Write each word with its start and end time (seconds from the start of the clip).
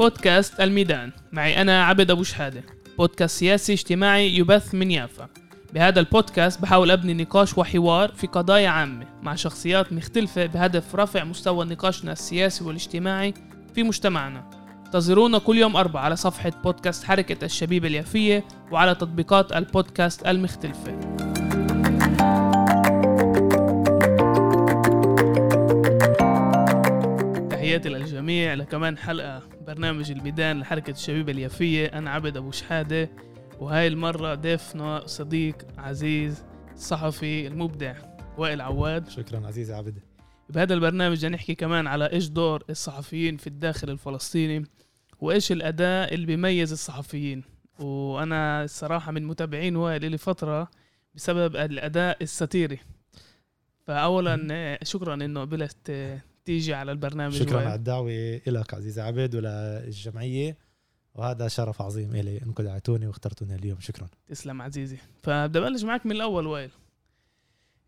بودكاست 0.00 0.60
الميدان. 0.60 1.12
معي 1.32 1.60
أنا 1.60 1.84
عبد 1.84 2.10
أبو 2.10 2.22
شحادة 2.22 2.62
بودكاست 2.98 3.38
سياسي 3.38 3.72
اجتماعي 3.72 4.36
يبث 4.36 4.74
من 4.74 4.90
يافا. 4.90 5.28
بهذا 5.74 6.00
البودكاست 6.00 6.62
بحاول 6.62 6.90
أبني 6.90 7.14
نقاش 7.14 7.58
وحوار 7.58 8.08
في 8.08 8.26
قضايا 8.26 8.68
عامة 8.68 9.06
مع 9.22 9.34
شخصيات 9.34 9.92
مختلفة 9.92 10.46
بهدف 10.46 10.94
رفع 10.94 11.24
مستوى 11.24 11.64
نقاشنا 11.64 12.12
السياسي 12.12 12.64
والاجتماعي 12.64 13.34
في 13.74 13.82
مجتمعنا. 13.82 14.50
انتظرونا 14.86 15.38
كل 15.38 15.58
يوم 15.58 15.76
أربعة 15.76 16.02
على 16.02 16.16
صفحة 16.16 16.52
بودكاست 16.64 17.04
حركة 17.04 17.44
الشبيبة 17.44 17.88
اليافية 17.88 18.44
وعلى 18.70 18.94
تطبيقات 18.94 19.52
البودكاست 19.52 20.26
المختلفة. 20.26 21.00
تحياتي 27.50 27.88
للجميع 27.88 28.54
لكمان 28.54 28.98
حلقة. 28.98 29.59
برنامج 29.66 30.10
الميدان 30.10 30.60
لحركة 30.60 30.90
الشبيبة 30.90 31.32
اليافية 31.32 31.86
أنا 31.86 32.10
عبد 32.10 32.36
أبو 32.36 32.50
شحادة 32.50 33.10
وهاي 33.58 33.86
المرة 33.86 34.34
ضيفنا 34.34 35.06
صديق 35.06 35.56
عزيز 35.78 36.44
الصحفي 36.74 37.46
المبدع 37.46 37.94
وائل 38.38 38.60
عواد. 38.60 39.08
شكرا 39.08 39.46
عزيزي 39.46 39.74
عبد. 39.74 39.98
بهذا 40.48 40.74
البرنامج 40.74 41.26
نحكي 41.26 41.54
كمان 41.54 41.86
على 41.86 42.12
إيش 42.12 42.28
دور 42.28 42.64
الصحفيين 42.70 43.36
في 43.36 43.46
الداخل 43.46 43.90
الفلسطيني 43.90 44.64
وإيش 45.20 45.52
الأداء 45.52 46.14
اللي 46.14 46.26
بيميز 46.26 46.72
الصحفيين. 46.72 47.42
وأنا 47.78 48.64
الصراحة 48.64 49.12
من 49.12 49.24
متابعين 49.24 49.76
وائل 49.76 50.10
لي 50.10 50.18
فترة 50.18 50.70
بسبب 51.14 51.56
الأداء 51.56 52.22
الساتيري 52.22 52.78
فاولا 53.86 54.78
شكرا 54.82 55.14
إنه 55.14 55.40
قبلت 55.40 55.90
تيجي 56.44 56.74
على 56.74 56.92
البرنامج 56.92 57.34
شكرا. 57.34 57.60
على 57.60 57.74
الدعوة 57.74 58.40
لك 58.46 58.74
عزيزي 58.74 59.00
عبد 59.00 59.34
وللجمعيه 59.34 60.56
وهذا 61.14 61.48
شرف 61.48 61.82
عظيم 61.82 62.14
إلي 62.14 62.42
انكم 62.42 62.64
دعيتوني 62.64 63.06
واخترتوني 63.06 63.54
اليوم. 63.54 63.80
شكرا. 63.80 64.08
تسلم 64.28 64.62
عزيزي. 64.62 64.96
فبدي 65.22 65.58
أبلش 65.58 65.82
معك 65.82 66.06
من 66.06 66.12
الأول 66.12 66.46
وائل. 66.46 66.70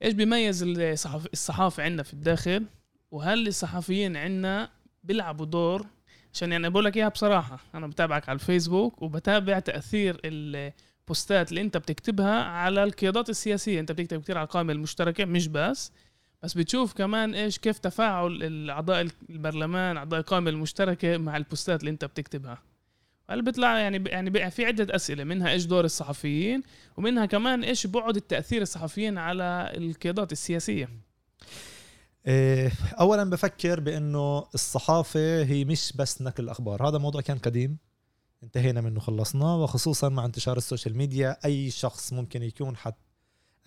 إيش 0.02 0.14
بيميز 0.14 0.62
الصحف... 0.62 1.27
الصحافة 1.32 1.82
عندنا 1.82 2.02
في 2.02 2.12
الداخل؟ 2.12 2.64
وهل 3.10 3.48
الصحفيين 3.48 4.16
عندنا 4.16 4.70
بيلعبوا 5.05 5.46
دور؟ 5.46 5.86
عشان 6.34 6.52
يعني 6.52 6.70
بقول 6.70 6.84
لك 6.84 6.96
إياها 6.96 7.08
بصراحة 7.08 7.58
أنا 7.74 7.86
بتابعك 7.86 8.28
على 8.28 8.36
الفيسبوك 8.36 9.02
وبتابع 9.02 9.58
تأثير 9.58 10.20
البوستات 10.24 11.50
اللي 11.50 11.60
أنت 11.60 11.77
بتكتبها 11.77 12.42
على 12.42 12.84
القيادات 12.84 13.30
السياسية. 13.30 13.80
أنت 13.80 13.92
بتكتب 13.92 14.22
كثير 14.22 14.38
على 14.38 14.44
القائمة 14.44 14.72
المشتركة 14.72 15.24
مش 15.24 15.48
بس. 15.48 15.92
بس 16.42 16.54
بتشوف 16.54 16.92
كمان 16.92 17.34
إيش 17.34 17.58
كيف 17.58 17.78
تفاعل 17.78 18.70
اعضاء 18.70 19.08
البرلمان 19.30 19.96
أعضاء 19.96 20.20
القائمة 20.20 20.50
المشتركة 20.50 21.16
مع 21.16 21.36
البوستات 21.36 21.80
اللي 21.80 21.90
أنت 21.90 22.04
بتكتبها. 22.04 22.58
هل 23.30 23.42
بيطلع 23.42 23.78
يعني 23.78 24.08
يعني 24.08 24.50
في 24.50 24.64
عدة 24.64 24.96
أسئلة 24.96 25.24
منها 25.24 25.50
إيش 25.50 25.64
دور 25.64 25.84
الصحفيين 25.84 26.62
ومنها 26.96 27.26
كمان 27.26 27.64
إيش 27.64 27.86
بعد 27.86 28.16
التأثير 28.16 28.62
الصحفيين 28.62 29.18
على 29.18 29.72
القيادات 29.76 30.32
السياسية. 30.32 30.88
إيه، 32.26 32.72
اولا 33.00 33.30
بفكر 33.30 33.80
بإنه 33.80 34.46
الصحافة 34.54 35.42
هي 35.42 35.64
مش 35.64 35.92
بس 35.96 36.22
نقل 36.22 36.44
الأخبار. 36.44 36.88
هذا 36.88 36.98
موضوع 36.98 37.20
كان 37.20 37.38
قديم 37.38 37.78
انتهينا 38.42 38.80
منه 38.80 39.00
خلصناه 39.00 39.62
وخصوصا 39.62 40.08
مع 40.08 40.24
انتشار 40.24 40.56
ال 40.56 40.62
social 40.62 40.96
media 40.96 41.36
أي 41.44 41.70
شخص 41.70 42.12
ممكن 42.12 42.42
يكون 42.42 42.77
حد 42.77 42.94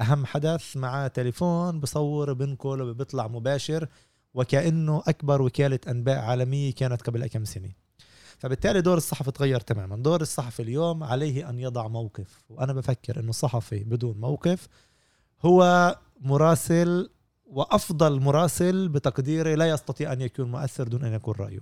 أهم 0.01 0.25
حدث 0.25 0.77
معاه 0.77 1.07
تليفون 1.07 1.79
بصور 1.79 2.33
بنقل 2.33 2.81
وبيطلع 2.81 3.27
مباشر 3.27 3.88
وكأنه 4.33 5.03
أكبر 5.07 5.41
وكالة 5.41 5.79
أنباء 5.88 6.19
عالمية 6.19 6.73
كانت 6.73 7.01
قبل 7.01 7.27
كم 7.27 7.45
سنة. 7.45 7.71
فبالتالي 8.38 8.81
دور 8.81 8.97
الصحفي 8.97 9.31
تغير 9.31 9.59
تماما. 9.59 9.95
دور 9.95 10.21
الصحفي 10.21 10.61
اليوم 10.61 11.03
عليه 11.03 11.49
أن 11.49 11.59
يضع 11.59 11.88
موقف. 11.88 12.43
وأنا 12.49 12.73
بفكر 12.73 13.19
إنه 13.19 13.29
الصحفي 13.29 13.83
بدون 13.83 14.17
موقف 14.17 14.67
هو 15.41 15.95
مراسل 16.22 17.09
وأفضل 17.45 18.19
مراسل 18.19 18.89
بتقديري 18.89 19.56
لا 19.56 19.69
يستطيع 19.69 20.13
أن 20.13 20.22
يكون 20.22 20.51
مؤثر 20.51 20.88
دون 20.88 21.03
أن 21.03 21.13
يكون 21.13 21.35
رأيه. 21.39 21.59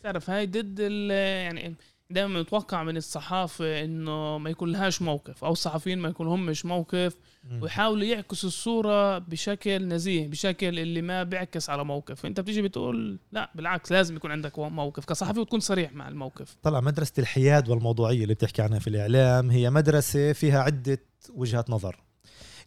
تعرف 0.00 0.30
هاي 0.30 0.46
ضد 0.46 0.78
يعني 0.78 1.76
دائما 2.12 2.40
متوقع 2.40 2.82
من 2.82 2.96
الصحافة 2.96 3.84
إنه 3.84 4.38
ما 4.38 4.50
يكون 4.50 4.72
لهاش 4.72 5.02
موقف 5.02 5.44
أو 5.44 5.52
الصحفيين 5.52 5.98
ما 5.98 6.08
يكون 6.08 6.26
همش 6.26 6.64
موقف 6.64 7.16
ويحاولوا 7.60 8.04
يعكسوا 8.04 8.48
الصورة 8.48 9.18
بشكل 9.18 9.88
نزيه 9.88 10.28
بشكل 10.28 10.78
اللي 10.78 11.02
ما 11.02 11.22
بيعكس 11.22 11.70
على 11.70 11.84
موقف. 11.84 12.26
انت 12.26 12.40
بتيجي 12.40 12.62
بتقول 12.62 13.18
لا 13.32 13.50
بالعكس 13.54 13.92
لازم 13.92 14.16
يكون 14.16 14.30
عندك 14.30 14.58
موقف. 14.58 15.04
كصحفي 15.04 15.40
وتكون 15.40 15.60
صريح 15.60 15.92
مع 15.92 16.08
الموقف. 16.08 16.56
طلع 16.62 16.80
مدرسة 16.80 17.12
الحياد 17.18 17.68
والموضوعية 17.68 18.22
اللي 18.22 18.34
بتحكي 18.34 18.62
عنها 18.62 18.78
في 18.78 18.88
الإعلام 18.88 19.50
هي 19.50 19.70
مدرسة 19.70 20.32
فيها 20.32 20.62
عدة 20.62 20.98
وجهات 21.34 21.70
نظر. 21.70 22.00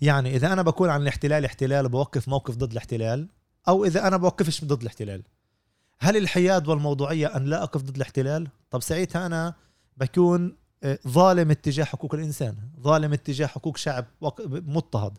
يعني 0.02 0.36
إذا 0.36 0.54
أنا 0.54 0.62
بكون 0.62 0.90
عن 0.90 1.02
الاحتلال 1.02 1.46
احتلال 1.46 1.86
وبوقف 1.86 2.28
موقف 2.28 2.56
ضد 2.56 2.72
الاحتلال 2.72 3.28
أو 3.68 3.86
إذا 3.86 4.08
أنا 4.08 4.18
بوقفش 4.18 4.66
ضد 4.66 4.82
الاحتلال 4.82 5.24
هل 6.00 6.18
الحياد 6.18 6.68
والموضوعية 6.68 7.28
أن 7.28 7.46
لا 7.46 7.64
أقف 7.64 7.82
ضد 7.82 7.96
الاحتلال؟ 7.96 8.48
طب 8.76 8.82
ساعتها 8.82 9.26
أنا 9.26 9.54
بكون 9.98 10.56
آه، 10.84 11.00
ظالم 11.08 11.52
اتجاه 11.52 11.84
حقوق 11.84 12.16
الإنسان 12.16 12.56
ظالم 12.82 13.14
اتجاه 13.14 13.48
حقوق 13.48 13.78
شعب 13.78 14.06
مضطهد. 14.50 15.18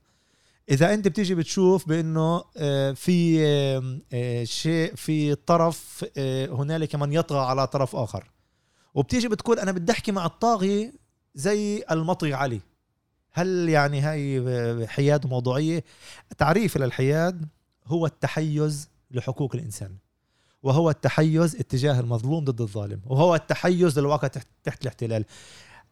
إذا 0.70 0.94
أنت 0.94 1.08
بتيجي 1.08 1.34
بتشوف 1.34 1.88
بأنه 1.88 2.44
آه، 2.56 2.92
في 2.92 3.46
آه، 4.12 4.44
شيء 4.44 4.94
في 4.94 5.34
طرف 5.34 6.06
هنالك 6.50 6.94
من 6.94 7.12
يطغى 7.12 7.38
على 7.38 7.66
طرف 7.66 7.96
آخر. 7.96 8.30
وبتيجي 8.94 9.28
بتقول 9.28 9.58
أنا 9.58 9.72
بدي 9.72 9.92
أحكي 9.92 10.12
مع 10.12 10.26
الطاغي 10.26 10.92
زي 11.34 11.84
المطغي 11.90 12.34
علي. 12.34 12.60
هل 13.32 13.68
يعني 13.68 14.00
هاي 14.00 14.86
حياد 14.86 15.24
وموضوعيه 15.24 15.84
تعريف 16.38 16.76
للحياد 16.76 17.48
هو 17.86 18.06
التحيز 18.06 18.88
لحقوق 19.10 19.54
الإنسان. 19.54 20.05
وهو 20.66 20.90
التحيز 20.90 21.56
اتجاه 21.56 22.00
المظلوم 22.00 22.44
ضد 22.44 22.60
الظالم 22.60 23.00
وهو 23.06 23.34
التحيز 23.34 23.98
للواقع 23.98 24.28
تحت, 24.28 24.46
تحت 24.64 24.82
الاحتلال. 24.82 25.24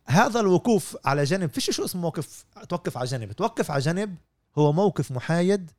هذا 0.06 0.40
الوقوف 0.40 0.96
على 1.04 1.24
جنب 1.24 1.50
فيش 1.50 1.70
شو 1.70 1.84
اسمه 1.84 2.02
موقف 2.02 2.44
توقف 2.68 2.98
على 2.98 3.06
جنب. 3.06 3.32
توقف 3.32 3.70
على 3.70 3.80
جنب 3.80 4.16
هو 4.58 4.72
موقف 4.72 5.12
محايد 5.12 5.70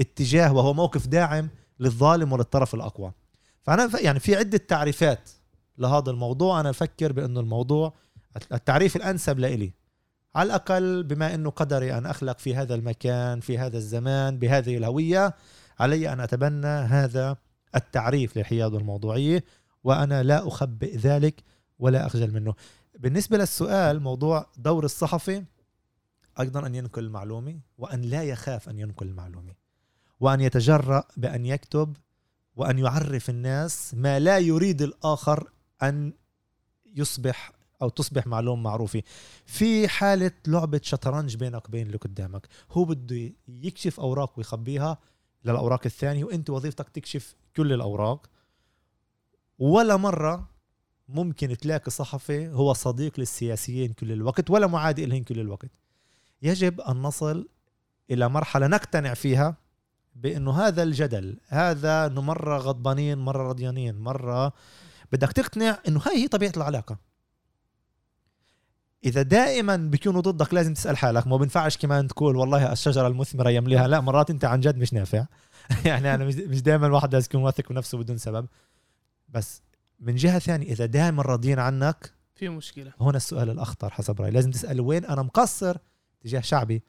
اتجاه 0.00 0.52
وهو 0.52 0.74
موقف 0.74 1.06
داعم 1.06 1.48
للظالم 1.80 2.32
وللطرف 2.32 2.74
الأقوى. 2.74 3.12
فأنا 3.62 4.00
يعني 4.00 4.20
في 4.20 4.36
عدة 4.36 4.58
تعريفات 4.58 5.30
لهذا 5.78 6.10
الموضوع. 6.10 6.60
أنا 6.60 6.70
أفكر 6.70 7.12
بأنه 7.12 7.40
الموضوع 7.40 7.92
التعريف 8.52 8.96
الأنسب 8.96 9.38
لإلي. 9.38 9.72
على 10.34 10.46
الأقل 10.46 11.02
بما 11.02 11.34
أنه 11.34 11.50
قدري 11.50 11.98
أن 11.98 12.06
أخلق 12.06 12.38
في 12.38 12.54
هذا 12.54 12.74
المكان 12.74 13.40
في 13.40 13.58
هذا 13.58 13.76
الزمان 13.76 14.38
بهذه 14.38 14.76
الهوية 14.76 15.34
علي 15.80 16.12
أن 16.12 16.20
أتبنى 16.20 16.66
هذا 16.66 17.36
التعريف 17.76 18.36
للحياد 18.38 18.74
والموضوعية 18.74 19.44
وأنا 19.84 20.22
لا 20.22 20.48
أخبئ 20.48 20.96
ذلك 20.96 21.42
ولا 21.78 22.06
أخجل 22.06 22.32
منه. 22.32 22.54
بالنسبة 22.98 23.38
للسؤال 23.38 24.00
موضوع 24.00 24.46
دور 24.56 24.84
الصحفي 24.84 25.44
أيضا 26.40 26.66
أن 26.66 26.74
ينقل 26.74 27.04
المعلومة 27.04 27.60
وأن 27.78 28.02
لا 28.02 28.22
يخاف 28.22 28.68
أن 28.68 28.78
ينقل 28.78 29.06
المعلومة 29.06 29.54
وأن 30.20 30.40
يتجرأ 30.40 31.04
بأن 31.16 31.46
يكتب 31.46 31.96
وأن 32.56 32.78
يعرف 32.78 33.30
الناس 33.30 33.94
ما 33.94 34.18
لا 34.18 34.38
يريد 34.38 34.82
الآخر 34.82 35.50
أن 35.82 36.12
يصبح 36.94 37.52
أو 37.82 37.88
تصبح 37.88 38.26
معلومة 38.26 38.62
معروفة. 38.62 39.02
في 39.46 39.88
حالة 39.88 40.30
لعبة 40.46 40.80
شطرنج 40.82 41.36
بينك 41.36 41.68
وبين 41.68 41.86
اللي 41.86 41.98
قدامك 41.98 42.46
هو 42.70 42.84
بده 42.84 43.32
يكشف 43.48 44.00
أوراق 44.00 44.38
ويخبيها 44.38 44.98
للأوراق 45.46 45.80
الثانية 45.86 46.24
وأنت 46.24 46.50
وظيفتك 46.50 46.88
تكشف 46.88 47.34
كل 47.56 47.72
الأوراق. 47.72 48.26
ولا 49.58 49.96
مرة 49.96 50.48
ممكن 51.08 51.56
تلاقي 51.56 51.90
صحفي 51.90 52.48
هو 52.48 52.72
صديق 52.72 53.20
للسياسيين 53.20 53.92
كل 53.92 54.12
الوقت 54.12 54.50
ولا 54.50 54.66
معادي 54.66 55.06
لهم 55.06 55.22
كل 55.22 55.40
الوقت. 55.40 55.70
يجب 56.42 56.80
أن 56.80 56.96
نصل 56.96 57.48
إلى 58.10 58.28
مرحلة 58.28 58.66
نقتنع 58.66 59.14
فيها 59.14 59.56
بأنه 60.14 60.52
هذا 60.52 60.82
الجدل 60.82 61.38
هذا 61.48 62.06
إنه 62.06 62.20
مرة 62.20 62.58
غضبانين 62.58 63.18
مرة 63.18 63.48
رضيانين 63.48 63.98
مرة 63.98 64.52
بدك 65.12 65.32
تقتنع 65.32 65.78
إنه 65.88 66.00
هاي 66.06 66.22
هي 66.22 66.28
طبيعة 66.28 66.52
العلاقة. 66.56 66.98
إذا 69.04 69.22
دائما 69.22 69.76
بيكونوا 69.76 70.20
ضدك 70.20 70.54
لازم 70.54 70.74
تسأل 70.74 70.96
حالك 70.96 71.26
ما 71.26 71.36
بينفعش 71.36 71.76
كمان 71.76 72.08
تقول 72.08 72.36
والله 72.36 72.72
الشجرة 72.72 73.06
المثمرة 73.06 73.50
يمليها 73.50 73.88
لا 73.88 74.00
مرات 74.00 74.30
أنت 74.30 74.44
عن 74.44 74.60
جد 74.60 74.76
مش 74.78 74.92
نافع. 74.92 75.26
يعني 75.86 76.14
أنا 76.14 76.24
مش 76.24 76.62
دائما 76.62 76.86
الواحد 76.86 77.12
لازم 77.14 77.26
يكون 77.30 77.42
واثق 77.42 77.68
بنفسه 77.72 77.98
بدون 77.98 78.18
سبب. 78.18 78.46
بس 79.28 79.62
من 80.00 80.14
جهة 80.16 80.38
ثانية 80.38 80.66
إذا 80.72 80.86
دائما 80.86 81.22
راضيين 81.22 81.58
عنك 81.58 82.12
في 82.34 82.48
مشكلة. 82.48 82.92
هنا 83.00 83.16
السؤال 83.16 83.50
الأخطر 83.50 83.90
حسب 83.90 84.20
رأيي. 84.20 84.30
لازم 84.32 84.50
تسأل 84.50 84.80
وين 84.80 85.04
أنا 85.04 85.22
مقصر 85.22 85.76
تجاه 86.20 86.40
شعبي 86.40 86.82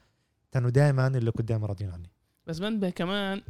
تنو 0.51 0.69
دائما 0.69 1.07
اللي 1.07 1.29
قدامي 1.31 1.65
راضيين 1.65 1.91
عني. 1.91 2.09
بس 2.47 2.59
بنبه 2.59 2.89
كمان 2.89 3.41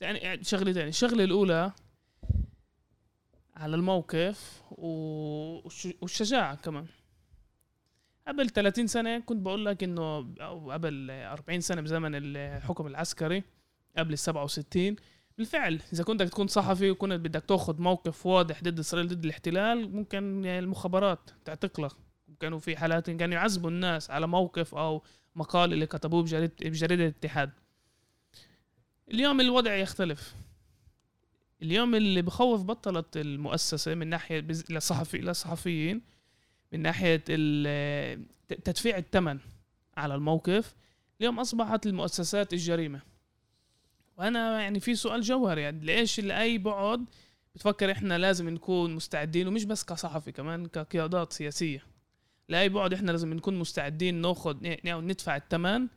يعني 0.00 0.44
شغلة 0.44 0.72
ثانية 0.72 0.88
الشغلة 0.88 1.24
الأولى 1.24 1.72
على 3.56 3.76
الموقف 3.76 4.62
والش- 4.70 5.94
والشجاعة 6.02 6.54
كمان. 6.54 6.86
قبل 8.28 8.50
30 8.50 8.86
سنة 8.86 9.18
كنت 9.20 9.42
بقول 9.42 9.66
لك 9.66 9.82
إنه 9.82 10.34
أو 10.40 10.70
قبل 10.72 11.10
40 11.10 11.60
سنة 11.60 11.80
بزمن 11.80 12.10
الحكم 12.14 12.86
العسكري 12.86 13.42
قبل 13.98 14.12
ال 14.12 14.18
67 14.18 14.96
بالفعل 15.38 15.80
إذا 15.92 16.04
كنت 16.04 16.22
بدك 16.22 16.30
تكون 16.32 16.46
صحفي 16.46 16.90
وكنت 16.90 17.12
بدك 17.12 17.44
تاخذ 17.48 17.80
موقف 17.82 18.26
واضح 18.26 18.62
ضد 18.62 18.78
إسرائيل 18.78 19.08
ضد 19.08 19.24
الاحتلال 19.24 19.92
ممكن 19.96 20.46
المخابرات 20.46 21.30
تعتق 21.44 21.80
لك. 21.80 21.90
كانوا 22.40 22.58
في 22.58 22.76
حالات 22.76 23.10
كانوا 23.10 23.34
يعذبوا 23.34 23.70
الناس 23.70 24.10
على 24.10 24.26
موقف 24.26 24.74
أو 24.74 25.02
مقال 25.36 25.72
اللي 25.72 25.86
كتبوه 25.86 26.22
بجريدة, 26.22 26.52
بجريدة 26.62 27.02
الاتحاد. 27.04 27.50
اليوم 29.10 29.40
الوضع 29.40 29.74
يختلف. 29.74 30.34
اليوم 31.62 31.94
اللي 31.94 32.22
بخوف 32.22 32.62
بطلت 32.62 33.16
المؤسسة 33.16 33.94
من 33.94 34.06
ناحية 34.06 34.40
بز- 34.40 34.72
للصحفي 34.72 35.18
للصحفيين 35.18 36.02
من 36.72 36.82
ت- 38.48 38.52
تدفيع 38.64 38.96
الثمن 38.98 39.38
على 39.96 40.14
الموقف 40.14 40.74
اليوم 41.20 41.40
أصبحت 41.40 41.86
المؤسسات 41.86 42.52
الجريمة. 42.52 43.00
وأنا 44.18 44.60
يعني 44.60 44.80
في 44.80 44.94
سؤال 44.94 45.20
جوهري 45.20 45.62
يعني 45.62 45.86
ليش 45.86 46.20
لأي 46.20 46.58
بعد 46.58 47.04
بتفكر 47.54 47.92
إحنا 47.92 48.18
لازم 48.18 48.48
نكون 48.48 48.94
مستعدين 48.94 49.48
ومش 49.48 49.64
بس 49.64 49.84
كصحفي 49.84 50.32
كمان 50.32 50.66
كقيادات 50.66 51.32
سياسية؟ 51.32 51.82
لأي 52.48 52.68
بعد 52.68 52.92
إحنا 52.94 53.10
لازم 53.10 53.34
نكون 53.34 53.58
مستعدين 53.58 54.14
ناخد 54.14 54.66
ن- 54.66 54.88
أو 54.88 55.00
ندفع 55.00 55.36
الثمن 55.36 55.88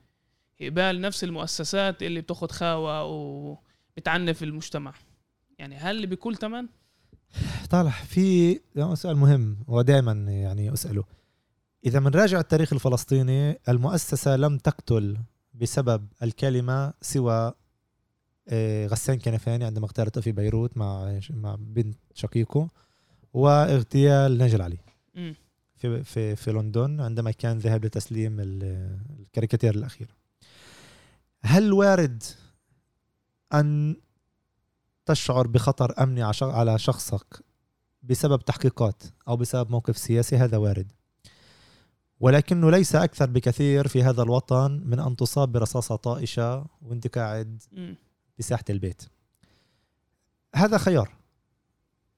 قبال 0.62 1.02
نفس 1.02 1.24
المؤسسات 1.24 2.04
اللي 2.04 2.22
بتاخد 2.22 2.52
خاوة 2.52 3.04
وبتعنف 3.04 4.44
المجتمع. 4.44 4.94
يعني 5.60 5.76
هل 5.76 6.08
بكل 6.08 6.36
ثمن؟ 6.36 6.68
طالع 7.70 7.90
في 7.92 8.54
ده 8.76 8.96
سؤال 8.96 9.18
مهم 9.18 9.58
ودائما 9.68 10.12
يعني 10.12 10.74
أسأله. 10.74 11.04
إذا 11.86 12.00
بنراجع 12.00 12.40
التاريخ 12.40 12.74
الفلسطيني 12.74 13.60
المؤسسة 13.70 14.36
لم 14.36 14.58
تقتل 14.58 15.18
بسبب 15.54 16.08
الكلمة 16.24 16.94
سوى 17.02 17.54
غسان 18.88 19.20
كنفاني 19.20 19.64
عندما 19.66 19.86
اغتالته 19.86 20.22
في 20.22 20.32
بيروت 20.32 20.78
مع 20.78 21.20
مع 21.30 21.56
بنت 21.60 21.98
شقيقه 22.14 22.68
واغتيال 23.34 24.38
ناجل 24.38 24.62
علي. 24.62 24.78
في 25.76 26.04
في 26.04 26.36
في 26.36 26.52
لندن 26.52 27.02
عندما 27.02 27.32
كان 27.32 27.58
ذهب 27.58 27.86
لتسليم 27.86 28.40
ال- 28.40 29.00
الكاريكاتير 29.20 29.76
الأخيرة 29.76 30.10
هل 31.42 31.74
وارد 31.74 32.24
أن 33.54 33.96
تشعر 35.06 35.48
بخطر 35.48 36.04
أمني 36.04 36.24
على 36.42 36.80
شخصك 36.80 37.40
بسبب 38.04 38.46
تحقيقات 38.46 39.04
أو 39.28 39.38
بسبب 39.38 39.72
موقف 39.72 39.98
سياسي 39.98 40.38
هذا 40.38 40.58
وارد 40.58 40.92
ولكنه 42.20 42.72
ليس 42.72 42.96
أكثر 42.96 43.30
بكثير 43.30 43.88
في 43.88 44.04
هذا 44.04 44.24
الوطن 44.24 44.82
من 44.86 45.00
أن 45.00 45.16
تصاب 45.16 45.52
برصاصة 45.52 45.96
طائشة 45.96 46.66
وانت 46.82 47.08
قاعد. 47.18 47.64
بساحه 48.40 48.64
البيت. 48.70 49.04
هذا 50.56 50.78
خيار. 50.78 51.10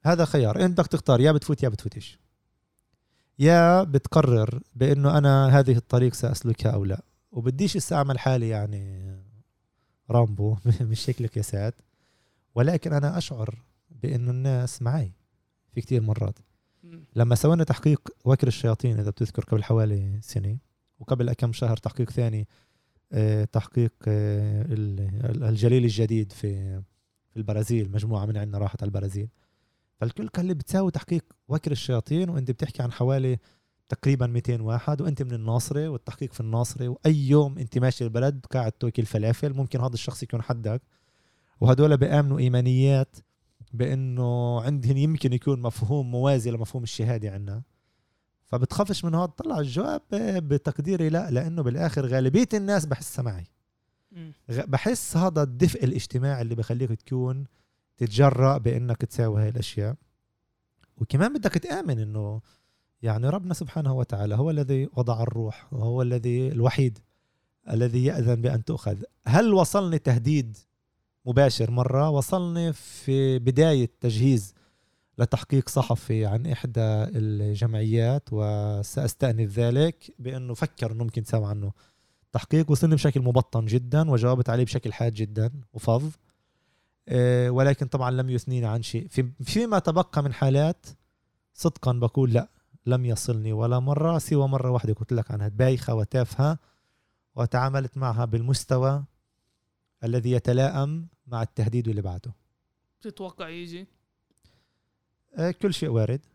هذا 0.06 0.26
خيار. 0.26 0.66
انت 0.66 0.80
بدك 0.80 0.88
تختار 0.88 1.22
يا 1.22 1.32
بتفوت 1.32 1.64
يا 1.64 1.70
بتفوتش. 1.70 2.20
يا 3.40 3.84
بتقرر 3.84 4.62
بإنه 4.76 5.18
أنا 5.18 5.60
هذه 5.60 5.78
الطريق 5.78 6.14
سأسلكها 6.14 6.72
أو 6.72 6.86
لا. 6.86 7.02
وبديش 7.32 7.78
هسه 7.78 7.96
اعمل 7.96 8.20
حالي 8.20 8.50
يعني 8.50 9.16
رامبو 10.12 10.58
مش 10.82 11.00
شكلك 11.02 11.38
يا 11.38 11.42
سات 11.42 11.76
ولكن 12.56 12.94
أنا 12.94 13.18
أشعر 13.18 13.56
بإنه 13.90 14.32
الناس 14.32 14.82
معي 14.82 15.12
في 15.72 15.82
كتير 15.82 16.02
مرات. 16.02 16.40
لما 17.16 17.36
سوينا 17.36 17.64
تحقيق 17.64 18.10
وكر 18.26 18.48
الشياطين 18.48 19.00
إذا 19.00 19.10
بتذكر 19.10 19.44
قبل 19.44 19.64
حوالي 19.64 20.20
سنة 20.22 20.58
وقبل 21.00 21.34
كم 21.34 21.54
شهر 21.54 21.78
تحقيق 21.78 22.10
ثاني 22.10 22.48
تحقيق 23.52 23.94
آه، 24.08 24.62
ال- 24.62 25.26
ال- 25.26 25.44
الجليل 25.44 25.84
الجديد 25.84 26.32
في 26.32 26.82
في 27.30 27.38
البرازيل 27.38 27.92
مجموعة 27.92 28.26
من 28.26 28.38
عندنا 28.38 28.58
راحت 28.58 28.84
على 28.84 28.88
البرازيل. 28.88 29.30
فالكل 30.00 30.28
كان 30.30 30.44
اللي 30.44 30.54
بتساوي 30.54 30.92
تحقيق 30.92 31.26
وكر 31.48 31.72
الشياطين 31.72 32.30
وانت 32.30 32.52
بتحكي 32.52 32.84
عن 32.84 32.92
حوالي 32.92 33.38
تقريبا 33.90 34.28
200 34.28 34.62
واحد 34.62 35.02
وانت 35.02 35.22
من 35.24 35.34
الناصرة 35.34 35.90
والتحقيق 35.90 36.34
في 36.34 36.40
الناصرة 36.40 36.88
وأي 36.88 37.28
يوم 37.28 37.58
انت 37.58 37.78
ماشي 37.78 38.04
البلد 38.04 38.46
قاعد 38.52 38.72
تاكل 38.72 39.06
فلافل 39.06 39.54
ممكن 39.54 39.80
هذا 39.82 39.94
الشخص 39.94 40.24
يكون 40.24 40.42
حدك. 40.42 40.82
وهدول 41.62 41.98
بيامنوا 41.98 42.40
إيمانيات 42.40 43.16
بإنه 43.74 44.62
عندهم 44.62 44.98
يمكن 44.98 45.34
يكون 45.34 45.62
مفهوم 45.62 46.12
موازي 46.12 46.52
لمفهوم 46.52 46.84
الشهادة 46.84 47.32
عندنا 47.32 47.62
فبتخافش 48.50 49.06
من 49.06 49.16
هذا 49.16 49.26
طلع 49.26 49.60
الجواب 49.60 50.02
بتقديري 50.48 51.10
لا 51.10 51.32
لأنه 51.32 51.62
بالآخر 51.62 52.06
غالبية 52.06 52.48
الناس 52.54 52.86
بحسها 52.86 53.24
معي. 53.24 53.48
بحس 54.50 55.18
هذا 55.18 55.44
الدفء 55.44 55.84
الاجتماعي 55.84 56.42
اللي 56.42 56.56
بخليك 56.56 56.92
تكون 56.92 57.46
تتجرأ 57.98 58.58
بأنك 58.58 58.98
تساوي 58.98 59.42
هاي 59.42 59.50
الأشياء. 59.50 59.96
وكمان 60.98 61.34
بدك 61.34 61.54
تآمن 61.54 62.00
إنه 62.00 62.42
يعني 63.02 63.30
ربنا 63.30 63.54
سبحانه 63.54 63.94
وتعالى 63.94 64.36
هو 64.36 64.50
الذي 64.50 64.90
وضع 64.96 65.24
الروح 65.24 65.74
وهو 65.74 66.02
الذي 66.02 66.48
الوحيد 66.48 67.00
الذي 67.70 68.06
يأذن 68.06 68.42
بأن 68.42 68.64
تؤخذ. 68.64 68.98
هل 69.26 69.54
وصلني 69.54 70.00
تهديد 70.00 70.58
مباشر 71.26 71.72
مرة؟ 71.72 72.10
وصلني 72.10 72.74
في 72.74 73.40
بداية 73.40 73.92
تجهيز 74.00 74.54
لتحقيق 75.20 75.70
صحفي 75.70 76.26
عن 76.26 76.48
إحدى 76.48 76.82
الجمعيات 76.82 78.30
وسأستأنف 78.32 79.60
ذلك 79.60 80.16
بأنه 80.20 80.54
فكر 80.54 80.92
أنه 80.92 81.04
ممكن 81.04 81.24
تساوي 81.24 81.46
عنه. 81.46 81.72
تحقيق 82.32 82.72
وصلني 82.72 82.96
بشكل 82.96 83.22
مبطن 83.22 83.66
جدا 83.66 84.12
وجاوبت 84.12 84.50
عليه 84.50 84.64
بشكل 84.64 84.94
حاد 84.94 85.14
جدا 85.14 85.52
وفظ. 85.74 86.12
آه، 87.08 87.50
ولكن 87.50 87.88
طبعا 87.88 88.12
لم 88.12 88.30
يثنيني 88.30 88.66
عن 88.66 88.82
شيء. 88.82 89.08
في 89.08 89.32
فيما 89.44 89.80
تبقى 89.80 90.24
من 90.24 90.34
حالات 90.34 90.86
صدقا 91.54 91.94
بقول 91.94 92.34
لا 92.34 92.50
لم 92.86 93.06
يصلني 93.06 93.54
ولا 93.54 93.80
مرة 93.80 94.18
سوى 94.18 94.48
مرة 94.48 94.72
واحدة. 94.72 94.94
قلت 94.94 95.14
لك 95.14 95.32
عنها 95.32 95.48
بايخة 95.48 95.96
وتافهة 95.96 96.60
وتعاملت 97.36 97.98
معها 97.98 98.26
بالمستوى 98.26 99.04
الذي 100.04 100.32
يتلائم 100.32 101.08
مع 101.28 101.42
التهديد 101.42 101.88
اللي 101.88 102.02
بعده. 102.02 102.34
بتتوقع 103.00 103.50
يجي؟ 103.50 103.99
كل 105.62 105.74
شيء 105.74 105.90
وارد 105.90 106.26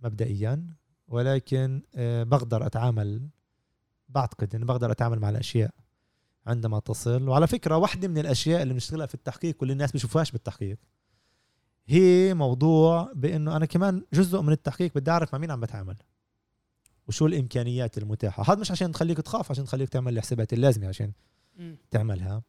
مبدئيا 0.00 0.66
ولكن 1.08 1.82
آه، 1.94 2.22
بقدر 2.22 2.66
أتعامل 2.66 3.28
بعتقد 4.08 4.54
اني 4.54 4.64
بقدر 4.64 4.90
أتعامل 4.90 5.18
مع 5.18 5.30
الأشياء 5.30 5.70
عندما 6.46 6.78
تصل. 6.78 7.28
وعلى 7.28 7.46
فكرة 7.46 7.76
واحدة 7.76 8.08
من 8.08 8.18
الأشياء 8.18 8.62
اللي 8.62 8.74
بنشتغلها 8.74 9.06
في 9.06 9.14
التحقيق 9.14 9.56
واللي 9.60 9.72
الناس 9.72 9.92
بيشوفوهاش 9.92 10.30
بالتحقيق 10.30 10.78
هي 11.86 12.34
موضوع 12.34 13.12
بأنه 13.14 13.56
أنا 13.56 13.66
كمان 13.66 14.02
جزء 14.12 14.40
من 14.40 14.52
التحقيق 14.52 14.92
بدي 14.94 15.10
أعرف 15.10 15.32
مع 15.32 15.38
مين 15.38 15.50
عم 15.50 15.60
بتعامل 15.60 15.96
وشو 17.08 17.26
الإمكانيات 17.26 17.98
المتاحة. 17.98 18.52
هذا 18.52 18.60
مش 18.60 18.70
عشان 18.70 18.92
تخليك 18.92 19.18
تخاف 19.18 19.50
عشان 19.50 19.64
تخليك 19.64 19.88
تعمل 19.88 20.14
الحسابات 20.14 20.52
اللازمة 20.52 20.88
عشان 20.88 21.12
مم. 21.56 21.76
تعملها. 21.90 22.32
آه، 22.36 22.42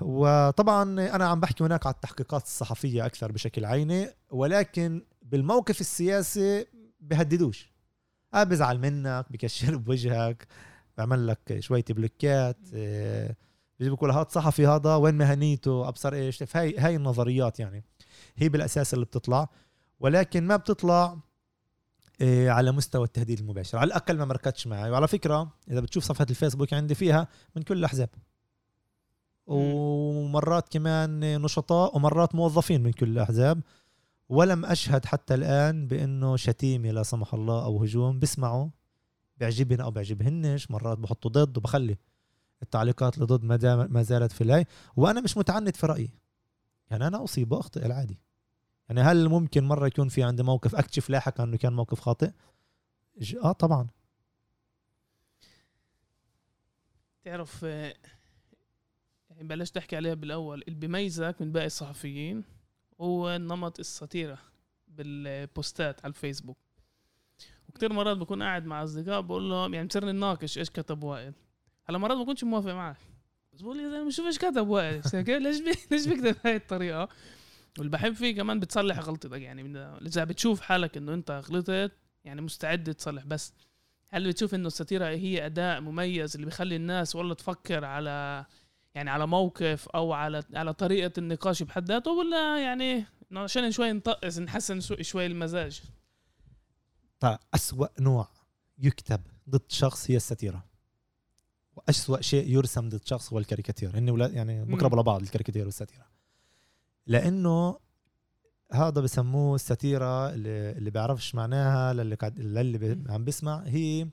وطبعا 0.00 0.82
أنا 0.82 1.24
عم 1.26 1.40
بحكي 1.40 1.64
هناك 1.64 1.86
على 1.86 1.94
التحقيقات 1.94 2.42
الصحفية 2.42 3.06
أكثر 3.06 3.32
بشكل 3.32 3.64
عيني 3.64 4.08
ولكن 4.30 5.02
بالموقف 5.22 5.80
السياسي 5.80 6.66
بهددوش. 7.00 7.72
آه 8.34 8.44
بزعل 8.44 8.78
منك 8.78 9.32
بكشر 9.32 9.76
بوجهك 9.86 10.46
بعمل 10.98 11.26
لك 11.26 11.56
شوية 11.60 11.84
بلوكات 11.90 12.58
آه، 12.74 13.36
بيجي 13.78 13.90
بقول 13.90 14.10
هذا 14.10 14.26
صحفي 14.30 14.66
هذا 14.66 14.94
وين 14.94 15.14
مهنيته 15.14 15.88
أبصر 15.88 16.12
إيش 16.12 16.44
هاي 16.56 16.78
هاي 16.78 16.96
النظريات 16.96 17.60
يعني. 17.60 17.84
هي 18.36 18.48
بالأساس 18.48 18.94
اللي 18.94 19.04
بتطلع 19.04 19.48
ولكن 20.00 20.46
ما 20.46 20.56
بتطلع 20.56 21.18
آه، 22.20 22.50
على 22.50 22.72
مستوى 22.72 23.04
التهديد 23.04 23.40
المباشر 23.40 23.78
على 23.78 23.88
الأقل 23.88 24.18
ما 24.18 24.24
مركتش 24.24 24.66
معي. 24.66 24.90
وعلى 24.90 25.08
فكرة 25.08 25.52
إذا 25.70 25.80
بتشوف 25.80 26.04
صفحة 26.04 26.26
الفيسبوك 26.30 26.72
عندي 26.72 26.94
فيها 26.94 27.28
من 27.56 27.62
كل 27.62 27.78
الاحزاب 27.78 28.08
ومرات 29.46 30.68
كمان 30.68 31.42
نشطاء 31.42 31.96
ومرات 31.96 32.34
موظفين 32.34 32.82
من 32.82 32.92
كل 32.92 33.08
الأحزاب. 33.08 33.60
ولم 34.28 34.64
أشهد 34.64 35.04
حتى 35.04 35.34
الآن 35.34 35.86
بأنه 35.86 36.36
شتيمة 36.36 36.90
لا 36.90 37.02
سمح 37.02 37.34
الله 37.34 37.64
أو 37.64 37.82
هجوم. 37.82 38.18
بسمعوا. 38.18 38.68
بيعجبني 39.36 39.82
أو 39.82 39.90
بيعجبهنش 39.90 40.70
مرات 40.70 40.98
بحطوا 40.98 41.30
ضد 41.30 41.56
وبخلي 41.58 41.96
التعليقات 42.62 43.14
اللي 43.14 43.26
ضد 43.26 43.44
ما 43.44 43.86
ما 43.86 44.02
زالت 44.02 44.32
في 44.32 44.40
الهي 44.44 44.66
وأنا 44.96 45.20
مش 45.20 45.36
متعنت 45.36 45.76
في 45.76 45.86
رأيي. 45.86 46.10
يعني 46.90 47.06
أنا 47.06 47.24
أصيب 47.24 47.52
وأخطئ 47.52 47.86
العادي. 47.86 48.20
يعني 48.88 49.00
هل 49.00 49.28
ممكن 49.28 49.64
مرة 49.64 49.86
يكون 49.86 50.08
في 50.08 50.22
عندي 50.22 50.42
موقف 50.42 50.74
اكتشف 50.74 51.10
لاحقا 51.10 51.44
إنه 51.44 51.56
كان 51.56 51.72
موقف 51.72 52.00
خاطئ؟ 52.00 52.30
آه 53.42 53.52
طبعا. 53.52 53.86
تعرف 57.24 57.64
آه، 57.64 57.94
بلاش 59.40 59.70
تحكي 59.70 59.96
عليها 59.96 60.14
بالأول. 60.14 60.62
اللي 60.68 60.78
بيميزك 60.78 61.36
من 61.40 61.52
باقي 61.52 61.66
الصحفيين 61.66 62.44
هو 63.00 63.36
نمط 63.36 63.78
الساتيرة 63.78 64.38
بالبوستات 64.88 66.04
على 66.04 66.10
الفيسبوك. 66.10 66.58
وكتير 67.68 67.92
مرات 67.92 68.16
بكون 68.16 68.42
قاعد 68.42 68.64
مع 68.64 68.84
أصدقاء 68.84 69.20
بقول 69.20 69.50
لهم 69.50 69.74
يعني 69.74 69.88
بصير 69.88 70.04
نناقش 70.04 70.58
إيش 70.58 70.70
كتب 70.70 71.04
وائل. 71.04 71.32
هلأ 71.84 71.98
مرات 71.98 72.18
ما 72.18 72.24
كنتش 72.24 72.44
موافق 72.44 72.72
معك 72.72 72.96
بس 73.52 73.60
بقول 73.60 73.80
يا 73.80 73.88
زلمة 73.88 74.10
شوف 74.10 74.26
إيش 74.26 74.38
كتب 74.38 74.68
وائل. 74.68 75.02
ليش 75.42 75.60
بي... 75.60 75.72
ليش 75.90 76.06
بيكتب 76.06 76.36
بهاي 76.44 76.56
الطريقة؟ 76.56 77.08
واللي 77.78 77.90
بحب 77.90 78.12
فيه 78.12 78.36
كمان 78.36 78.60
بتصلح 78.60 78.98
غلطتك. 78.98 79.40
يعني 79.40 79.62
إذا 80.06 80.24
بتشوف 80.24 80.60
حالك 80.60 80.96
إنه 80.96 81.14
أنت 81.14 81.30
غلطت 81.30 81.92
يعني 82.24 82.40
مستعد 82.40 82.94
تصلح. 82.94 83.24
بس 83.24 83.52
هل 84.08 84.28
بتشوف 84.28 84.54
إنه 84.54 84.66
الساتيرة 84.66 85.06
هي 85.06 85.46
اداء 85.46 85.80
مميز 85.80 86.34
اللي 86.34 86.46
بيخلي 86.46 86.76
الناس 86.76 87.16
والله 87.16 87.34
تفكر 87.34 87.84
على 87.84 88.46
يعني 88.94 89.10
على 89.10 89.26
موقف 89.26 89.88
أو 89.88 90.12
على 90.12 90.42
على 90.54 90.72
طريقة 90.72 91.12
النقاش 91.18 91.62
بحد 91.62 91.88
ذاته 91.88 92.10
ولا 92.10 92.58
يعني 92.60 93.06
عشان 93.32 93.70
شوي 93.70 93.92
نطقس 93.92 94.38
نحسن 94.38 94.80
شوي 94.80 95.26
المزاج؟ 95.26 95.82
طيب 97.20 97.38
أسوأ 97.54 97.86
نوع 98.00 98.28
يكتب 98.78 99.20
ضد 99.50 99.62
شخص 99.68 100.10
هي 100.10 100.16
ال 100.16 100.22
סאטירה. 100.22 100.64
وأسوأ 101.76 102.20
شيء 102.20 102.48
يرسم 102.48 102.88
ضد 102.88 103.06
شخص 103.06 103.32
هو 103.32 103.38
الكاريكاتير. 103.38 103.98
هن 103.98 104.10
ولا 104.10 104.26
يعني 104.26 104.64
مقرب 104.64 104.94
لبعض 104.94 105.22
الكاريكاتير 105.22 105.64
وال 105.64 105.73
סאטירה. 105.73 106.06
لأنه 107.06 107.78
هذا 108.72 109.00
بسموه 109.00 109.54
ال 109.54 109.65
סאטירה 109.65 110.30
اللي, 110.30 110.70
اللي 110.70 110.90
بيعرفش 110.90 111.34
معناها 111.34 111.92
للي 111.92 112.14
قاعد 112.14 112.40
للي 112.40 112.98
عم 113.08 113.24
بيسمع. 113.24 113.62
هي 113.66 114.08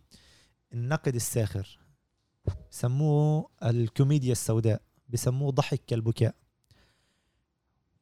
النقد 0.73 1.15
الساخر. 1.15 1.79
بسموه 2.71 3.49
الكوميديا 3.63 4.31
السوداء 4.31 4.81
بسموه 5.09 5.51
ضحك 5.51 5.81
كالبكاء 5.87 6.35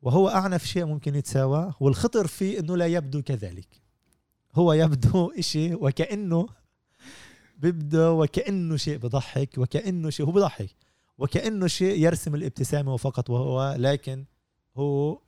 وهو 0.01 0.29
أعنف 0.29 0.65
شيء 0.65 0.85
ممكن 0.85 1.15
يتساوى 1.15 1.73
والخطر 1.79 2.27
فيه 2.27 2.59
أنه 2.59 2.77
لا 2.77 2.87
يبدو 2.87 3.21
كذلك. 3.21 3.67
هو 4.55 4.73
يبدو 4.73 5.31
إشي 5.31 5.75
وكأنه 5.75 6.47
بيبدو 7.57 8.23
وكأنه 8.23 8.77
شيء 8.77 8.97
بضحك 8.97 9.57
وكأنه 9.57 10.09
شيء 10.09 10.25
هو 10.25 10.31
بضحك 10.31 10.75
وكأنه 11.17 11.67
شيء 11.67 11.99
يرسم 11.99 12.35
الابتسامة 12.35 12.97
فقط 12.97 13.29
وهو 13.29 13.75
لكن 13.79 14.25
هو 14.77 15.21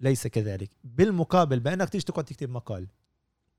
ليس 0.00 0.26
كذلك. 0.26 0.70
بالمقابل 0.84 1.60
بأنك 1.60 1.88
تيجي 1.88 2.04
تقعد 2.04 2.24
تكتب 2.24 2.50
مقال 2.50 2.88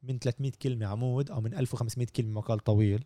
من 0.03 0.19
300 0.19 0.51
كلمة 0.61 0.85
عمود 0.85 1.31
أو 1.31 1.41
من 1.41 1.53
1500 1.53 2.07
كلمة 2.07 2.31
مقال 2.31 2.59
طويل 2.59 3.05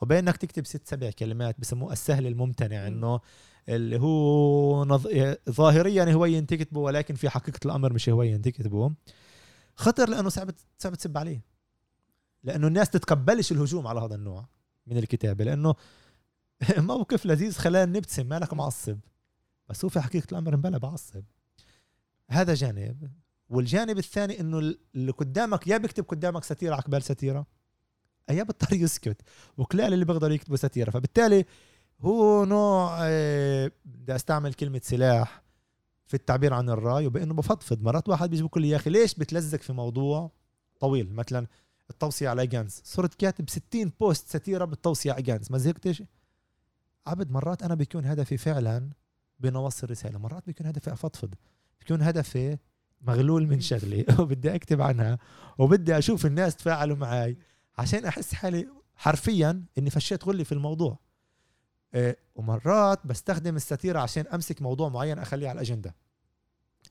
وبأنك 0.00 0.36
تكتب 0.36 0.66
ست 0.66 0.88
سبع 0.88 1.10
كلمات 1.10 1.60
بسموه 1.60 1.92
السهل 1.92 2.26
الممتنع 2.26 2.86
إنه 2.86 3.20
اللي 3.68 4.00
هو 4.00 4.84
نظ... 4.84 5.08
ظاهريا 5.50 6.12
هو 6.12 6.24
ينتكتبه 6.24 6.80
ولكن 6.80 7.14
في 7.14 7.28
حقيقة 7.28 7.60
الأمر 7.64 7.92
مش 7.92 8.08
هو 8.08 8.22
ينتكتبه. 8.22 8.92
خطر 9.76 10.08
لأنه 10.08 10.28
صعب 10.28 10.50
صعب 10.78 10.94
تسب 10.94 11.18
عليه. 11.18 11.40
لأنه 12.44 12.66
الناس 12.66 12.90
تتقبلش 12.90 13.52
الهجوم 13.52 13.86
على 13.86 14.00
هذا 14.00 14.14
النوع 14.14 14.48
من 14.86 14.98
الكتابة 14.98 15.44
لأنه 15.44 15.74
موقف 16.78 17.26
لذيذ 17.26 17.52
خلانا 17.52 17.98
نبتسم 17.98 18.26
مالك 18.26 18.54
معصب 18.54 18.98
بس 19.68 19.84
هو 19.84 19.88
في 19.88 20.00
حقيقة 20.00 20.26
الأمر 20.32 20.56
مبلا 20.56 20.78
بعصب. 20.78 21.24
هذا 22.30 22.54
جانب. 22.54 23.10
والجانب 23.48 23.98
الثاني 23.98 24.40
إنه 24.40 24.58
اللي 24.94 25.12
قدامك 25.12 25.66
يا 25.66 25.76
بيكتب 25.76 26.04
قدامك 26.04 26.44
ستيرة 26.44 26.74
عقبال 26.74 27.02
ستيرة. 27.02 27.46
يا 28.30 28.42
بضطر 28.42 28.76
يسكت 28.76 29.16
وقلال 29.56 29.94
اللي 29.94 30.04
بيقدروا 30.04 30.34
يكتبوا 30.34 30.56
ستيره 30.56 30.90
فبالتالي 30.90 31.44
هو 32.00 32.44
نوع 32.44 32.98
آه، 33.00 33.70
بدي 33.84 34.14
أستعمل 34.14 34.54
كلمة 34.54 34.80
سلاح 34.84 35.42
في 36.06 36.14
التعبير 36.14 36.54
عن 36.54 36.70
الرأي 36.70 37.06
وبإنه 37.06 37.34
بفضفض 37.34 37.82
مرات 37.82 38.08
واحد 38.08 38.30
بيجي 38.30 38.42
بيقول 38.42 38.62
لي 38.62 38.68
يا 38.68 38.76
أخي 38.76 38.90
ليش 38.90 39.14
بتلزق 39.14 39.60
في 39.60 39.72
موضوع 39.72 40.30
طويل؟ 40.80 41.12
مثلا 41.12 41.46
التوصية 41.90 42.28
على 42.28 42.46
جانز 42.46 42.80
صرت 42.84 43.14
كاتب 43.14 43.50
60 43.50 43.92
بوست 44.00 44.28
ستيره 44.36 44.64
بالتوصية 44.64 45.12
على 45.12 45.22
جانز 45.22 45.52
ما 45.52 45.58
زهقتش؟ 45.58 46.02
عبد 47.06 47.30
مرات 47.30 47.62
أنا 47.62 47.74
بيكون 47.74 48.04
هدفي 48.04 48.36
فعلا 48.36 48.90
بنوصل 49.40 49.90
رسالة 49.90 50.18
مرات 50.18 50.46
بيكون 50.46 50.66
هدفي 50.66 50.92
أفضفض 50.92 51.34
بيكون 51.80 52.02
هدفي 52.02 52.58
مغلول 53.00 53.46
من 53.46 53.60
شغلي 53.60 54.06
وبدي 54.18 54.54
أكتب 54.54 54.80
عنها 54.80 55.18
وبدي 55.58 55.98
أشوف 55.98 56.26
الناس 56.26 56.56
تفاعلوا 56.56 56.96
معي 56.96 57.36
عشان 57.78 58.04
أحس 58.04 58.34
حالي 58.34 58.68
حرفيا 58.96 59.64
إني 59.78 59.90
فشيت 59.90 60.24
غلي 60.24 60.44
في 60.44 60.52
الموضوع. 60.52 60.98
إيه 61.94 62.16
ومرات 62.34 63.06
بستخدم 63.06 63.56
الستيرة 63.56 63.98
عشان 63.98 64.26
أمسك 64.26 64.62
موضوع 64.62 64.88
معين 64.88 65.18
أخليه 65.18 65.48
على 65.48 65.56
الأجندة. 65.56 65.94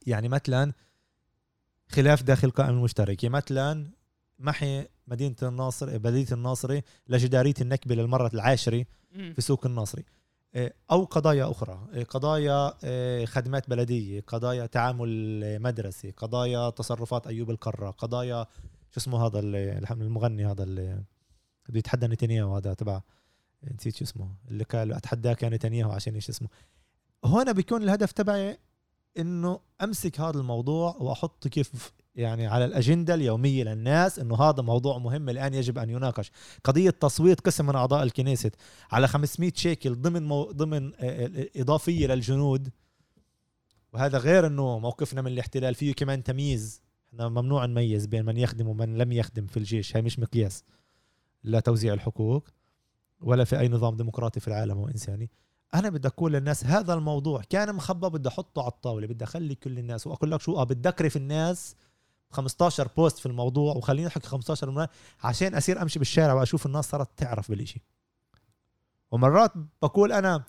يعني 0.06 0.28
مثلا 0.28 0.72
خلاف 1.88 2.22
داخل 2.22 2.50
قائمه 2.50 2.72
المشتركه 2.78 3.28
مثلا 3.28 3.90
محي 4.38 4.86
مدينة 5.06 5.36
الناصر 5.42 5.98
بلديه 5.98 6.34
الناصري 6.34 6.82
لجدارية 7.08 7.54
النكبة 7.60 7.94
للمرة 7.94 8.30
العاشرة 8.34 8.84
في 9.12 9.40
سوق 9.42 9.66
الناصري. 9.66 10.04
إيه، 10.54 10.74
أو 10.90 11.04
قضايا 11.04 11.50
أخرى. 11.50 11.88
إيه، 11.92 12.04
قضايا 12.04 13.26
خدمات 13.26 13.70
بلدية 13.70 14.20
قضايا 14.26 14.66
تعامل 14.66 15.62
مدرسي 15.62 16.10
قضايا 16.10 16.70
تصرفات 16.70 17.26
أيوب 17.26 17.50
القرة 17.50 17.90
قضايا 17.90 18.46
شو 18.90 19.00
اسمه 19.00 19.26
هذا 19.26 19.38
المغني 19.90 20.46
هذا 20.46 20.62
اللي 20.62 21.02
بده 21.68 21.78
يتحدى 21.78 22.06
نتنياهو 22.06 22.56
هذا 22.56 22.74
تبع 22.74 23.00
نسيت 23.74 23.96
شو 23.96 24.04
اسمه. 24.04 24.34
اللي 24.48 24.64
قال 24.64 24.92
أتحداك 24.92 25.42
يا 25.42 25.48
نتنياهو 25.48 25.90
عشان 25.90 26.14
إيش 26.14 26.28
اسمه. 26.28 26.48
هنا 27.24 27.52
بيكون 27.52 27.82
الهدف 27.82 28.12
تبعي 28.12 28.58
إنه 29.18 29.60
أمسك 29.82 30.20
هذا 30.20 30.38
الموضوع 30.38 30.96
وأحط 31.00 31.48
كيف 31.48 31.92
يعني 32.14 32.46
على 32.46 32.64
الأجندة 32.64 33.14
اليومية 33.14 33.64
للناس 33.64 34.18
إنه 34.18 34.36
هذا 34.42 34.62
موضوع 34.62 34.98
مهم 34.98 35.28
الآن 35.28 35.54
يجب 35.54 35.78
أن 35.78 35.90
يناقش. 35.90 36.30
قضية 36.64 36.90
تصويت 36.90 37.40
قسم 37.40 37.66
من 37.66 37.74
أعضاء 37.74 38.02
الكنيست 38.02 38.54
على 38.90 39.08
500 39.08 39.52
شيكل 39.54 39.94
ضمن 39.94 40.22
مو 40.22 40.44
ضمن 40.52 40.92
إضافية 41.56 42.06
للجنود. 42.06 42.70
وهذا 43.92 44.18
غير 44.18 44.46
إنه 44.46 44.78
موقفنا 44.78 45.22
من 45.22 45.32
الاحتلال 45.32 45.74
فيه 45.74 45.92
كمان 45.94 46.22
تمييز. 46.22 46.82
إحنا 47.08 47.28
ممنوع 47.28 47.66
نميز 47.66 48.06
بين 48.06 48.24
من 48.24 48.36
يخدم 48.36 48.68
ومن 48.68 48.98
لم 48.98 49.12
يخدم 49.12 49.46
في 49.46 49.56
الجيش 49.56 49.96
هاي 49.96 50.02
مش 50.02 50.18
مقياس 50.18 50.64
لتوزيع 51.44 51.94
الحقوق 51.94 52.48
ولا 53.20 53.44
في 53.44 53.58
أي 53.58 53.68
نظام 53.68 53.96
ديمقراطي 53.96 54.40
في 54.40 54.48
العالم 54.48 54.78
أو 54.78 54.88
إنساني. 54.88 55.30
أنا 55.74 55.90
بدي 55.90 56.08
أقول 56.08 56.32
للناس 56.32 56.64
هذا 56.64 56.94
الموضوع 56.94 57.42
كان 57.50 57.74
مخبى 57.74 58.08
بدي 58.08 58.28
أحطه 58.28 58.62
على 58.62 58.70
الطاولة 58.70 59.06
بدي 59.06 59.24
أخلي 59.24 59.54
كل 59.54 59.78
الناس 59.78 60.06
وأقول 60.06 60.30
لك 60.30 60.40
شو 60.40 60.56
آه 60.56 60.64
بدي 60.64 60.88
أكرف 60.88 61.16
الناس 61.16 61.76
15 62.30 62.88
بوست 62.96 63.18
في 63.18 63.26
الموضوع 63.26 63.74
وخليني 63.74 64.08
أحكي 64.08 64.28
15 64.28 64.70
مرة 64.70 64.88
عشان 65.22 65.54
أصير 65.54 65.82
أمشي 65.82 65.98
بالشارع 65.98 66.34
وأشوف 66.34 66.66
الناس 66.66 66.90
صارت 66.90 67.08
تعرف 67.16 67.50
بالإشي. 67.50 67.82
ومرات 69.10 69.52
بقول 69.82 70.12
أنا 70.12 70.44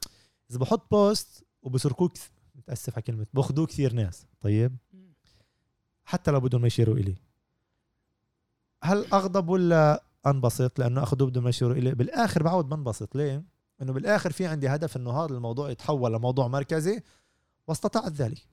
إذا 0.52 0.60
بحط 0.60 0.92
بوست 0.92 1.46
وبسرقوه 1.62 2.12
متأسف 2.56 2.94
على 2.94 3.02
كلمة 3.02 3.26
بأخذوه 3.34 3.66
كثير 3.66 3.94
ناس. 3.94 4.26
طيب؟ 4.42 4.78
حتى 6.08 6.32
لو 6.32 6.40
بدهم 6.40 6.66
يشيروا 6.66 6.96
إلي. 6.96 7.16
هل 8.84 9.06
أغضب 9.14 9.50
ولا 9.50 10.04
أنبسط؟ 10.28 10.80
لأنه 10.80 11.04
اخذوه 11.04 11.30
بدهم 11.30 11.48
يشيروا 11.48 11.76
إلي. 11.76 11.96
بالآخر 11.96 12.44
بعود 12.44 12.70
بنبسط. 12.70 13.16
ليه؟ 13.16 13.44
إنه 13.82 13.94
بالآخر 13.94 14.32
في 14.32 14.46
عندي 14.46 14.68
هدف 14.68 14.98
إنه 14.98 15.12
هذا 15.12 15.34
الموضوع 15.34 15.70
يتحول 15.70 16.14
لموضوع 16.14 16.48
مركزي 16.48 17.02
واستطاعت 17.68 18.12
ذلك. 18.12 18.48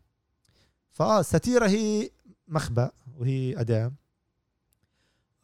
فآه 0.90 1.20
الستيرة 1.20 1.68
هي 1.68 2.10
مخبأ 2.48 2.90
وهي 3.18 3.60
أداة. 3.60 3.92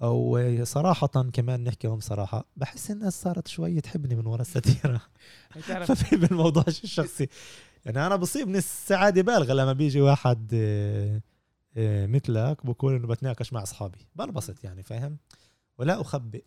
أو 0.03 0.39
صراحة 0.65 1.07
كمان 1.33 1.65
نحكي 1.65 1.89
لهم 1.89 2.01
صراحة 2.01 2.45
بحس 2.57 2.91
الناس 2.91 3.23
صارت 3.23 3.49
شوي 3.49 3.81
تحبني 3.81 4.15
من 4.15 4.27
ورا 4.27 4.41
الستيرة. 4.41 5.01
ففي 5.89 6.17
بالموضوع 6.17 6.65
الشخصي. 6.69 7.29
يعني 7.85 8.07
أنا 8.07 8.17
بصيبني 8.17 8.59
السعادة 8.59 9.23
بالغة 9.23 9.53
لما 9.53 9.73
بيجي 9.73 10.01
واحد 10.01 10.55
مثلك 11.77 12.67
بقول 12.67 12.95
إنه 12.95 13.09
بتناقش 13.09 13.53
مع 13.53 13.63
أصحابي. 13.63 13.99
بنبسط 14.17 14.65
يعني 14.65 14.83
فاهم؟ 14.83 15.19
ولا 15.79 16.01
أخبئ 16.01 16.45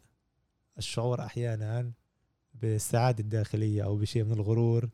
الشعور 0.78 1.22
أحيانا 1.22 1.92
بالسعادة 2.54 3.24
الداخلية 3.24 3.84
أو 3.84 3.98
بشيء 3.98 4.24
من 4.24 4.34
الغرور 4.34 4.90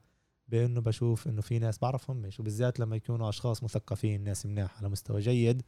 بإنه 0.48 0.82
بشوف 0.82 1.28
إنه 1.28 1.42
في 1.42 1.60
ناس 1.60 1.80
بعرفهم 1.80 2.18
مش 2.18 2.40
وبالذات 2.40 2.80
لما 2.80 2.96
يكونوا 2.96 3.30
أشخاص 3.30 3.64
مثقفين 3.64 4.24
ناس 4.24 4.46
مناح 4.46 4.78
على 4.78 4.90
مستوى 4.90 5.22
جيد 5.22 5.62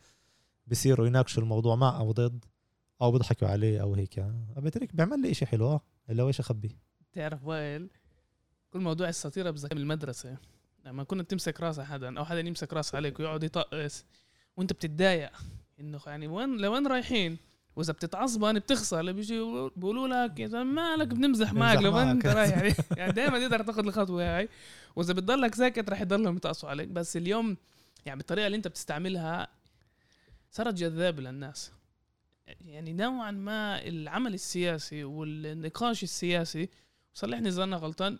بصيروا 0.68 1.08
يناقشوا 1.08 1.44
الموضوع 1.44 1.75
مع 1.75 2.00
أو 2.00 2.12
ضد 2.12 2.46
أو 3.01 3.12
بيضحكوا 3.12 3.48
عليه 3.48 3.82
أو 3.82 3.94
هيك. 3.94 4.25
بترك 4.58 4.96
بيعمل 4.96 5.22
لي 5.22 5.34
شيء 5.34 5.48
حلو. 5.48 5.80
إلا 6.10 6.27
إيش 6.27 6.39
أخبي؟ 6.39 6.77
تعرف 7.13 7.46
وائل 7.46 7.89
كل 8.74 8.80
موضوع 8.80 9.10
السطيرة 9.10 9.51
بذكر 9.51 9.77
المدرسة. 9.77 10.38
لما 10.86 11.03
كنت 11.03 11.32
تمسك 11.32 11.62
راس 11.62 11.80
حدا 11.80 12.20
أو 12.20 12.25
حدا 12.25 12.39
يمسك 12.39 12.74
راس 12.74 12.96
عليك 12.96 13.20
ويقعد 13.20 13.44
يطقس 13.44 14.06
وانت 14.58 14.74
بتتضايق 14.74 15.31
انه 15.79 16.00
يعني 16.08 16.27
وين 16.27 16.58
لوين 16.58 16.88
رايحين؟ 16.88 17.38
وإذا 17.75 17.93
بتتعصبن 17.93 18.60
بتخسر. 18.60 19.00
اللي 19.00 19.13
بيجي 19.13 19.39
بيقولوا 19.75 20.08
لك 20.08 20.39
يا 20.39 20.63
مالك 20.63 21.08
بنمزح 21.08 21.53
معك 21.53 21.77
لو 21.77 21.98
انت 21.98 22.25
رايح 22.25 22.58
يعني. 22.58 22.74
يعني 22.98 23.12
دائما 23.12 23.39
تقدر 23.39 23.63
تاخذ 23.63 23.88
الخطوة 23.88 24.38
هاي 24.38 24.50
وإذا 24.96 25.13
بتضلك 25.13 25.55
ساكت 25.55 25.89
رح 25.89 26.01
يضلهم 26.01 26.38
يتقصوا 26.38 26.70
عليك. 26.70 26.88
بس 26.88 27.17
اليوم 27.17 27.58
يعني 28.05 28.17
بالطريقة 28.17 28.46
اللي 28.46 28.58
انت 28.58 28.67
بتستعملها 28.67 29.48
صارت 30.51 30.74
جذابة 30.74 31.22
للناس. 31.22 31.72
يعني 32.65 32.93
نوعا 32.93 33.31
ما 33.31 33.88
العمل 33.88 34.34
السياسي 34.34 35.03
والنقاش 35.03 36.03
السياسي 36.03 36.70
صلحني 37.13 37.50
اذا 37.50 37.63
أنا 37.63 37.77
غلطان 37.77 38.20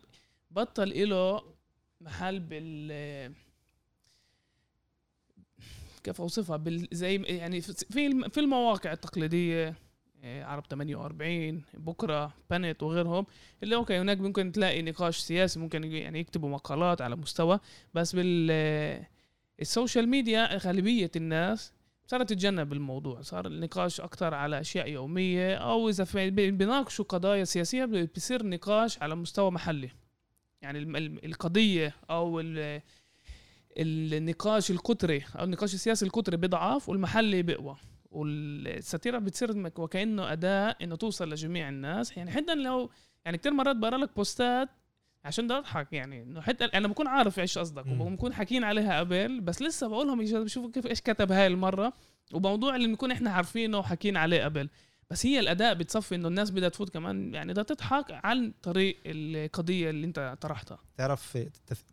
بطل 0.51 1.09
له 1.09 1.41
محل 2.01 2.39
بال 2.39 3.33
كيف 6.03 6.22
أوصفها؟ 6.22 6.58
بال 6.58 6.88
زي 6.91 7.15
يعني 7.15 7.62
في 7.62 8.29
في 8.29 8.39
المواقع 8.39 8.91
التقليدية 8.91 9.75
آه، 10.24 10.43
عرب 10.43 10.65
48 10.65 11.63
بكرة 11.74 12.34
بانت 12.50 12.84
وغيرهم 12.84 13.25
اللي 13.63 13.75
أوكي 13.75 14.00
هناك 14.00 14.20
ممكن 14.20 14.51
تلاقي 14.51 14.81
نقاش 14.81 15.17
سياسي 15.17 15.60
ممكن 15.60 15.84
يعني 15.84 16.20
يكتبوا 16.20 16.50
مقالات 16.50 17.01
على 17.01 17.15
مستوى 17.15 17.60
بس 17.93 18.15
بال 18.15 18.51
ال 19.62 19.68
social 19.68 20.10
media 20.10 20.58
غالبية 20.58 21.12
الناس 21.15 21.74
صارت 22.08 22.29
تتجنب 22.29 22.74
الموضوع 22.74 23.22
صار 23.22 23.48
النقاش 23.48 24.01
أكثر 24.01 24.34
على 24.34 24.60
أشياء 24.60 24.89
يومية 24.89 25.55
أو 25.55 25.89
إذا 25.89 26.08
بيناقشوا 26.29 27.05
قضايا 27.05 27.43
سياسية 27.43 27.86
بيصير 27.86 28.46
نقاش 28.46 29.01
على 29.01 29.15
مستوى 29.15 29.51
محلي. 29.51 29.89
يعني 30.62 30.79
القضية 31.25 31.96
أو 32.10 32.39
النقاش 33.78 34.72
القطري 34.72 35.24
أو 35.40 35.44
النقاش 35.44 35.74
السياسي 35.74 36.06
القطري 36.06 36.38
بيضعف 36.38 36.90
والمحلي 36.90 37.42
بيقوى 37.42 37.75
وال 38.12 38.38
סאטירה 38.38 39.20
بتصير 39.20 39.72
وكأنه 39.78 40.32
أداة 40.32 40.75
إنه 40.82 40.96
توصل 40.96 41.30
لجميع 41.30 41.70
الناس. 41.70 42.18
يعني 42.18 42.32
حتى 42.32 42.56
لو 42.56 42.90
يعني 43.25 43.38
كثير 43.38 43.54
مرات 43.54 43.75
بقرأ 43.75 43.98
لك 43.98 44.16
بوستات 44.16 44.70
عشان 45.25 45.46
بدي 45.46 45.54
أضحك 45.54 45.94
يعني 45.94 46.24
إنه 46.24 46.42
حتى 46.42 46.66
أنا 46.66 46.88
بكون 46.88 47.08
عارف 47.08 47.40
إيش 47.40 47.58
قصدك 47.58 47.86
وبكون 47.88 48.34
حاكيين 48.34 48.63
عليها 48.63 49.00
قبل 49.00 49.42
بس 49.42 49.62
لسه 49.62 49.88
بقولهم 49.88 50.20
بشوفوا 50.44 50.72
كيف 50.72 50.88
إيش 50.88 51.01
كتب 51.01 51.32
هاي 51.32 51.48
المرة. 51.48 51.94
وموضوع 52.34 52.75
اللي 52.75 52.88
بنكون 52.88 53.12
إحنا 53.12 53.32
عارفينه 53.32 53.80
وحكينا 53.80 54.20
عليه 54.20 54.44
قبل. 54.44 54.70
بس 55.12 55.25
هي 55.25 55.39
الأداء 55.39 55.74
بتصفي 55.74 56.15
إنه 56.15 56.27
الناس 56.27 56.51
بدها 56.51 56.70
تفوت 56.70 56.89
كمان 56.89 57.34
يعني 57.34 57.51
بدها 57.51 57.63
تضحك 57.63 58.06
عن 58.10 58.53
طريق 58.63 58.98
القضية 59.06 59.89
اللي 59.89 60.08
أنت 60.08 60.38
طرحتها. 60.41 60.80
تعرف 60.98 61.38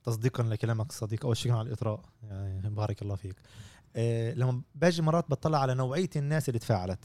تصديقا 0.05 0.43
لكلامك 0.43 0.93
صديق 0.93 1.25
أول 1.25 1.37
شيء 1.37 1.53
على 1.53 1.69
الإطراء. 1.69 2.01
يعني 2.23 2.71
بارك 2.71 3.03
الله 3.03 3.15
فيك. 3.15 3.37
إيه 3.97 4.35
لما 4.35 4.63
باجي 4.75 5.03
مرات 5.03 5.31
بطلع 5.31 5.59
على 5.59 5.75
نوعية 5.75 6.11
الناس 6.17 6.49
اللي 6.49 6.59
تفاعلت. 6.59 7.05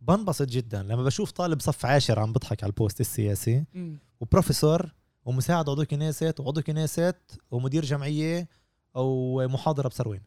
بنبسط 0.00 0.48
جدا 0.48 0.82
لما 0.82 1.02
بشوف 1.02 1.30
طالب 1.30 1.60
صف 1.60 1.86
عاشر 1.86 2.20
عم 2.20 2.32
بضحك 2.32 2.62
على 2.62 2.70
البوست 2.70 3.00
السياسي 3.00 3.64
م. 3.74 3.96
وبروفيسور 4.20 4.92
ومساعد 5.24 5.68
عضو 5.68 5.84
كنيسة 5.84 6.34
وعضو 6.38 6.62
كنيسة 6.62 7.14
ومدير 7.50 7.84
جمعية 7.84 8.48
أو 8.96 9.40
محاضرة 9.48 9.88
بسروين 9.88 10.22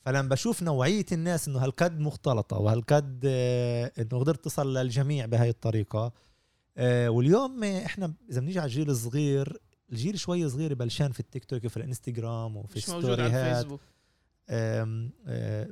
فلما 0.00 0.28
بشوف 0.28 0.62
نوعية 0.62 1.06
الناس 1.12 1.48
إنه 1.48 1.58
هالقد 1.58 2.00
مختلطة 2.00 2.58
وهالقد 2.58 3.20
آه، 3.24 3.92
إنه 3.98 4.20
قدرت 4.20 4.44
تصل 4.44 4.74
للجميع 4.74 5.26
بهاي 5.26 5.48
الطريقة 5.48 6.12
آه، 6.76 7.08
واليوم 7.08 7.64
إحنا 7.64 8.14
إذا 8.30 8.40
بنيجي 8.40 8.58
على 8.58 8.66
الجيل 8.66 8.90
الصغير 8.90 9.60
الجيل 9.92 10.18
شوي 10.18 10.48
صغير 10.48 10.74
بلشان 10.74 11.12
في 11.12 11.20
التيك 11.20 11.44
توك 11.44 11.64
وفي 11.64 11.76
الإنستغرام 11.76 12.56
وفي 12.56 12.76
مش 12.76 12.88
موجود 12.88 13.20
على 13.20 13.50
الفيسبوك. 13.50 13.80
آه، 14.48 14.84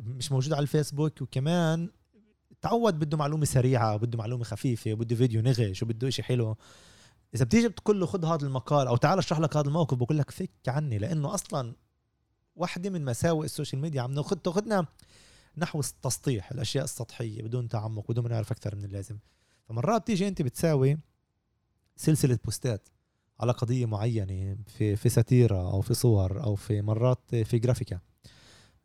مش 0.02 0.32
موجود 0.32 0.52
على 0.52 0.62
الفيسبوك 0.62 1.22
وكمان 1.22 1.90
تعود 2.62 2.98
بده 2.98 3.16
معلومة 3.16 3.44
سريعة 3.44 3.94
وبده 3.94 4.18
معلومة 4.18 4.44
خفيفة 4.44 4.92
وبده 4.92 5.16
فيديو 5.16 5.42
نغش 5.42 5.82
وبده 5.82 6.08
إشي 6.08 6.22
حلو. 6.22 6.56
إذا 7.34 7.44
بتيجي 7.44 7.68
بتقول 7.68 8.00
له 8.00 8.06
خذ 8.06 8.24
هذا 8.24 8.46
المقال 8.46 8.86
أو 8.86 8.96
تعال 8.96 9.18
أشرح 9.18 9.40
لك 9.40 9.56
هذا 9.56 9.68
الموقف 9.68 9.96
بقول 9.96 10.18
لك 10.18 10.30
فك 10.30 10.50
عني 10.68 10.98
لأنه 10.98 11.34
أصلا 11.34 11.74
واحدة 12.56 12.90
من 12.90 13.04
مساوئ 13.04 13.44
ال 13.44 13.50
social 13.50 13.82
media 13.82 14.02
عم 14.02 14.12
ناخذ 14.12 14.36
تاخذنا 14.36 14.86
نحو 15.58 15.80
التسطيح 15.80 16.50
الأشياء 16.50 16.84
السطحية 16.84 17.42
بدون 17.42 17.68
تعمق 17.68 18.10
بدون 18.10 18.24
ما 18.24 18.30
نعرف 18.30 18.52
أكثر 18.52 18.76
من 18.76 18.84
اللازم. 18.84 19.18
فمرات 19.68 20.02
بتيجي 20.02 20.28
أنت 20.28 20.42
بتساوي 20.42 20.98
سلسلة 21.96 22.38
بوستات 22.44 22.88
على 23.40 23.52
قضية 23.52 23.86
معينة 23.86 24.56
في 24.66 24.96
في 24.96 25.08
סאטירה 25.08 25.70
أو 25.70 25.80
في 25.80 25.94
صور 25.94 26.42
أو 26.42 26.54
في 26.54 26.82
مرات 26.82 27.34
في 27.34 27.58
גרפיקה. 27.58 28.00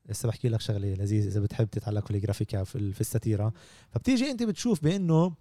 لسه 0.05 0.27
بحكي 0.27 0.49
لك 0.49 0.61
شغلة 0.61 0.93
لذيذة 0.93 1.27
إذا 1.27 1.39
بتحب 1.39 1.69
تتعلق 1.69 2.05
في 2.05 2.11
ال 2.11 2.19
גרפיקה 2.19 2.63
في, 2.63 2.93
في 2.93 3.01
ال 3.01 3.08
סאטירה 3.08 3.51
فبتيجي 3.89 4.31
أنت 4.31 4.43
بتشوف 4.43 4.83
بأنه 4.83 5.33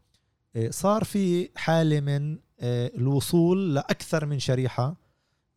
آه، 0.57 0.71
صار 0.71 1.05
في 1.05 1.51
حالة 1.57 2.01
من 2.01 2.39
آه، 2.61 2.91
الوصول 2.97 3.75
لأكثر 3.75 4.27
من 4.27 4.39
شريحة 4.39 4.97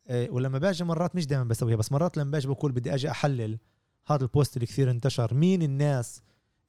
ولما 0.10 0.58
باجي 0.58 0.84
مرات 0.84 1.16
مش 1.16 1.28
دائما 1.28 1.44
بسويها 1.44 1.76
بس 1.76 1.92
مرات 1.92 2.18
لما 2.18 2.32
باجي 2.32 2.48
بقول 2.48 2.72
بدي 2.72 2.94
أجي 2.94 3.12
أحلل 3.12 3.60
هذا 4.08 4.24
ال 4.24 4.31
post 4.31 4.58
اللي 4.58 4.66
كثير 4.66 4.92
انتشر 4.92 5.34
مين 5.34 5.62
الناس 5.62 6.22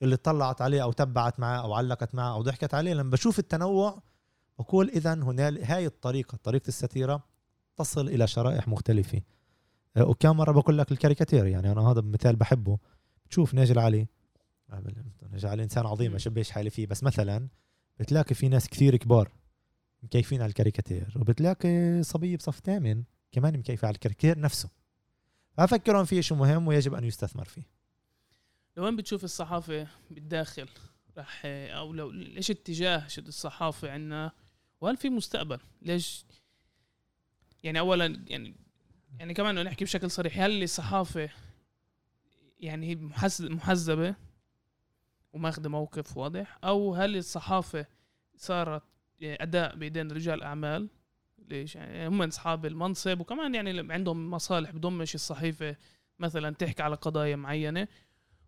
اللي 0.02 0.16
طلعت 0.16 0.62
عليه 0.62 0.82
أو 0.82 0.92
تبعت 0.92 1.40
معه 1.40 1.60
أو 1.60 1.74
علقت 1.74 2.14
معه 2.14 2.34
أو 2.34 2.42
ضحكت 2.42 2.74
عليه 2.74 2.94
لما 2.94 3.10
بشوف 3.10 3.38
التنوع 3.38 4.02
بقول 4.58 4.88
اذا 4.88 5.14
هنالك 5.14 5.70
هاي 5.70 5.86
الطريقة 5.86 6.38
طريقة 6.42 6.68
ال 6.68 6.76
סאטירה 6.76 7.24
تصل 7.76 8.08
إلى 8.08 8.26
شرائح 8.26 8.68
مختلفة. 8.68 9.20
وكم 10.00 10.36
مرة 10.36 10.52
بقول 10.52 10.78
لك 10.78 10.92
الكاريكاتير 10.92 11.46
يعني 11.46 11.72
أنا 11.72 11.80
هذا 11.80 12.00
مثال 12.00 12.36
بحبه. 12.36 12.78
بتشوف 13.26 13.54
ناجي 13.54 13.78
العلي. 13.78 14.06
ناجي 15.32 15.48
العلي 15.48 15.62
إنسان 15.62 15.86
عظيم 15.86 16.10
ما 16.10 16.16
اشبهش 16.16 16.50
حالي 16.50 16.70
فيه. 16.70 16.86
بس 16.86 17.04
مثلا 17.04 17.48
بتلاقي 17.98 18.34
في 18.34 18.48
ناس 18.48 18.68
كثير 18.68 18.96
كبار 18.96 19.32
مكيفين 20.02 20.42
على 20.42 20.48
الكاريكاتير 20.48 21.14
وبتلاقي 21.16 22.02
صبي 22.02 22.36
بصف 22.36 22.60
ثامن. 22.60 23.02
كمان 23.34 23.58
مكيفة 23.58 23.86
على 23.88 23.94
الكاريكاتير 23.94 24.38
نفسه. 24.38 24.70
فأفكرهم 25.56 26.04
فيه 26.04 26.20
شيء 26.20 26.36
مهم 26.36 26.68
ويجب 26.68 26.94
أن 26.94 27.04
يستثمر 27.04 27.44
فيه. 27.44 27.62
لوين 28.76 28.96
بتشوف 28.96 29.24
الصحافة 29.24 29.86
بالداخل 30.10 30.68
رح 31.18 31.42
أو 31.44 31.92
لو 31.92 32.10
ليش 32.10 32.50
اتجاه 32.50 33.08
شد 33.08 33.26
الصحافة 33.26 33.90
عنا؟ 33.90 34.32
وهل 34.80 34.96
في 34.96 35.10
مستقبل؟ 35.10 35.58
ليش؟ 35.82 36.24
يعني 37.62 37.78
أولا 37.78 38.24
يعني 38.26 38.54
يعني 39.18 39.34
كمان 39.34 39.64
نحكي 39.64 39.84
بشكل 39.84 40.10
صريح 40.10 40.38
هل 40.38 40.62
الصحافة 40.62 41.30
يعني 42.58 42.88
هي 42.88 42.96
محزبة 43.40 44.14
وماخذة 45.32 45.68
موقف 45.68 46.16
واضح؟ 46.16 46.58
أو 46.64 46.94
هل 46.94 47.16
الصحافة 47.16 47.86
صارت 48.36 48.82
أداء 49.22 49.76
بايدين 49.76 50.10
رجال 50.10 50.42
أعمال؟ 50.42 50.88
ليش 51.48 51.76
يعني 51.76 52.08
هم 52.08 52.22
أصحاب 52.22 52.66
المنصب 52.66 53.20
وكمان 53.20 53.54
يعني 53.54 53.92
عندهم 53.92 54.30
مصالح 54.30 54.70
بضمش 54.70 55.14
الصحيفة 55.14 55.76
مثلا 56.18 56.54
تحكي 56.54 56.82
على 56.82 56.96
قضايا 56.96 57.36
معينة 57.36 57.88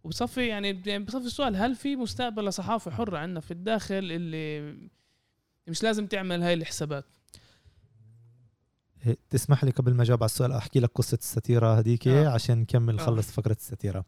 وبصفي 0.04 0.46
يعني, 0.46 0.82
يعني 0.87 1.04
بصفي 1.04 1.26
السؤال 1.26 1.56
هل 1.56 1.74
في 1.74 1.96
مستقبل 1.96 2.44
لصحافة 2.44 2.90
حرة 2.90 3.18
عندنا 3.18 3.40
في 3.40 3.50
الداخل 3.50 3.94
اللي 3.94 4.76
مش 5.66 5.82
لازم 5.82 6.06
تعمل 6.06 6.42
هاي 6.42 6.54
الحسابات 6.54 7.04
إيه، 9.06 9.18
تسمح 9.30 9.64
لي 9.64 9.70
قبل 9.70 9.94
ما 9.94 10.02
أجاوب 10.02 10.22
على 10.22 10.28
السؤال 10.28 10.52
أحكي 10.52 10.80
لك 10.80 10.90
قصة 10.94 11.18
الستيرة 11.22 11.78
هذيك 11.78 12.09
آه. 12.09 12.28
عشان 12.28 12.59
نكمل 12.59 12.98
آه. 12.98 13.04
خلص 13.04 13.28
آه. 13.28 13.32
فقرة 13.32 13.56
الستيرة 13.61 14.04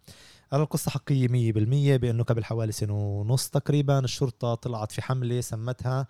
أنا 0.53 0.62
القصة 0.62 0.90
حقيقية 0.90 1.53
100% 1.53 1.98
بأنه 1.98 2.22
قبل 2.24 2.44
حوالي 2.44 2.72
سنة 2.72 2.94
ونص 2.94 3.48
تقريبا 3.48 3.98
الشرطة 3.98 4.55
طلعت 4.55 4.92
في 4.92 5.03
حملة 5.03 5.40
سمتها 5.40 6.01
آه 6.01 6.07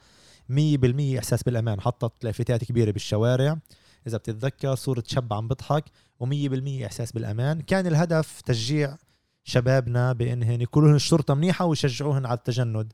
100% 0.49 1.19
إحساس 1.19 1.43
بالأمان. 1.43 1.81
حطت 1.81 2.25
لافتات 2.25 2.65
كبيرة 2.65 2.91
بالشوارع. 2.91 3.59
إذا 4.07 4.19
بتتذكر 4.19 4.75
صورة 4.75 5.03
شاب 5.07 5.33
عم 5.33 5.49
بضحك 5.49 5.85
و100% 6.25 6.85
إحساس 6.85 7.13
بالأمان. 7.13 7.61
كان 7.61 7.87
الهدف 7.87 8.41
تشجيع 8.41 8.97
شبابنا 9.45 10.13
بانهن 10.13 10.61
يكونوا 10.61 10.97
الشرطة 10.97 11.35
منيحة 11.35 11.65
ويشجعوهن 11.65 12.27
على 12.27 12.39
التجند 12.39 12.93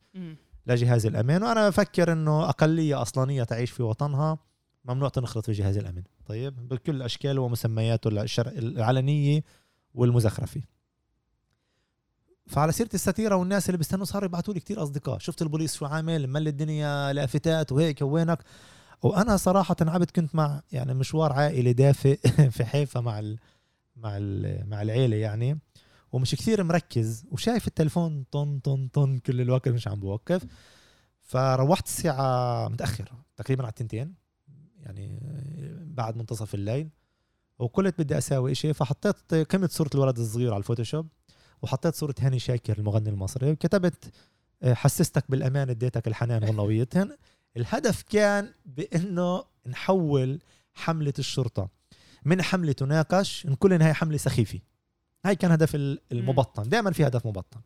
لجهاز 0.67 1.07
الأمان. 1.07 1.43
وأنا 1.43 1.69
بفكر 1.69 2.13
إنه 2.13 2.49
أقلية 2.49 3.03
أصلانية 3.03 3.45
تعيش 3.45 3.71
في 3.71 3.83
وطنها. 3.83 4.39
ممنوع 4.85 5.09
تنخرط 5.09 5.47
في 5.47 5.53
جهاز 5.53 5.77
الامن 5.77 6.03
طيب؟ 6.27 6.69
بكل 6.69 7.03
اشكاله 7.03 7.41
ومسمياته 7.43 8.09
العلنية 8.39 9.43
والمزخرفة. 9.95 10.61
فعلى 12.47 12.73
سيرة 12.73 12.89
الستيره 12.95 13.37
والناس 13.37 13.69
اللي 13.69 13.79
بيستنوا 13.79 14.05
صاروا 14.05 14.29
يبعثوا 14.29 14.55
لي 14.55 14.61
كثير 14.61 14.83
أصدقاء. 14.83 15.19
شفت 15.19 15.43
البوليس 15.43 15.75
شو 15.75 15.87
عامل 15.87 16.27
ملي 16.27 16.51
الدنيا 16.51 17.13
لافتات 17.13 17.73
وهيك 17.73 18.03
وينك 18.03 18.39
وأنا 19.03 19.37
صراحة 19.37 19.77
عبد 19.81 20.11
كنت 20.11 20.35
مع 20.35 20.63
يعني 20.73 20.95
مشوار 20.95 21.33
عائلي 21.33 21.73
دافئ 21.73 22.17
في 22.57 22.65
حيفا 22.65 23.01
مع 23.01 23.19
ال 23.19 23.39
مع 23.97 24.17
ال 24.17 24.69
مع 24.71 24.83
العيلة 24.83 25.17
يعني. 25.17 25.59
ومش 26.13 26.35
كثير 26.35 26.63
مركز 26.65 27.25
وشايف 27.31 27.67
التليفون 27.67 28.25
طن 28.31 28.59
طن 28.59 28.89
طن 28.89 29.19
كل 29.19 29.41
الوقت 29.41 29.69
مش 29.69 29.89
عم 29.89 30.01
بوقف. 30.01 30.43
فروحت 31.21 31.87
الساعة 31.87 32.69
متأخر 32.69 33.13
تقريبا 33.37 33.63
على 33.63 33.71
التنتين 33.71 34.15
يعني 34.81 35.21
بعد 35.87 36.17
منتصف 36.17 36.55
الليل. 36.55 36.89
وقلت 37.59 37.99
بدي 37.99 38.19
أساوي 38.19 38.53
إشي 38.53 38.75
فحطيت 38.75 39.35
قيمة 39.35 39.69
صورة 39.73 39.91
الولد 39.95 40.19
الصغير 40.19 40.51
على 40.53 40.59
الفوتوشوب. 40.59 41.07
وحطيت 41.65 41.95
صورة 41.95 42.15
هاني 42.21 42.39
شاكر 42.39 42.79
المغني 42.79 43.09
المصري 43.09 43.51
وكتبت 43.51 44.13
آه، 44.63 44.75
حسستك 44.75 45.31
بالأمان 45.31 45.71
اديتك 45.71 46.09
الحنان 46.09 46.45
والنويتهن 46.45 47.17
الهدف 47.57 48.03
كان 48.03 48.53
بأنه 48.67 49.45
نحول 49.67 50.41
حملة 50.75 51.13
الشرطة 51.19 51.69
من 52.25 52.43
حملة 52.43 52.73
تناقش 52.73 53.47
نقول 53.47 53.73
إن 53.73 53.83
هي 53.83 53.95
حملة 53.95 54.17
سخيفة. 54.17 54.59
هاي 55.25 55.37
كان 55.37 55.51
هدف 55.51 55.75
ال- 55.75 56.01
المبطن. 56.13 56.69
دائما 56.69 56.91
في 56.93 57.07
هدف 57.07 57.27
مبطن. 57.27 57.61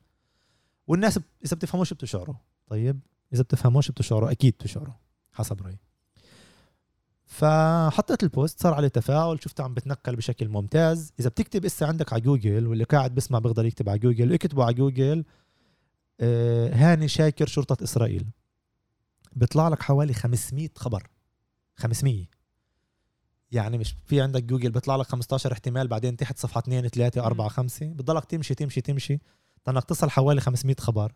والناس 0.86 1.20
إذا 1.44 1.56
بتفهموش 1.56 1.92
بتشعروا. 1.92 2.34
طيب 2.66 3.00
إذا 3.32 3.42
بتفهموش 3.42 3.90
بتشعروا 3.90 4.30
أكيد 4.30 4.52
بتشعروا 4.54 4.94
حسب 5.32 5.62
رأيي. 5.62 5.78
فحطيت 7.28 8.22
ال 8.22 8.30
post 8.30 8.62
صار 8.62 8.74
عليه 8.74 8.88
تفاعل 8.88 9.38
شفته 9.42 9.64
عم 9.64 9.74
بتنقل 9.74 10.16
بشكل 10.16 10.48
ممتاز. 10.48 11.12
إذا 11.20 11.28
بتكتب 11.28 11.64
إسا 11.64 11.84
عندك 11.84 12.12
على 12.12 12.22
جوجل 12.22 12.66
واللي 12.66 12.84
قاعد 12.84 13.14
بسمع 13.14 13.38
بيقدر 13.38 13.64
يكتب 13.66 13.88
على 13.88 13.98
جوجل 13.98 14.32
اكتبوا 14.32 14.64
على 14.64 14.74
جوجل 14.74 15.24
آه، 16.20 16.74
هاني 16.74 17.08
شاكر 17.08 17.46
شرطة 17.46 17.84
إسرائيل. 17.84 18.26
بيطلع 19.32 19.68
لك 19.68 19.82
حوالي 19.82 20.14
500 20.14 20.68
خبر. 20.76 21.08
500 21.76 22.26
يعني 23.52 23.78
مش 23.78 23.94
في 24.06 24.20
عندك 24.20 24.42
جوجل 24.42 24.70
بيطلع 24.70 24.96
لك 24.96 25.06
15 25.06 25.52
احتمال 25.52 25.88
بعدين 25.88 26.16
تحت 26.16 26.38
صفحة 26.38 26.58
2 26.58 26.88
3 26.88 27.26
4 27.26 27.48
5 27.48 27.86
بتضلك 27.86 28.24
تمشي 28.24 28.54
تمشي 28.54 28.80
تمشي. 28.80 29.18
تنك 29.64 29.84
تصل 29.84 30.10
حوالي 30.10 30.40
500 30.40 30.76
خبر. 30.80 31.12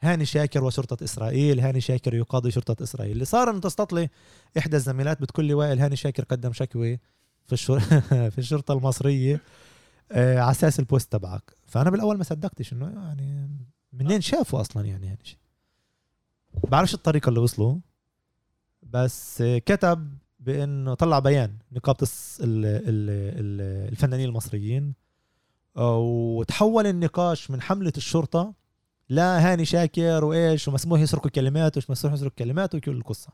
هاني 0.00 0.24
شاكر 0.24 0.64
وشرطة 0.64 1.04
إسرائيل 1.04 1.60
هاني 1.60 1.80
شاكر 1.80 2.14
يقاضي 2.14 2.50
شرطة 2.50 2.82
إسرائيل. 2.82 3.12
اللي 3.12 3.24
صار 3.24 3.50
أن 3.50 3.60
تستطلع 3.60 4.06
إحدى 4.58 4.76
الزميلات 4.76 5.20
بتقول 5.20 5.46
لي 5.46 5.54
وائل 5.54 5.78
هاني 5.78 5.96
شاكر 5.96 6.24
قدم 6.24 6.52
شكوى 6.52 6.98
في 7.46 7.52
الشر... 7.52 7.80
في 8.32 8.38
الشرطة 8.38 8.74
المصرية 8.74 9.40
آه، 10.12 10.40
على 10.40 10.50
أساس 10.50 10.80
ال 10.80 10.86
post 10.86 11.12
تبعك. 11.12 11.56
فأنا 11.66 11.90
بالأول 11.90 12.16
ما 12.18 12.24
صدقتش 12.24 12.72
إنه 12.72 12.86
يعني 12.86 13.50
منين 13.92 14.20
شافوا 14.20 14.60
أصلا 14.60 14.86
يعني 14.86 15.06
هاني 15.06 15.24
شاكر. 15.24 15.40
بعرفش 16.68 16.94
الطريقة 16.94 17.28
اللي 17.28 17.40
وصلوا 17.40 17.78
بس 18.82 19.42
كتب 19.42 20.18
بإنه 20.40 20.94
طلع 20.94 21.18
بيان 21.18 21.58
نقابة 21.72 22.08
الفنانين 22.40 24.28
المصريين 24.28 24.94
وتحول 25.76 26.86
النقاش 26.86 27.50
من 27.50 27.62
حملة 27.62 27.92
الشرطة 27.96 28.54
لا 29.08 29.52
هاني 29.52 29.64
شاكر 29.64 30.24
وإيش 30.24 30.68
ومسموح 30.68 31.00
يسرقوا 31.00 31.30
كلمات 31.30 31.76
ومش 31.76 31.90
مسموح 31.90 32.14
يسرقوا 32.14 32.36
كلمات 32.38 32.74
وكل 32.74 32.90
القصة. 32.96 33.28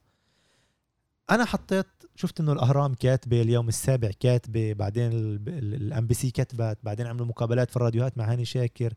أنا 1.30 1.44
حطيت 1.44 1.86
شفت 2.16 2.40
إنه 2.40 2.52
الأهرام 2.52 2.94
كاتبة 2.94 3.42
اليوم 3.42 3.68
السابع 3.68 4.10
كاتبة 4.20 4.72
بعدين 4.72 5.10
ال 5.48 6.06
MBC 6.06 6.30
كتبت 6.30 6.78
بعدين 6.82 7.06
عملوا 7.06 7.26
مقابلات 7.26 7.70
في 7.70 7.76
الراديوهات 7.76 8.18
مع 8.18 8.32
هاني 8.32 8.44
شاكر 8.44 8.94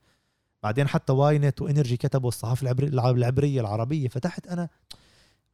بعدين 0.63 0.87
حتى 0.87 1.13
واينت 1.13 1.61
وإنرجي 1.61 1.97
كتبوا 1.97 2.29
الصحافة 2.29 2.63
العبري 2.63 2.87
العب- 2.87 3.15
العبرية 3.17 3.61
العربية. 3.61 4.07
فتحت 4.07 4.47
أنا 4.47 4.69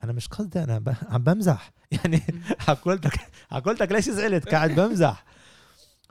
أنا 0.04 0.12
مش 0.14 0.28
قصدي 0.28 0.64
أنا 0.64 0.80
ب... 0.80 0.94
عم 1.10 1.24
بمزح. 1.24 1.72
يعني 1.92 2.22
حكولتك 2.60 3.14
حكولتك 3.52 3.92
ليش 3.92 4.10
زعلت؟ 4.10 4.50
قاعد 4.50 4.72
بمزح. 4.76 5.26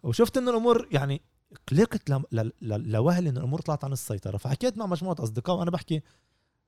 وشفت 0.02 0.36
إنه 0.36 0.50
الأمور 0.50 0.88
يعني 0.92 1.20
قلقت. 1.66 2.10
لوهل 2.62 3.26
إن 3.26 3.36
الأمور 3.36 3.60
طلعت 3.60 3.84
عن 3.84 3.92
السيطرة. 3.92 4.36
فحكيت 4.36 4.78
مع 4.78 4.86
مجموعة 4.86 5.16
أصدقاء 5.18 5.56
وأنا 5.56 5.70
بحكي 5.70 6.02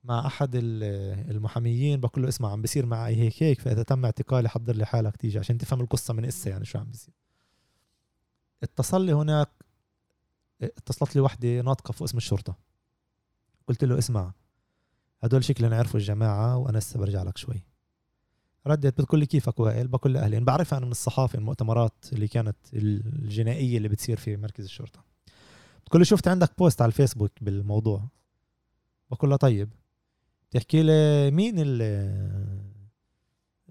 مع 0.05 0.27
أحد 0.27 0.51
ال- 0.55 1.31
المحاميين 1.31 2.01
بقول 2.01 2.23
له 2.23 2.29
اسمع 2.29 2.53
عم 2.53 2.62
بصير 2.62 2.87
معي 2.87 3.16
هيك 3.16 3.42
هيك 3.42 3.61
فإذا 3.61 3.83
تم 3.83 4.05
اعتقالي 4.05 4.49
حضر 4.49 4.77
لي 4.77 4.87
حالك 4.87 5.16
تيجي 5.16 5.38
عشان 5.38 5.59
تفهم 5.59 5.81
القصة 5.81 6.14
من 6.14 6.25
إسا 6.25 6.51
يعني 6.51 6.64
شو 6.64 6.79
عم 6.79 6.90
بصير 6.90 7.14
اتصل 8.62 9.05
لي 9.07 9.12
هناك 9.12 9.49
اتصلت 10.62 11.16
لي 11.16 11.21
وحدة 11.23 11.61
ناطقة 11.61 11.92
فوق 11.92 12.03
اسم 12.09 12.16
الشرطة. 12.16 12.57
قلت 13.68 13.85
له 13.85 13.99
اسمع 13.99 14.33
هدول 15.23 15.45
شكلهم 15.45 15.75
عرفوا 15.75 16.01
الجماعة 16.01 16.57
وأنا 16.57 16.79
هسه 16.79 16.99
برجع 17.01 17.23
لك 17.23 17.38
شوي. 17.38 17.62
ردت 18.66 19.01
بتقول 19.01 19.20
لي 19.20 19.27
كيفك 19.27 19.61
وائل؟ 19.61 19.88
بقول 19.88 20.14
لها 20.14 20.22
اهلين 20.25 20.44
بعرفها 20.44 20.77
أنا 20.77 20.87
من 20.87 20.92
الصحافة 20.92 21.38
المؤتمرات 21.38 21.94
اللي 22.12 22.29
كانت 22.29 22.57
الجنائية 22.75 23.77
اللي 23.77 23.88
بتصير 23.88 24.16
في 24.16 24.37
مركز 24.37 24.64
الشرطة. 24.64 25.05
بتقول 25.87 26.01
لي 26.01 26.05
شفت 26.05 26.29
عندك 26.29 26.51
بوست 26.59 26.83
على 26.83 26.88
الفيسبوك 26.88 27.31
بالموضوع؟ 27.40 28.09
بقول 29.11 29.31
لها 29.31 29.37
طيب. 29.38 29.68
بتحكي 30.51 30.83
لي 30.83 31.31
مين 31.31 31.55
ال 31.59 31.83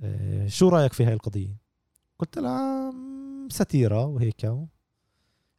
آه، 0.04 0.47
شو 0.47 0.69
رأيك 0.69 0.93
في 0.93 1.06
هاي 1.06 1.13
القضية؟ 1.13 1.58
قلت 2.19 2.38
لها 2.39 2.91
"مم، 2.91 3.47
סאטירה 3.51 4.05
وهيك. 4.06 4.43
و- 4.43 4.65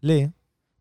ليه 0.03 0.33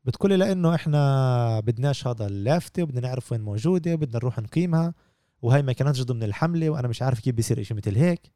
بتقولي 0.06 0.38
لأنه 0.38 0.76
إحنا 0.76 1.60
بدناش 1.60 2.08
هذا 2.08 2.28
اللافته 2.28 2.84
وبدنا 2.84 3.02
نعرف 3.02 3.32
وين 3.32 3.42
موجودة 3.42 3.94
وبدنا 3.94 4.16
نروح 4.18 4.40
نقيمها 4.40 4.94
وهي 5.42 5.62
ما 5.62 5.74
كانتش 5.74 6.02
ضمن 6.04 6.24
الحملة 6.24 6.70
وأنا 6.70 6.88
مش 6.88 7.02
عارف 7.02 7.20
كيف 7.20 7.36
بيصير 7.36 7.64
شيء 7.64 7.78
مثل 7.78 7.96
هيك. 7.98 8.32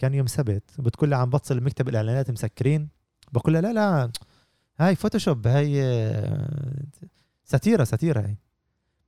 كان 0.00 0.14
يوم 0.14 0.26
سبت 0.26 0.80
بتقول 0.80 1.10
لي 1.10 1.16
عم 1.16 1.30
بتصل 1.30 1.60
بمكتب 1.60 1.88
الإعلانات 1.88 2.30
مسكرين. 2.30 2.88
بقول 3.32 3.52
لها 3.52 3.60
لا 3.60 3.72
لا 3.72 4.12
هاي 4.78 4.96
فوتوشوب 4.96 5.46
هاي 5.46 5.82
סאטירה 7.44 7.84
סאטירה 7.84 8.20
هاي. 8.20 8.36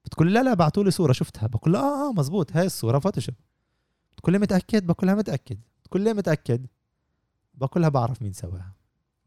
بتقول 0.04 0.34
لا 0.34 0.42
لا 0.42 0.54
بعثوا 0.54 0.84
لي 0.84 0.90
صورة 0.90 1.12
شفتها. 1.12 1.46
بقول 1.46 1.72
لها 1.72 1.80
آه 1.80 2.08
آه 2.08 2.12
مزبوط 2.12 2.56
هاي 2.56 2.66
الصورة 2.66 2.98
فوتوشوب 2.98 3.34
بتقول 4.16 4.32
لي 4.32 4.38
متأكد؟ 4.38 4.86
بقول 4.86 5.06
لها 5.06 5.14
متأكد. 5.14 5.58
بتقول 5.84 6.02
لي 6.02 6.14
متأكد؟ 6.14 6.66
بقول 7.54 7.82
لها 7.82 7.88
بعرف 7.88 8.22
مين 8.22 8.32
سواها. 8.32 8.72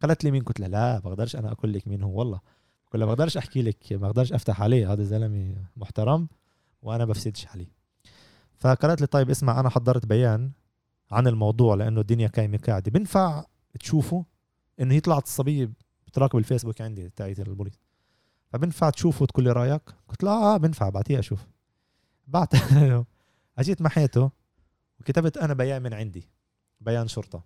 قالت 0.01 0.23
لي 0.23 0.31
مين؟ 0.31 0.43
قلت 0.43 0.59
لها 0.59 0.69
لا 0.69 0.99
بقدرش 0.99 1.35
أنا 1.35 1.51
أقول 1.51 1.73
لك 1.73 1.87
مين 1.87 2.03
هو 2.03 2.19
والله. 2.19 2.39
بقول 2.87 2.99
لها 2.99 3.07
بقدرش 3.07 3.37
أحكي 3.37 3.61
لك 3.61 3.93
بقدرش 3.93 4.33
أفتح 4.33 4.61
عليه. 4.61 4.93
هذا 4.93 5.03
زلمة 5.03 5.55
محترم 5.77 6.27
وأنا 6.81 7.05
بفسدش 7.05 7.47
عليه. 7.47 7.71
فقالت 8.59 9.01
لي 9.01 9.07
طيب 9.07 9.29
اسمع 9.29 9.59
أنا 9.59 9.69
حضرت 9.69 10.05
بيان. 10.05 10.51
عن 11.11 11.27
الموضوع 11.27 11.75
لأنه 11.75 12.01
الدنيا 12.01 12.27
قايمة 12.27 12.57
قاعدة. 12.57 12.91
بنفع 12.91 13.45
تشوفوا 13.79 14.23
إنه 14.79 14.93
هي 14.93 14.99
طلعت 14.99 15.23
الصبية 15.23 15.71
بتراقب 16.07 16.39
الفيسبوك 16.39 16.81
عندي 16.81 17.09
تاعت 17.09 17.39
البوليس. 17.39 17.79
فبنفع 18.49 18.89
تشوفه 18.89 19.23
وتقول 19.23 19.43
لي 19.43 19.51
رأيك. 19.51 19.81
قلت 20.09 20.23
لها 20.23 20.33
آه 20.33 20.57
بنفع 20.57 20.89
بعطيها 20.89 21.19
أشوف. 21.19 21.47
بعت 22.27 22.53
أجيت 23.59 23.81
محيته 23.81 24.31
وكتبت 24.99 25.37
أنا 25.37 25.53
بيان 25.53 25.81
من 25.81 25.93
عندي 25.93 26.29
بيان 26.81 27.07
شرطة. 27.07 27.43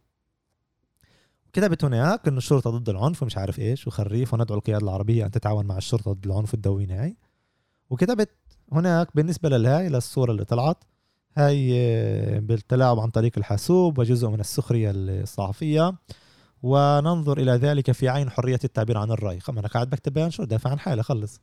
كتبت 1.53 1.85
هناك 1.85 2.27
إنه 2.27 2.37
الشرطة 2.37 2.69
ضد 2.69 2.89
العنف 2.89 3.23
ومش 3.23 3.37
عارف 3.37 3.59
إيش 3.59 3.87
وخريف 3.87 4.33
وندعو 4.33 4.57
القيادة 4.57 4.83
العربية 4.83 5.25
أن 5.25 5.31
تتعاون 5.31 5.65
مع 5.65 5.77
الشرطة 5.77 6.13
ضد 6.13 6.25
العنف 6.25 6.53
والدوينه 6.53 7.03
هاي. 7.03 7.17
وكتبت 7.89 8.29
هناك 8.71 9.15
بالنسبة 9.15 9.49
للهاي 9.49 9.89
للصورة 9.89 10.31
اللي 10.31 10.45
طلعت. 10.45 10.83
هاي 11.39 11.71
آه، 11.73 12.39
بالتلاعب 12.39 12.99
عن 12.99 13.09
طريق 13.09 13.31
الحاسوب 13.37 13.99
وجزء 13.99 14.29
من 14.29 14.39
السخرية 14.39 14.91
الصحفية. 14.95 15.95
وننظر 16.63 17.37
إلى 17.37 17.51
ذلك 17.51 17.91
في 17.91 18.09
عين 18.09 18.29
حرية 18.29 18.59
التعبير 18.63 18.97
عن 18.97 19.11
الرأي. 19.11 19.39
خم 19.39 19.57
أنا 19.57 19.67
قاعد 19.67 19.89
بكتب 19.89 20.13
بيان 20.13 20.31
شو 20.31 20.43
دافع 20.43 20.69
عن 20.69 20.79
حالي 20.79 21.03
خلص. 21.03 21.41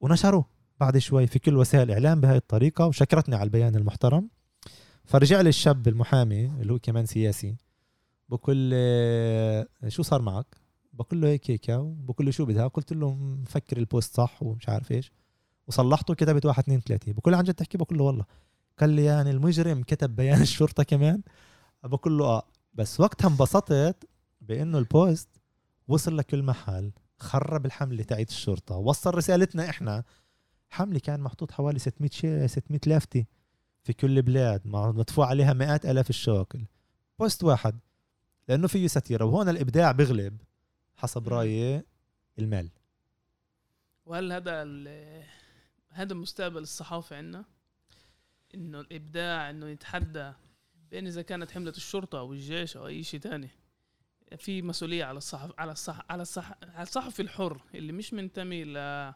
ونشروه 0.00 0.44
بعد 0.80 0.98
شوي 0.98 1.26
في 1.26 1.38
كل 1.38 1.56
وسائل 1.56 1.82
الاعلام 1.82 2.20
بهاي 2.20 2.36
الطريقة 2.36 2.86
وشكرتني 2.86 3.34
على 3.34 3.44
البيان 3.44 3.76
المحترم. 3.76 4.28
فرجع 5.04 5.40
لي 5.40 5.48
الشاب 5.48 5.88
المحامي 5.88 6.46
اللي 6.46 6.72
هو 6.72 6.78
كمان 6.78 7.06
سياسي 7.06 7.56
بقول 8.28 8.56
لي 8.56 9.66
شو 9.88 10.02
صار 10.02 10.22
معك؟ 10.22 10.46
بقول 10.92 11.20
له 11.20 11.28
هيك 11.28 11.50
هيك 11.50 11.70
بقول 11.70 12.26
له 12.26 12.30
شو 12.30 12.44
بدها؟ 12.44 12.66
قلت 12.66 12.92
له 12.92 13.14
مفكر 13.14 13.76
ال 13.76 13.84
post 13.84 14.16
صح 14.16 14.42
ومش 14.42 14.68
عارف 14.68 14.92
إيش. 14.92 15.12
وصلحته 15.66 16.14
كتبت 16.14 16.46
واحد 16.46 16.62
اثنين 16.62 16.80
ثلاثة. 16.80 17.12
بقول 17.12 17.32
له 17.32 17.38
عن 17.38 17.44
جد 17.44 17.54
تحكي؟ 17.54 17.78
بقول 17.78 17.98
له 17.98 18.04
والله. 18.04 18.24
قال 18.78 18.90
لي 18.90 19.04
يعني 19.04 19.30
المجرم 19.30 19.82
كتب 19.82 20.16
بيان 20.16 20.42
الشرطة 20.48 20.82
كمان. 20.82 21.22
بقول 21.84 22.18
له 22.18 22.24
آه. 22.24 22.42
بس 22.74 23.00
وقتها 23.00 23.28
انبسطت 23.28 24.08
بإنه 24.40 24.78
ال 24.78 24.88
post 24.88 25.28
وصل 25.88 26.16
لكل 26.16 26.42
محل 26.42 26.92
خرب 27.18 27.66
الحملة 27.66 28.02
تاعت 28.02 28.28
الشرطة 28.28 28.76
وصل 28.76 29.14
رسالتنا 29.14 29.70
إحنا. 29.70 30.04
حملة 30.70 30.98
كان 30.98 31.20
محطوط 31.20 31.50
حوالي 31.52 31.78
600 31.78 32.10
شيء 32.10 32.46
600 32.46 32.80
لافتة 32.86 33.24
في 33.82 33.92
كل 33.92 34.16
البلاد 34.16 34.66
مع- 34.66 34.90
مدفوع 34.92 35.26
عليها 35.26 35.52
مئات 35.52 35.86
آلاف 35.86 36.10
الشواكل 36.10 36.64
بوست 37.18 37.44
واحد 37.44 37.78
لأنه 38.48 38.66
فيه 38.66 38.86
ستيرة 38.86 39.24
وهون 39.24 39.48
الإبداع 39.48 39.92
بغلب 39.92 40.40
حسب. 40.96 41.28
رأيي 41.28 41.82
المال. 42.38 42.70
وهل 44.06 44.32
هذا 44.32 44.62
هذا 45.90 46.14
مستقبل 46.14 46.58
الصحافة 46.62 47.16
عندنا 47.16 47.44
إنه 48.54 48.80
الإبداع 48.80 49.50
إنه 49.50 49.68
يتحدى 49.68 50.32
بين 50.90 51.06
إذا 51.06 51.22
كانت 51.22 51.50
حملة 51.50 51.70
الشرطة 51.70 52.18
أو 52.18 52.32
الجيش 52.32 52.76
أو 52.76 52.86
أي 52.86 53.02
شيء 53.02 53.20
تاني. 53.20 53.48
في 54.38 54.62
مسؤولية 54.62 55.04
على 55.04 55.18
الصحف 55.18 55.52
على 55.58 55.72
الصح 55.72 56.04
على 56.10 56.22
الصح 56.22 56.52
على 56.62 56.82
الصحفي 56.82 57.22
الحر 57.22 57.60
اللي 57.74 57.92
مش 57.92 58.14
منتمي 58.14 58.64
ل 58.64 59.12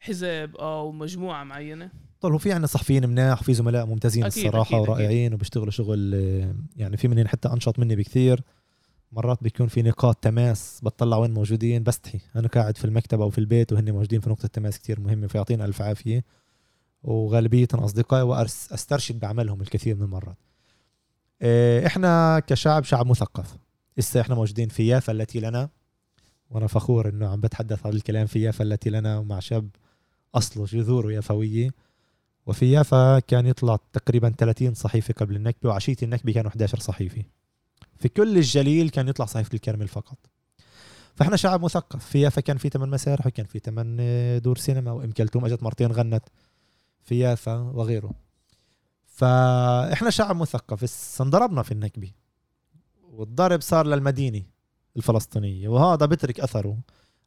حزب 0.00 0.56
أو 0.56 0.92
مجموعة 0.92 1.44
معينة. 1.44 1.90
طول 2.20 2.32
هو 2.32 2.38
في 2.38 2.52
عندنا 2.52 2.66
صحفيين 2.66 3.08
مناح 3.08 3.40
وفي 3.40 3.54
زملاء 3.54 3.86
ممتازين 3.86 4.24
أكيد، 4.24 4.44
الصراحة 4.44 4.68
أكيد، 4.68 4.78
أكيد. 4.78 4.88
ورائعين 4.88 5.34
وبيشتغلوا 5.34 5.70
شغل 5.70 6.14
يعني 6.76 6.96
في 6.96 7.08
منهم 7.08 7.26
حتى 7.26 7.48
أنشط 7.48 7.78
مني 7.78 7.96
بكثير. 7.96 8.40
مرات 9.12 9.42
بيكون 9.42 9.68
في 9.68 9.82
نقاط 9.82 10.16
تماس 10.16 10.80
بتطلع 10.84 11.16
وين 11.16 11.30
موجودين. 11.30 11.82
بستحي 11.82 12.20
أنا 12.36 12.48
قاعد 12.48 12.76
في 12.76 12.84
المكتب 12.84 13.20
أو 13.20 13.30
في 13.30 13.38
البيت 13.38 13.72
وهن 13.72 13.90
موجودين 13.90 14.20
في 14.20 14.30
نقطة 14.30 14.48
تماس 14.48 14.78
كثير 14.78 15.00
مهمة 15.00 15.26
فيعطينا 15.26 15.64
ألف 15.64 15.82
عافية. 15.82 16.24
وغالبية 17.02 17.68
أصدقائي 17.74 18.22
واسترشد 18.22 19.20
بعملهم 19.20 19.60
الكثير 19.60 19.96
من 19.96 20.02
المرات. 20.02 20.36
آه، 21.42 21.86
إحنا 21.86 22.38
كشعب 22.38 22.84
شعب 22.84 23.06
مثقف. 23.06 23.56
لسه 23.98 24.20
إحنا 24.20 24.34
موجودين 24.34 24.68
في 24.68 24.86
يافا 24.86 25.12
التي 25.12 25.40
لنا 25.40 25.68
وأنا 26.50 26.66
فخور 26.66 27.08
إنه 27.08 27.28
عم 27.28 27.40
بتحدث 27.40 27.86
هذا 27.86 27.96
الكلام 27.96 28.26
في 28.26 28.42
يافا 28.42 28.64
التي 28.64 28.90
لنا 28.90 29.20
مع 29.20 29.40
شاب 29.40 29.68
أصله 30.34 30.64
جذوره 30.64 31.12
يافويه 31.12 31.70
وفي 32.46 32.72
يافا 32.72 33.18
كان 33.18 33.46
يطلع 33.46 33.78
تقريبا 33.92 34.34
30 34.38 34.74
صحيفة 34.74 35.14
قبل 35.14 35.36
النكبة 35.36 35.68
وعشية 35.68 35.96
النكبة 36.02 36.32
كانوا 36.32 36.50
11 36.50 36.80
صحيفة. 36.80 37.22
في 37.98 38.08
كل 38.08 38.36
الجليل 38.36 38.90
كان 38.90 39.08
يطلع 39.08 39.26
صحيفة 39.26 39.50
الكرمل 39.54 39.88
فقط 39.88 40.18
فإحنا 41.14 41.36
شعب 41.36 41.64
مثقف. 41.64 42.06
في 42.06 42.20
يافا 42.20 42.40
كان 42.40 42.56
في 42.56 42.68
ثمان 42.68 42.88
مسارح 42.88 43.26
وكان 43.26 43.46
في 43.46 43.58
ثمان 43.58 43.96
دور 44.42 44.56
سينما 44.58 44.92
وإم 44.92 45.10
كلثوم 45.10 45.44
أجت 45.44 45.62
مرتين 45.62 45.92
غنت. 45.92 46.24
في 47.06 47.18
يافا 47.18 47.56
وغيره. 47.58 48.14
فإحنا 49.04 50.10
شعب 50.10 50.36
مثقف 50.36 51.20
انضربنا 51.20 51.62
في 51.62 51.72
النكبة. 51.72 52.12
والضرب 53.02 53.60
صار 53.60 53.86
للمدينة 53.86 54.42
الفلسطينية. 54.96 55.68
وهذا 55.68 56.06
بترك 56.06 56.40
أثره 56.40 56.78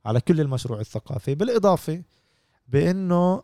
على 0.06 0.22
كل 0.22 0.42
المشروع 0.42 0.80
الثقافي. 0.80 1.36
بالإضافة 1.36 2.04
بأنه 2.68 3.44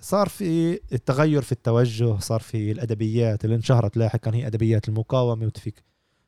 صار 0.00 0.28
في 0.28 0.80
التغير 0.92 1.42
في 1.42 1.52
التوجه 1.52 2.18
صار 2.18 2.40
في 2.40 2.72
الأدبيات. 2.72 3.44
اللي 3.44 3.56
انشهرت 3.56 3.96
لاحقا 3.96 4.34
هي 4.34 4.46
أدبيات 4.46 4.88
المقاومة. 4.88 5.46
وتفيك 5.46 5.84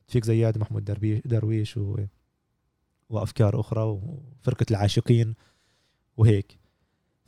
تفيك 0.08 0.24
زياد 0.24 0.58
محمود 0.58 0.84
درويش 1.24 1.76
و 1.76 1.96
وأفكار 3.08 3.60
أخرى 3.60 3.82
وفرقة 3.82 4.66
العاشقين 4.70 5.34
وهيك. 6.16 6.59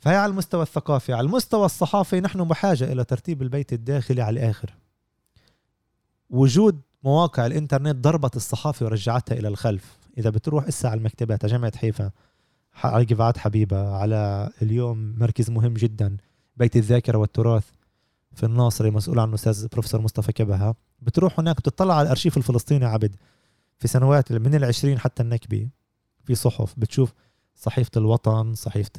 فهي 0.03 0.15
على 0.15 0.31
المستوى 0.31 0.61
الثقافي. 0.61 1.13
على 1.13 1.25
المستوى 1.27 1.65
الصحافي 1.65 2.21
نحن 2.21 2.43
بحاجه 2.43 2.91
إلى 2.91 3.03
ترتيب 3.03 3.41
البيت 3.41 3.73
الداخلي 3.73 4.21
على 4.21 4.39
الآخر. 4.39 4.73
وجود 6.29 6.81
مواقع 7.03 7.45
الإنترنت 7.45 7.95
ضربت 7.95 8.35
الصحافة 8.35 8.85
ورجعتها 8.85 9.35
إلى 9.35 9.47
الخلف. 9.47 9.97
إذا 10.17 10.29
بتروح 10.29 10.67
إسا 10.67 10.87
على 10.87 10.97
المكتبات 10.97 11.45
على 11.45 11.53
جامعة 11.53 11.77
حيفا 11.77 12.11
على 12.73 13.05
قفعات 13.05 13.37
حبيبة 13.37 13.95
على 13.95 14.49
اليوم 14.61 15.15
مركز 15.19 15.49
مهم 15.49 15.73
جدا 15.73 16.17
بيت 16.57 16.75
الذاكرة 16.75 17.17
والتراث 17.17 17.65
في 18.35 18.45
الناصري 18.45 18.91
مسؤول 18.91 19.19
عنه 19.19 19.33
أستاذ 19.33 19.67
بروفيسور 19.67 20.01
مصطفى 20.01 20.31
كبهه 20.31 20.75
بتروح 21.01 21.39
هناك 21.39 21.57
بتطلع 21.57 21.95
على 21.95 22.05
الأرشيف 22.05 22.37
الفلسطيني 22.37 22.85
عبد 22.85 23.15
في 23.79 23.87
سنوات 23.87 24.31
من 24.31 24.55
العشرين 24.55 24.99
حتى 24.99 25.23
النكبة 25.23 25.67
في 26.25 26.35
صحف 26.35 26.73
بتشوف 26.77 27.13
صحيفة 27.55 27.91
الوطن 27.97 28.53
صحيفة 28.53 28.91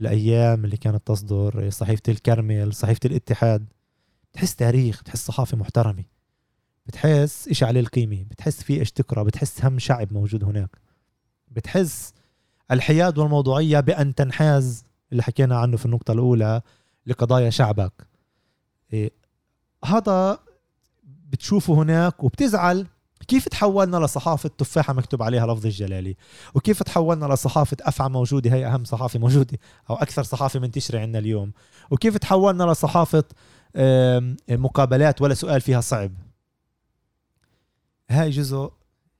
الأيام 0.00 0.64
اللي 0.64 0.76
كانت 0.76 1.06
تصدر 1.06 1.70
صحيفة 1.70 2.02
الكرمل 2.08 2.74
صحيفة 2.74 3.00
الاتحاد. 3.04 3.66
بتحس 4.32 4.56
تاريخ 4.56 5.00
بتحس 5.00 5.26
صحافة 5.26 5.56
محترمة. 5.56 6.04
بتحس 6.86 7.48
إشي 7.48 7.64
عليه 7.64 7.80
القيمة 7.80 8.24
بتحس 8.30 8.62
في 8.62 8.78
إيش 8.80 8.92
تقرأ 8.92 9.22
بتحس 9.22 9.64
هم 9.64 9.78
شعب 9.78 10.12
موجود 10.12 10.44
هناك. 10.44 10.76
بتحس 11.48 12.14
الحياد 12.70 13.18
والموضوعية 13.18 13.80
بأن 13.80 14.14
تنحاز 14.14 14.84
اللي 15.12 15.22
حكينا 15.22 15.58
عنه 15.58 15.76
في 15.76 15.86
النقطة 15.86 16.12
الأولى 16.12 16.62
لقضايا 17.06 17.50
شعبك. 17.50 18.06
إيه 18.92 19.10
هذا 19.84 20.38
بتشوفه 21.04 21.74
هناك 21.74 22.24
وبتزعل 22.24 22.86
كيف 23.30 23.48
تحولنا 23.48 23.96
لصحافة 23.96 24.50
تفاحة 24.58 24.92
مكتوب 24.92 25.22
عليها 25.22 25.46
لفظ 25.46 25.66
الجلالي؟ 25.66 26.16
وكيف 26.54 26.82
تحولنا 26.82 27.34
لصحافة 27.34 27.76
أفعى 27.80 28.08
موجودة؟ 28.08 28.54
هي 28.54 28.66
أهم 28.66 28.84
صحافة 28.84 29.18
موجودة 29.18 29.58
أو 29.90 29.94
أكثر 29.94 30.22
صحافة 30.22 30.60
منتشرة 30.60 30.98
عندنا 30.98 31.18
اليوم. 31.18 31.52
وكيف 31.90 32.16
تحولنا 32.16 32.64
لصحافة 32.72 33.24
مقابلات 34.48 35.22
ولا 35.22 35.34
سؤال 35.34 35.60
فيها 35.60 35.80
صعب؟ 35.80 36.12
هاي 38.10 38.30
جزء 38.30 38.72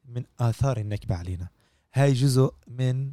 من 0.08 0.24
آثار 0.40 0.76
النكبة 0.76 1.14
علينا. 1.14 1.48
هاي 1.94 2.12
جزء 2.12 2.52
من 2.68 3.12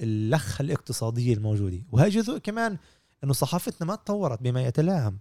اللخة 0.00 0.62
الاقتصادية 0.62 1.34
الموجودة. 1.34 1.78
وهي 1.92 2.08
جزء 2.08 2.38
كمان 2.38 2.76
إنه 3.24 3.32
صحافتنا 3.32 3.86
ما 3.86 3.94
تطورت 3.94 4.42
بما 4.42 4.62
يتلائم. 4.62 5.18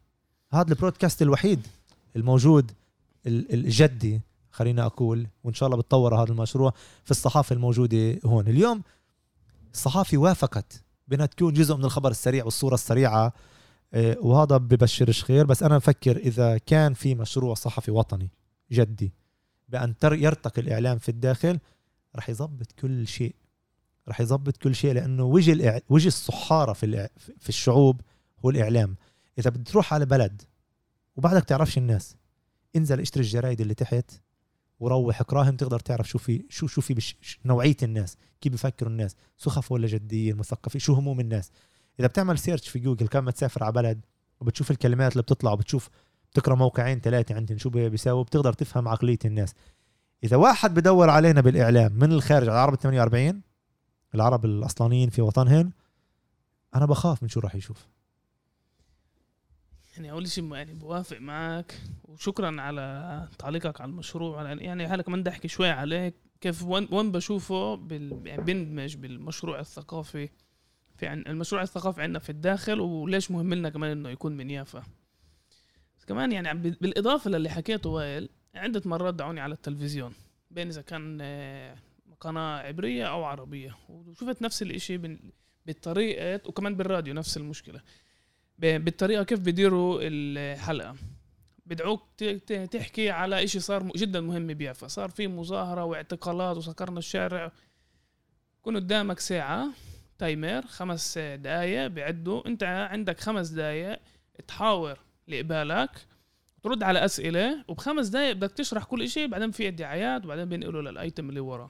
هذا 0.53 0.69
البرودكاست 0.69 1.21
الوحيد 1.21 1.67
الموجود 2.15 2.71
الجدي 3.25 4.21
خلينا 4.53 4.85
أقول 4.85 5.27
وإن 5.43 5.53
شاء 5.53 5.67
الله 5.67 5.77
بتطور 5.77 6.23
هذا 6.23 6.31
المشروع 6.31 6.73
في 7.03 7.11
الصحافة 7.11 7.53
الموجودة 7.53 8.19
هون. 8.25 8.47
اليوم 8.47 8.83
الصحافة 9.73 10.17
وافقت 10.17 10.83
بأنها 11.07 11.25
تكون 11.25 11.53
جزء 11.53 11.75
من 11.75 11.85
الخبر 11.85 12.11
السريع 12.11 12.45
والصورة 12.45 12.73
السريعة 12.73 13.33
آه، 13.93 14.17
وهذا 14.19 14.57
ببشرش 14.57 15.23
خير. 15.23 15.45
بس 15.45 15.63
أنا 15.63 15.77
بفكر 15.77 16.17
إذا 16.17 16.57
كان 16.57 16.93
في 16.93 17.15
مشروع 17.15 17.53
صحفي 17.53 17.91
وطني 17.91 18.29
جدي 18.71 19.13
بأن 19.69 19.95
يرتقي 20.03 20.61
الإعلام 20.61 20.97
في 20.97 21.09
الداخل 21.09 21.59
رح 22.15 22.29
يظبط 22.29 22.71
كل 22.71 23.07
شيء. 23.07 23.35
رح 24.09 24.21
يظبط 24.21 24.57
كل 24.57 24.75
شيء 24.75 24.93
لأنه 24.93 25.23
وجه. 25.23 25.83
وجه 25.89 26.07
الحضارة 26.07 26.73
في 26.73 27.09
في 27.39 27.49
الشعوب 27.49 28.01
هو 28.45 28.49
الإعلام. 28.49 28.95
إذا 29.39 29.49
بدك 29.49 29.67
تروح 29.67 29.93
على 29.93 30.05
بلد 30.05 30.41
وبعدك 31.15 31.43
تعرفش 31.43 31.77
الناس 31.77 32.15
انزل 32.75 32.99
اشتري 32.99 33.23
الجرايد 33.23 33.61
اللي 33.61 33.73
تحت 33.73 34.11
وروح 34.83 35.21
اقراهم 35.21 35.55
تقدر 35.55 35.79
تعرف 35.79 36.09
شو 36.09 36.17
في 36.17 36.45
شو 36.49 36.67
شو 36.67 36.81
في 36.81 37.13
نوعية 37.45 37.77
الناس 37.83 38.17
كيف 38.41 38.51
بيفكروا 38.51 38.91
الناس 38.91 39.15
سخف 39.37 39.71
ولا 39.71 39.87
جديين 39.87 40.35
مثقفين 40.35 40.81
شو 40.81 40.93
هموم 40.93 41.19
الناس. 41.19 41.51
إذا 41.99 42.07
بتعمل 42.07 42.37
search 42.39 42.69
في 42.69 42.79
جوجل 42.79 43.07
قبل 43.07 43.25
ما 43.25 43.31
تسافر 43.31 43.63
على 43.63 43.73
بلد 43.73 44.05
وبتشوف 44.41 44.71
الكلمات 44.71 45.11
اللي 45.11 45.23
بتطلع 45.23 45.51
وبتشوف 45.51 45.89
بتقرأ 46.31 46.55
موقعين 46.55 46.99
ثلاثة 46.99 47.35
عندهم 47.35 47.57
شو 47.57 47.69
بيساووا 47.69 48.23
بتقدر 48.23 48.53
تفهم 48.53 48.87
عقلية 48.87 49.19
الناس. 49.25 49.53
إذا 50.23 50.37
واحد 50.37 50.73
بدور 50.73 51.09
علينا 51.09 51.41
بالإعلام 51.41 51.93
من 51.93 52.11
الخارج 52.11 52.49
على 52.49 52.57
العرب 52.57 52.75
48 52.75 53.41
العرب 54.15 54.45
الأصلانيين 54.45 55.09
في 55.09 55.21
وطنهم 55.21 55.71
أنا 56.75 56.85
بخاف 56.85 57.23
من 57.23 57.29
شو 57.29 57.39
راح 57.39 57.55
يشوف. 57.55 57.92
يعني 59.93 60.11
أول 60.11 60.27
شيء 60.27 60.53
يعني 60.53 60.73
بوافق 60.73 61.17
معك 61.17 61.81
وشكرا 62.03 62.61
على 62.61 63.27
تعليقك 63.39 63.81
على 63.81 63.89
المشروع. 63.89 64.51
يعني 64.51 64.85
هلا 64.85 65.03
كمان 65.03 65.21
بدي 65.21 65.29
احكي 65.29 65.47
شوي 65.47 65.69
عليك 65.69 66.15
كيف 66.41 66.63
وين 66.63 67.11
بشوفه 67.11 67.75
بال 67.75 68.21
يعني 68.27 68.43
بندمج 68.43 68.95
بالمشروع 68.95 69.59
الثقافي؟ 69.59 70.29
في 70.97 71.07
عن 71.07 71.23
المشروع 71.27 71.61
الثقافي 71.61 72.01
عندنا 72.01 72.19
في 72.19 72.29
الداخل 72.29 72.79
وليش 72.79 73.31
مهم 73.31 73.53
لنا 73.53 73.69
كمان 73.69 73.91
إنه 73.91 74.09
يكون 74.09 74.37
من 74.37 74.49
يافا؟ 74.49 74.83
كمان 76.07 76.31
يعني 76.31 76.59
بالإضافة 76.59 77.29
للي 77.29 77.49
حكيته 77.49 77.89
وائل 77.89 78.29
عدة 78.55 78.81
مرات 78.85 79.13
دعوني 79.13 79.39
على 79.39 79.53
التلفزيون 79.53 80.13
بين 80.51 80.67
إذا 80.67 80.81
كان 80.81 81.17
آه، 81.21 81.75
قناة 82.19 82.57
عبرية 82.57 83.05
أو 83.05 83.23
عربية. 83.23 83.77
وشفت 83.89 84.41
نفس 84.41 84.61
الإشي 84.61 85.19
بالطريقة 85.65 86.49
وكمان 86.49 86.75
بالراديو 86.75 87.13
نفس 87.13 87.37
المشكلة. 87.37 87.81
بالطريقة 88.57 89.23
كيف 89.23 89.39
بديروا 89.39 89.99
الحلقة. 90.01 90.95
بدعوك 91.65 92.23
تحكي 92.71 93.09
على 93.09 93.43
إشي 93.43 93.59
صار 93.59 93.91
جدا 93.95 94.21
مهم 94.21 94.47
بيافا 94.47 94.87
صار 94.87 95.09
في 95.09 95.27
مظاهرة 95.27 95.83
واعتقالات 95.83 96.57
وسكرنا 96.57 96.99
الشارع. 96.99 97.51
كون 98.61 98.75
قدامك 98.75 99.19
ساعة 99.19 99.67
تايمر 100.17 100.61
خمس 100.61 101.17
دقايق 101.17 101.87
بعدوا 101.87 102.47
انت 102.47 102.63
عندك 102.63 103.19
خمس 103.19 103.49
دقايق 103.49 103.99
تحاور 104.47 104.99
لقبالك 105.27 105.89
ترد 106.63 106.83
على 106.83 107.05
أسئلة 107.05 107.65
وبخمس 107.67 108.07
دقايق 108.07 108.33
بدك 108.33 108.51
تشرح 108.51 108.83
كل 108.83 109.03
إشي 109.03 109.27
بعدين 109.27 109.51
في 109.51 109.67
الدعايات 109.67 110.25
وبعدين 110.25 110.45
بينقلوا 110.45 110.81
للأيتم 110.81 111.29
اللي 111.29 111.39
وراه 111.39 111.69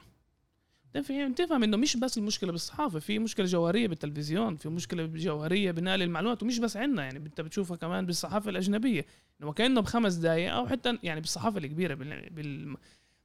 تفهم 1.34 1.62
إنه 1.62 1.76
مش 1.76 1.96
بس 1.96 2.18
المشكلة 2.18 2.52
بالصحافة 2.52 2.98
في 2.98 3.18
مشكلة 3.18 3.46
جوهرية 3.46 3.88
بالتلفزيون 3.88 4.56
في 4.56 4.68
مشكلة 4.68 5.06
جوهرية 5.06 5.70
بنقل 5.70 6.02
المعلومات 6.02 6.42
ومش 6.42 6.58
بس 6.58 6.76
عندنا 6.76 7.02
يعني 7.04 7.18
أنت 7.18 7.40
بتشوفها 7.40 7.76
كمان 7.76 8.06
بالصحافة 8.06 8.50
الأجنبية. 8.50 9.06
إنه 9.42 9.52
كأنه 9.52 9.80
بخمس 9.80 10.14
دقائق 10.14 10.54
أو 10.54 10.66
حتى 10.66 10.98
يعني 11.02 11.20
بالصحافة 11.20 11.58
الكبيرة 11.58 11.94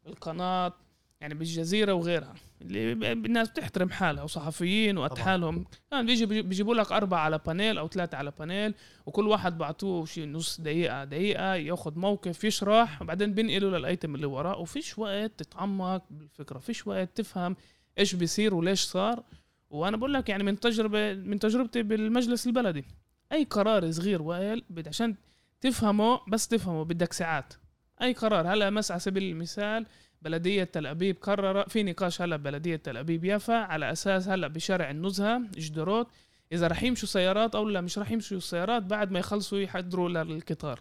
بالقناة 0.05 0.73
يعني 1.21 1.33
بالجزيره 1.33 1.93
وغيرها 1.93 2.33
اللي 2.61 2.91
الناس 3.13 3.49
بتحترم 3.49 3.89
حالها 3.89 4.23
وصحفيين 4.23 4.97
وقت 4.97 5.19
حالهم 5.19 5.65
يعني 5.91 6.07
بيجي 6.07 6.25
بيجيبوا 6.25 6.75
لك 6.75 6.91
أربعة 6.91 7.19
على 7.19 7.39
panel 7.45 7.77
أو 7.77 7.87
ثلاثة 7.87 8.17
على 8.17 8.31
panel 8.39 8.73
وكل 9.05 9.27
واحد 9.27 9.57
بعطوه 9.57 10.05
شيء 10.05 10.27
نص 10.27 10.61
دقيقة 10.61 11.03
دقيقة 11.03 11.55
ياخذ 11.55 11.99
موقف 11.99 12.43
يشرح 12.43 13.01
وبعدين 13.01 13.33
بينقلوا 13.33 13.77
لل 13.77 13.90
item 13.90 14.15
اللي 14.15 14.25
وراه. 14.25 14.57
وفيش 14.59 14.99
وقت 14.99 15.31
تتعمق 15.37 16.03
بالفكرة 16.09 16.59
فيش 16.59 16.87
وقت 16.87 17.09
تفهم 17.15 17.55
إيش 17.97 18.15
بيصير 18.15 18.55
وليش 18.55 18.81
صار. 18.81 19.23
وأنا 19.69 19.97
بقول 19.97 20.13
لك 20.13 20.29
يعني 20.29 20.43
من 20.43 20.59
تجربة 20.59 21.13
من 21.13 21.39
تجربتي 21.39 21.83
بالمجلس 21.83 22.47
البلدي 22.47 22.85
أي 23.31 23.43
قرار 23.43 23.91
صغير 23.91 24.21
وائل 24.21 24.63
عشان 24.87 25.15
تفهمه 25.61 26.19
بس 26.27 26.47
تفهمه 26.47 26.83
بدك 26.83 27.13
ساعات. 27.13 27.53
أي 28.01 28.13
قرار. 28.13 28.53
هلا 28.53 28.69
مس 28.69 28.91
على 28.91 28.99
سبيل 28.99 29.23
المثال 29.23 29.85
بلدية 30.21 30.63
تل 30.63 30.87
أبيب 30.87 31.17
قرر 31.21 31.69
في 31.69 31.83
نقاش 31.83 32.21
هلا 32.21 32.35
بلدية 32.35 32.75
تل 32.75 32.97
أبيب 32.97 33.25
يافا 33.25 33.53
على 33.53 33.91
أساس 33.91 34.27
هلا 34.27 34.47
بشارع 34.47 34.89
النزهة 34.89 35.41
جدروت 35.57 36.07
إذا 36.51 36.67
رح 36.67 36.83
يمشوا 36.83 37.07
سيارات 37.07 37.55
أو 37.55 37.69
لا 37.69 37.81
مش 37.81 37.99
رح 37.99 38.11
يمشوا 38.11 38.37
السيارات 38.37 38.83
بعد 38.83 39.11
ما 39.11 39.19
يخلصوا 39.19 39.59
يحضروا 39.59 40.09
للقطار. 40.09 40.79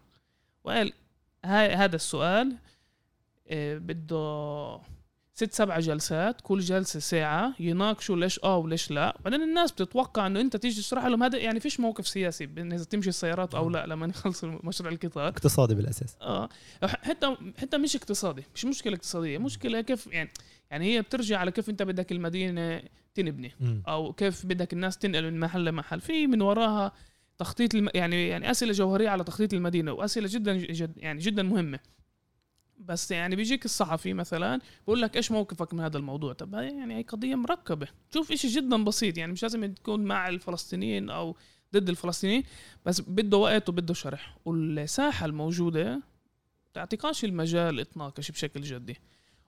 وقال 0.64 0.92
هاي 1.44 1.74
هذا 1.74 1.96
السؤال 1.96 2.56
إيه 3.50 3.78
بده 3.78 4.80
ست 5.38 5.52
سبع 5.52 5.80
جلسات 5.80 6.40
كل 6.40 6.58
جلسة 6.60 7.00
ساعة 7.00 7.54
يناقشوا 7.60 8.16
ليش 8.16 8.40
آه 8.44 8.56
وليش 8.56 8.90
لا. 8.90 9.16
بعدين 9.24 9.42
الناس 9.42 9.72
بتتوقع 9.72 10.26
إنه 10.26 10.40
أنت 10.40 10.56
تيجي 10.56 10.80
تشرح 10.80 11.04
لهم 11.04 11.22
هذا 11.22 11.38
يعني 11.38 11.60
فيش 11.60 11.80
موقف 11.80 12.08
سياسي 12.08 12.46
بإن 12.46 12.72
إذا 12.72 12.84
تمشي 12.84 13.08
السيارات 13.08 13.54
أو 13.54 13.70
لا 13.70 13.86
لما 13.86 14.06
يخلصوا 14.14 14.58
مشروع 14.64 14.92
القطار. 14.92 15.28
اقتصادي 15.28 15.74
بالأساس. 15.74 16.16
آه. 16.22 16.48
حتى 16.84 17.36
حتى 17.58 17.78
مش 17.78 17.96
اقتصادي 17.96 18.44
مش 18.54 18.64
مشكلة 18.64 18.94
اقتصادية. 18.94 19.38
مشكلة 19.38 19.80
كيف 19.80 20.06
يعني 20.06 20.30
يعني 20.70 20.94
هي 20.94 21.02
بترجع 21.02 21.38
على 21.38 21.50
كيف 21.50 21.70
أنت 21.70 21.82
بدك 21.82 22.12
المدينة 22.12 22.82
تنبني. 23.14 23.52
أو 23.88 24.12
كيف 24.12 24.46
بدك 24.46 24.72
الناس 24.72 24.98
تنقل 24.98 25.30
من 25.30 25.40
محل 25.40 25.64
لمحل. 25.64 26.00
في 26.00 26.26
من 26.26 26.42
وراها 26.42 26.92
تخطيط 27.38 27.74
الم... 27.74 27.88
يعني 27.94 28.28
يعني 28.28 28.50
أسئلة 28.50 28.72
جوهرية 28.72 29.08
على 29.08 29.24
تخطيط 29.24 29.54
المدينة 29.54 29.92
وأسئلة 29.92 30.28
جدا 30.32 30.56
جد 30.56 30.92
يعني 30.96 31.20
جدا 31.20 31.42
مهمة. 31.42 31.78
بس 32.78 33.10
يعني 33.10 33.36
بيجيك 33.36 33.64
الصحفي 33.64 34.12
مثلا 34.12 34.60
بقول 34.86 35.02
لك 35.02 35.16
إيش 35.16 35.30
موقفك 35.30 35.74
من 35.74 35.80
هذا 35.80 35.98
الموضوع؟ 35.98 36.32
طب 36.32 36.54
هاي 36.54 36.66
يعني 36.66 36.96
هي 36.96 37.02
قضية 37.02 37.34
مركبة. 37.34 37.88
شوف 38.14 38.32
إشي 38.32 38.48
جدا 38.48 38.84
بسيط 38.84 39.18
يعني 39.18 39.32
مش 39.32 39.42
لازم 39.42 39.74
تكون 39.74 40.04
مع 40.04 40.28
الفلسطينيين 40.28 41.10
أو 41.10 41.36
ضد 41.74 41.88
الفلسطينيين 41.88 42.42
بس 42.86 43.00
بده 43.00 43.36
وقت 43.36 43.68
وبده 43.68 43.94
شرح. 43.94 44.38
والساحة 44.44 45.26
الموجودة 45.26 46.02
تعطيكاش 46.74 47.24
المجال 47.24 47.90
تناقش 47.90 48.30
بشكل 48.30 48.60
جدي. 48.60 48.96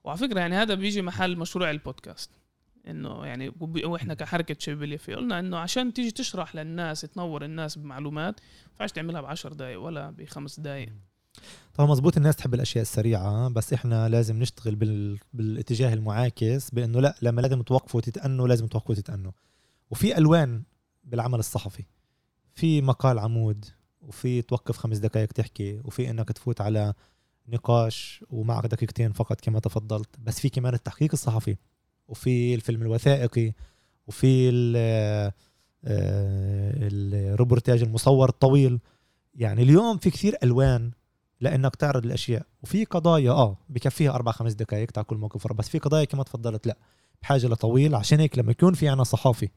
وعلى 0.05 0.19
فكرة 0.19 0.41
يعني 0.41 0.57
هذا 0.57 0.75
بيجي 0.75 1.03
محل 1.03 1.37
مشروع 1.37 1.71
البودكاست. 1.71 2.31
إنه 2.89 3.27
يعني 3.27 3.53
وإحنا 3.85 4.15
كحركة 4.15 4.57
شباب 4.59 4.83
اليافي 4.83 5.15
قلنا 5.15 5.39
إنه 5.39 5.59
عشان 5.59 5.93
تيجي 5.93 6.11
تشرح 6.11 6.57
للناس 6.57 7.01
تنور 7.01 7.45
الناس 7.45 7.79
بمعلومات 7.79 8.41
ما 8.81 8.87
تعملها 8.87 9.21
بعشر 9.21 9.53
دقائق 9.53 9.81
ولا 9.81 10.11
بخمس 10.11 10.61
دقائق 10.61 10.93
طبعا 11.75 11.91
مزبوط 11.91 12.17
الناس 12.17 12.37
تحب 12.37 12.55
الأشياء 12.55 12.83
السريعة 12.83 13.49
بس 13.49 13.73
إحنا 13.73 14.09
لازم 14.09 14.39
نشتغل 14.39 14.75
بال... 14.75 15.19
بالاتجاه 15.33 15.95
المعاكس 15.95 16.71
بأنه 16.71 17.01
لا 17.01 17.15
لما 17.23 17.41
لازم 17.41 17.63
توقفوا 17.63 18.01
تتأنوا 18.01 18.49
لازم 18.49 18.67
توقفوا 18.67 18.95
تتأنوا 18.95 19.33
وفي 19.91 20.19
ألوان 20.19 20.63
بالعمل 21.05 21.39
الصحفي. 21.39 21.85
في 22.55 22.83
مقال 22.83 23.19
عمود 23.19 23.65
وفي 24.01 24.43
توقف 24.43 24.77
خمس 24.77 24.99
دقائق 24.99 25.33
تحكي 25.33 25.81
وفي 25.85 26.11
إنك 26.11 26.33
تفوت 26.33 26.61
على 26.61 26.95
نقاش 27.49 28.25
ومعك 28.31 28.67
دقيقتين 28.67 29.13
فقط 29.13 29.41
كما 29.41 29.61
تفضلت 29.61 30.09
بس 30.19 30.41
في 30.41 30.49
كمان 30.49 30.75
التحقيق 30.75 31.11
الصحفي 31.13 31.57
وفي 32.09 32.55
الفيلم 32.55 32.83
الوثائقي 32.83 33.53
وفي 34.07 34.51
آه، 34.77 35.33
الروبورتاج 35.85 37.83
المصور 37.83 38.29
الطويل. 38.29 38.81
يعني 39.35 39.63
اليوم 39.63 39.99
في 39.99 40.11
كثير 40.11 40.37
ألوان 40.43 40.91
لأنك 41.41 41.77
تعرض 41.77 42.05
الاشياء 42.05 42.47
وفي 42.63 42.85
قضايا 42.85 43.31
آه 43.31 43.57
بكفيها 43.69 44.11
أربع 44.11 44.33
خمس 44.33 44.53
دقائق 44.53 44.91
تاع 44.91 45.03
كل 45.03 45.17
موقف 45.17 45.53
بس 45.53 45.69
في 45.69 45.79
قضايا 45.79 46.05
كما 46.05 46.23
تفضلت 46.23 46.67
لا. 46.67 46.77
بحاجة 47.23 47.47
لطويل 47.47 47.95
عشان 47.95 48.21
هيك 48.21 48.39
لما 48.39 48.51
يكون 48.51 48.75
في 48.75 48.89
عنا 48.89 49.05
صحافي 49.05 49.49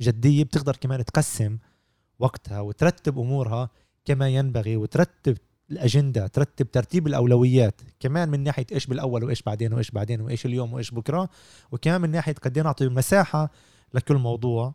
جدية 0.00 0.44
بتقدر 0.44 0.76
كمان 0.76 1.04
تقسم 1.04 1.58
وقتها 2.18 2.60
وترتب 2.60 3.18
أمورها 3.18 3.70
كما 4.04 4.28
ينبغي 4.28 4.76
وترتب 4.76 5.36
الأجندة 5.70 6.26
ترتب 6.26 6.70
ترتيب 6.70 7.06
الأولويات 7.06 7.80
كمان 8.00 8.28
من 8.28 8.42
ناحية 8.42 8.66
إيش 8.72 8.86
بالأول 8.86 9.24
وإيش 9.24 9.42
بعدين 9.42 9.72
وإيش 9.72 9.90
بعدين 9.90 10.20
وإيش 10.20 10.46
اليوم 10.46 10.72
وإيش 10.72 10.90
بكرة 10.90 11.28
وكمان 11.72 12.00
من 12.00 12.10
ناحية 12.10 12.34
قد 12.34 12.56
إيه 12.56 12.64
نعطي 12.64 12.88
مساحة 12.88 13.50
لكل 13.94 14.16
موضوع. 14.16 14.74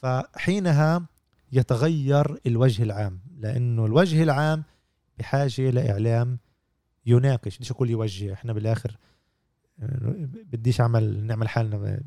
فحينها 0.00 1.06
يتغير 1.52 2.40
الوجه 2.46 2.82
العام 2.82 3.20
لأنه 3.38 3.86
الوجه 3.86 4.22
العام 4.22 4.64
بحاجة 5.20 5.70
لاعلام 5.70 6.38
يناقش 7.06 7.56
بديش 7.56 7.70
أقول 7.70 7.90
يوجه 7.90 8.32
إحنا 8.32 8.52
بالآخر 8.52 8.96
بديش 10.52 10.80
أعمل 10.80 11.24
نعمل 11.26 11.48
حالنا 11.48 12.00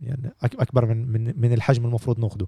يعني 0.00 0.32
أكبر 0.42 0.86
من 0.86 1.08
من 1.08 1.40
من 1.40 1.52
الحجم 1.52 1.84
المفروض 1.86 2.20
ناخده. 2.20 2.46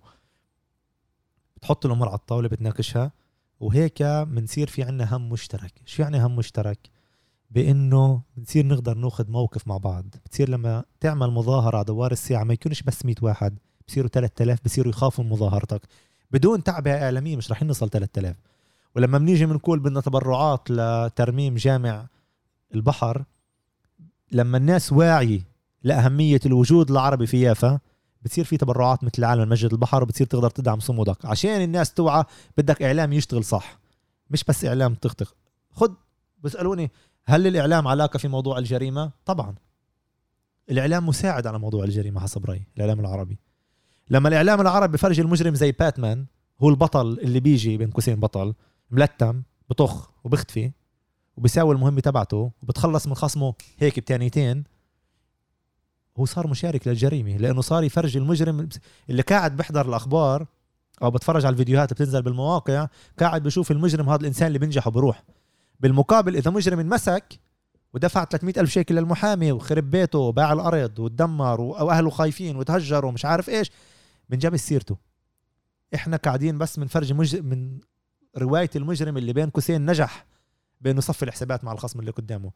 بتحط 1.56 1.86
الأمور 1.86 2.08
على 2.08 2.18
الطاولة 2.18 2.48
بتناقشها 2.48 3.12
وهيك 3.60 4.02
بنصير 4.02 4.66
في 4.68 4.82
عنا 4.82 5.16
هم 5.16 5.28
مشترك. 5.28 5.82
شو 5.86 6.02
يعني 6.02 6.24
هم 6.24 6.36
مشترك؟ 6.36 6.78
بإنه 7.50 8.22
بنصير 8.36 8.66
نقدر 8.66 8.94
ناخذ 8.94 9.30
موقف 9.30 9.68
مع 9.68 9.76
بعض. 9.76 10.04
بتصير 10.04 10.48
لما 10.48 10.84
تعمل 11.00 11.30
مظاهرة 11.30 11.76
على 11.76 11.84
دوار 11.84 12.12
الساعة 12.12 12.44
ما 12.44 12.54
يكونش 12.54 12.82
بس 12.82 13.04
100 13.04 13.14
واحد 13.22 13.58
بصيروا 13.88 14.08
3000 14.08 14.64
بصيروا 14.64 14.92
يخافوا 14.92 15.24
من 15.24 15.30
مظاهرتك. 15.30 15.80
بدون 16.30 16.62
تعبئة 16.62 17.04
إعلامية 17.04 17.36
مش 17.36 17.50
رح 17.50 17.62
نوصل 17.62 17.90
3000 17.90 18.36
ولما 18.98 19.18
بنيجي 19.18 19.46
بنقول 19.46 19.78
بدنا 19.78 20.00
تبرعات 20.00 20.70
لترميم 20.70 21.54
جامع 21.54 22.06
البحر 22.74 23.24
لما 24.32 24.58
الناس 24.58 24.92
واعي 24.92 25.42
لأهمية 25.82 26.40
الوجود 26.46 26.90
العربي 26.90 27.26
في 27.26 27.40
يافا 27.40 27.80
بتصير 28.22 28.44
في 28.44 28.56
تبرعات 28.56 29.04
مثل 29.04 29.24
عالم 29.24 29.48
مسجد 29.48 29.72
البحر 29.72 30.02
وبتصير 30.02 30.26
تقدر 30.26 30.50
تدعم 30.50 30.80
صمودك. 30.80 31.24
عشان 31.24 31.60
الناس 31.60 31.94
توعى 31.94 32.24
بدك 32.56 32.82
إعلام 32.82 33.12
يشتغل 33.12 33.44
صح. 33.44 33.78
مش 34.30 34.44
بس 34.44 34.64
إعلام 34.64 34.94
تخطخ 34.94 35.34
خد 35.70 35.94
بيسألوني 36.42 36.90
هل 37.24 37.46
الإعلام 37.46 37.88
علاقة 37.88 38.16
في 38.16 38.28
موضوع 38.28 38.58
الجريمة؟ 38.58 39.10
طبعا. 39.24 39.54
الإعلام 40.70 41.06
مساعد 41.06 41.46
على 41.46 41.58
موضوع 41.58 41.84
الجريمة 41.84 42.20
حسب 42.20 42.46
رأيي 42.46 42.66
الإعلام 42.76 43.00
العربي. 43.00 43.38
لما 44.10 44.28
الإعلام 44.28 44.60
العربي 44.60 44.92
بفرج 44.92 45.20
المجرم 45.20 45.54
زي 45.54 45.72
باتمان 45.72 46.26
هو 46.60 46.68
البطل 46.68 47.18
اللي 47.22 47.40
بيجي 47.40 47.76
بين 47.76 47.90
قوسين 47.90 48.20
بطل 48.20 48.54
ملتم 48.90 49.42
بطخ 49.70 50.10
وبختفي 50.24 50.72
وبيساوي 51.36 51.74
المهمة 51.74 52.00
تبعته 52.00 52.52
وبتخلص 52.62 53.06
من 53.06 53.14
خصمه 53.14 53.54
هيك 53.78 54.00
بتانيتين. 54.00 54.64
هو 56.16 56.24
صار 56.24 56.46
مشارك 56.46 56.88
للجريمة 56.88 57.36
لأنه 57.36 57.60
صار 57.60 57.84
يفرج 57.84 58.16
المجرم 58.16 58.68
اللي 59.10 59.22
قاعد 59.22 59.56
بيحضر 59.56 59.88
الأخبار 59.88 60.46
أو 61.02 61.10
بتفرج 61.10 61.44
على 61.44 61.52
الفيديوهات 61.52 61.92
بتنزل 61.92 62.22
بالمواقع 62.22 62.88
قاعد 63.18 63.42
بشوف 63.42 63.70
المجرم 63.70 64.08
هذا 64.08 64.20
الإنسان 64.20 64.48
اللي 64.48 64.58
بينجح 64.58 64.86
وبروح 64.86 65.24
بالمقابل 65.80 66.36
إذا 66.36 66.50
مجرم 66.50 66.80
انمسك 66.80 67.40
ودفع 67.94 68.24
300 68.24 68.54
ألف 68.60 68.70
شيكل 68.70 68.94
للمحامي 68.94 69.52
وخرب 69.52 69.90
بيته 69.90 70.18
وباع 70.18 70.52
الأرض 70.52 70.98
وتدمر 70.98 71.60
وأهله 71.60 72.10
خايفين 72.10 72.56
وتهجروا 72.56 73.10
ومش 73.10 73.24
عارف 73.24 73.48
إيش 73.48 73.70
بنجاب 74.28 74.56
سيرته. 74.56 74.96
إحنا 75.94 76.16
قاعدين 76.16 76.58
بس 76.58 76.78
بنفرج 76.78 77.12
مج... 77.12 77.36
من 77.36 77.78
رواية 78.38 78.70
المجرم 78.76 79.16
اللي 79.16 79.32
بين 79.32 79.50
قوسين 79.50 79.90
نجح 79.90 80.26
بأنه 80.80 80.98
يصفي 80.98 81.22
الحسابات 81.22 81.64
مع 81.64 81.72
الخصم 81.72 82.00
اللي 82.00 82.10
قدامه. 82.10 82.52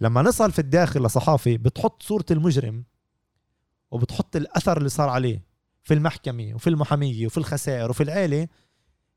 لما 0.00 0.22
نصل 0.22 0.52
في 0.52 0.58
الداخل 0.58 1.02
لصحافي 1.02 1.58
بتحط 1.58 2.02
صورة 2.02 2.24
المجرم 2.30 2.84
وبتحط 3.90 4.36
الأثر 4.36 4.76
اللي 4.78 4.88
صار 4.88 5.08
عليه 5.08 5.42
في 5.82 5.94
المحكمة 5.94 6.54
وفي 6.54 6.70
المحامية 6.70 7.26
وفي 7.26 7.38
الخسائر 7.38 7.90
وفي 7.90 8.02
العيلة 8.02 8.48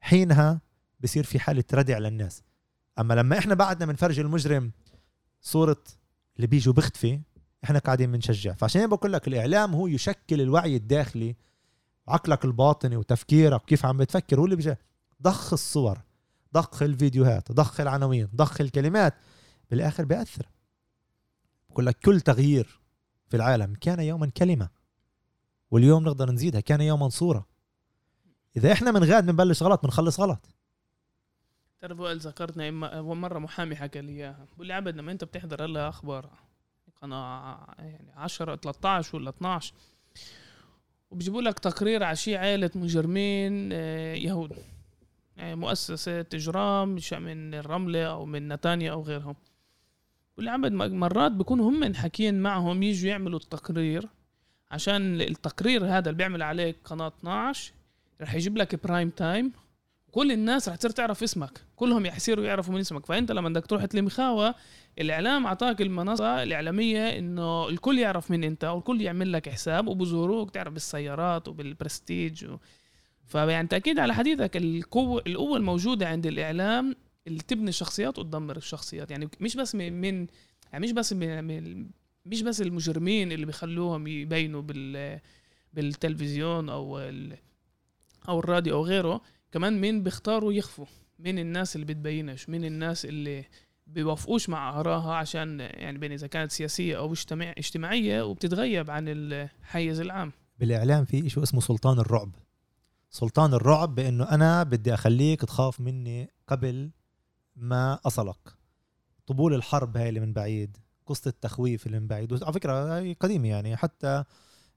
حينها 0.02 0.62
بصير 1.00 1.24
في 1.24 1.40
حالة 1.40 1.64
ردع 1.74 1.98
للناس. 1.98 2.44
أما 3.00 3.14
لما 3.14 3.38
إحنا 3.38 3.56
بعدنا 3.56 3.86
بنفرج 3.86 4.20
المجرم 4.20 4.72
صورة 5.42 5.84
اللي 6.38 6.48
بيجوا 6.48 6.74
بختفي 6.74 7.20
إحنا 7.64 7.80
قاعدين 7.80 8.12
بنشجع. 8.12 8.54
فعشان 8.54 8.88
بقول 8.88 9.14
لك 9.14 9.28
الإعلام 9.28 9.76
هو 9.76 9.88
يشكل 9.88 10.42
الوعي 10.42 10.76
الداخلي 10.76 11.36
عقلك 12.08 12.46
الباطني 12.46 12.98
وتفكيرك 12.98 13.62
وكيف 13.62 13.86
عم 13.86 13.98
بتفكر 13.98 14.40
هو 14.40 14.46
اللي 14.46 14.56
بيجي 14.56 14.76
ضخ 15.22 15.54
الصور. 15.54 16.02
ضخ 16.54 16.84
الفيديوهات 16.84 17.52
ضخ 17.52 17.80
العناوين 17.80 18.28
ضخ 18.36 18.62
الكلمات 18.62 19.14
بالآخر 19.72 20.06
بيأثر. 20.06 20.46
بقول 21.70 21.86
لك 21.86 22.00
كل 22.00 22.22
تغيير 22.22 22.80
في 23.30 23.38
العالم 23.38 23.74
كان 23.82 24.00
يوما 24.00 24.28
كلمة 24.38 24.70
واليوم 25.72 26.04
نقدر 26.04 26.32
نزيدها 26.32 26.62
كان 26.62 26.82
يوما 26.82 27.10
صورة. 27.10 27.48
إذا 28.58 28.72
إحنا 28.72 28.92
من 28.92 29.04
غاد 29.04 29.26
بنبلش 29.26 29.64
غلط 29.64 29.84
بنخلص 29.84 30.20
غلط. 30.20 30.50
تعرف 31.82 32.00
وائل 32.00 32.18
ذكرتني 32.20 32.70
إما- 32.70 32.96
مرة 32.96 33.40
محامي 33.40 33.76
حكى 33.76 34.02
لي 34.02 34.12
إياها. 34.12 34.48
بقول 34.56 34.68
لي 34.68 34.74
عبد 34.74 34.96
لما 34.98 35.12
أنت 35.12 35.24
بتحضر 35.24 35.66
هلا 35.66 35.90
أخبار 35.90 36.30
قناة 37.02 37.68
يعني 37.80 38.12
10 38.16 38.56
13 38.56 39.16
ولا 39.16 39.30
12 39.30 39.74
وبيجيبوا 41.12 41.42
لك 41.42 41.60
تقرير 41.60 42.04
على 42.04 42.16
شي 42.16 42.38
عائلة 42.38 42.72
مجرمين 42.76 43.70
آه، 43.74 44.14
يهود. 44.16 44.58
مؤسسة 45.40 46.26
إجرام 46.34 47.00
من 47.12 47.54
الرملة 47.54 48.04
أو 48.06 48.26
من 48.26 48.48
نتانيا 48.48 48.92
أو 48.92 49.02
غيرهم. 49.02 49.36
بقول 50.34 50.46
لي 50.46 50.52
عبد 50.52 50.72
م- 50.72 51.00
مرات 51.00 51.32
بيكونوا 51.32 51.70
هم 51.70 51.94
حاكيين 51.96 52.42
معهم 52.42 52.84
يجوا 52.84 53.10
يعملوا 53.10 53.40
التقرير 53.40 54.08
عشان 54.72 55.22
التقرير 55.22 55.86
هذا 55.86 56.00
اللي 56.10 56.18
بيعمل 56.18 56.42
عليك 56.44 56.76
قناة 56.86 57.08
12 57.08 57.74
رح 58.22 58.34
يجيب 58.36 58.58
لك 58.58 58.86
prime 58.88 59.10
time 59.10 59.52
كل 60.12 60.32
الناس 60.32 60.70
رح 60.70 60.76
تصير 60.76 60.92
تعرف 60.92 61.24
اسمك. 61.24 61.62
كلهم 61.76 62.06
يصيروا 62.06 62.46
يعرفوا 62.46 62.74
من 62.74 62.80
اسمك. 62.80 63.06
فأنت 63.06 63.32
لما 63.32 63.50
بدك 63.50 63.66
تروح 63.66 63.86
تلم 63.86 64.16
خاوة 64.16 64.56
الإعلام 65.00 65.46
أعطاك 65.46 65.82
المنصة 65.82 66.44
الإعلامية 66.44 67.18
إنه 67.18 67.70
الكل 67.70 68.00
يعرف 68.00 68.32
من 68.32 68.44
أنت 68.44 68.64
والكل 68.64 69.02
يعمل 69.02 69.32
لك 69.34 69.50
حساب 69.50 69.88
وبزوروك 69.88 70.52
تعرف 70.52 70.74
بالسيارات 70.74 71.48
وبالبرستيج 71.48 72.46
و... 72.46 72.58
فيعني 73.28 73.68
تاكيد 73.68 74.00
على 74.00 74.14
حديثك 74.14 74.58
القوة 74.58 75.24
القوة 75.28 75.58
الموجودة 75.58 76.08
عند 76.08 76.26
الإعلام 76.26 76.96
اللي 77.28 77.40
تبني 77.40 77.70
الشخصيات 77.70 78.20
وتدمر 78.20 78.58
الشخصيات. 78.58 79.12
يعني 79.12 79.30
مش 79.42 79.56
بس 79.56 79.76
من, 79.76 80.28
يعني 80.74 80.86
مش 80.86 80.92
بس 80.92 81.14
من, 81.14 81.88
مش 82.26 82.42
بس 82.42 82.62
المجرمين 82.62 83.32
اللي 83.32 83.46
بيخلوهم 83.46 84.08
يبينوا 84.08 84.62
بال 84.62 85.20
بالتلفزيون 85.74 86.70
أو 86.70 87.00
أو 88.30 88.40
الراديو 88.40 88.76
أو 88.76 88.86
غيره 88.86 89.22
كمان 89.52 89.82
مين 89.82 90.04
بيختاروا 90.04 90.54
يخفوا؟ 90.54 90.86
مين 91.20 91.40
الناس 91.40 91.76
اللي 91.76 91.86
بتبينش؟ 91.86 92.50
مين 92.50 92.66
الناس 92.66 93.06
اللي 93.06 93.46
بيوافقوش 93.88 94.50
مع 94.50 94.80
آرائها؟ 94.80 95.14
عشان 95.14 95.60
يعني 95.60 95.98
بين 95.98 96.12
إذا 96.12 96.28
كانت 96.28 96.52
سياسية 96.52 96.98
أو 96.98 97.12
اجتماع 97.12 97.54
اجتماعية 97.58 98.22
وبتتغيب 98.22 98.92
عن 98.92 99.06
الحيز 99.08 100.00
العام. 100.00 100.32
بالإعلام 100.60 101.06
في 101.06 101.30
شيء 101.30 101.44
اسمه 101.44 101.62
سلطان 101.62 102.00
الرعب. 102.00 102.32
سلطان 103.10 103.54
الرعب 103.54 103.96
بأنه 103.96 104.24
أنا 104.32 104.64
بدي 104.64 104.94
أخليك 104.94 105.42
تخاف 105.42 105.80
مني 105.82 106.30
قبل 106.48 106.92
ما 107.56 108.00
أصلك. 108.06 108.54
طبول 109.28 109.54
الحرب 109.54 109.98
هاي 109.98 110.10
اللي 110.10 110.20
من 110.20 110.34
بعيد 110.34 110.78
قصة 111.06 111.30
التخويف 111.30 111.86
اللي 111.88 112.00
من 112.00 112.08
بعيد 112.08 112.44
على 112.44 112.54
فكرة 112.54 112.98
هاي 112.98 113.14
قديمة 113.14 113.48
يعني 113.48 113.76
حتى 113.78 114.24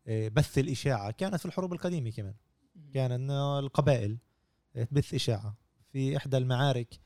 آه، 0.06 0.28
بث 0.28 0.58
الإشاعة 0.58 1.10
كانت 1.10 1.36
في 1.36 1.46
الحروب 1.46 1.72
القديمة 1.72 2.10
كمان. 2.10 2.34
كان 2.94 3.12
إنه 3.12 3.58
القبائل 3.58 4.18
تبث 4.90 5.14
إشاعة. 5.14 5.54
في 5.92 6.16
إحدى 6.16 6.36
المعارك 6.36 7.00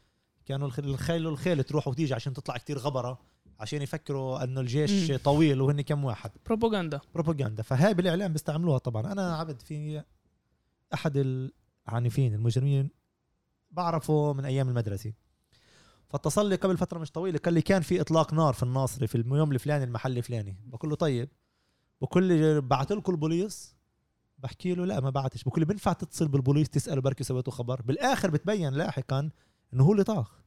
كانوا 0.47 0.66
الخ- 0.66 0.79
الخيل 0.79 1.27
والخيل 1.27 1.64
تروح 1.64 1.89
وتيجي 1.89 2.14
عشان 2.14 2.33
تطلع 2.33 2.57
كتير 2.57 2.79
غبرة 2.79 3.18
عشان 3.61 3.83
يفكروا 3.83 4.45
إنه 4.45 4.61
الجيش 4.61 5.11
مم. 5.11 5.16
طويل 5.16 5.61
وهن 5.61 5.81
كم 5.81 6.05
واحد. 6.05 6.31
بروباغندا. 6.47 7.01
بروباغندا. 7.14 7.62
فهاي 7.62 7.95
بالإعلام 7.95 8.33
بيستعملوها 8.33 8.79
طبعا. 8.79 9.12
أنا 9.12 9.37
عبد 9.37 9.61
في 9.62 10.03
أحد 10.95 11.13
العنيفين 11.89 12.35
المجرمين 12.35 12.91
بعرفه 13.71 14.33
من 14.33 14.45
أيام 14.45 14.69
المدرسة. 14.69 15.13
فاتصل 16.09 16.49
لي 16.49 16.57
قبل 16.57 16.77
فترة 16.77 16.99
مش 16.99 17.11
طويلة 17.11 17.39
قال 17.39 17.55
لي 17.55 17.63
كان 17.63 17.83
في 17.83 18.01
إطلاق 18.01 18.35
نار 18.35 18.55
في 18.55 18.63
الناصري 18.63 19.07
في 19.07 19.15
اليوم 19.15 19.53
الفلاني 19.53 19.85
المحل 19.85 20.19
الفلاني. 20.19 20.57
بقول 20.67 20.91
له 20.91 20.97
طيب. 20.97 21.29
بقول 22.01 22.25
لي 22.25 22.61
بعت 22.61 22.93
لكم 22.93 23.13
البوليس 23.13 23.77
بحكي 24.39 24.75
له 24.75 24.85
لا 24.87 25.01
ما 25.01 25.11
بعتش. 25.11 25.45
بقول 25.45 25.61
لي 25.61 25.67
بينفع 25.67 25.93
تتصل 25.93 26.29
بالبوليس 26.29 26.71
تسأله 26.71 27.01
بركي 27.01 27.25
سويتوا 27.25 27.53
خبر؟ 27.53 27.83
بالآخر 27.83 28.31
بتبين 28.31 28.73
لاحقا 28.73 29.31
إنه 29.75 29.85
هو 29.85 29.93
اللي 29.93 30.05
طاخ. 30.05 30.41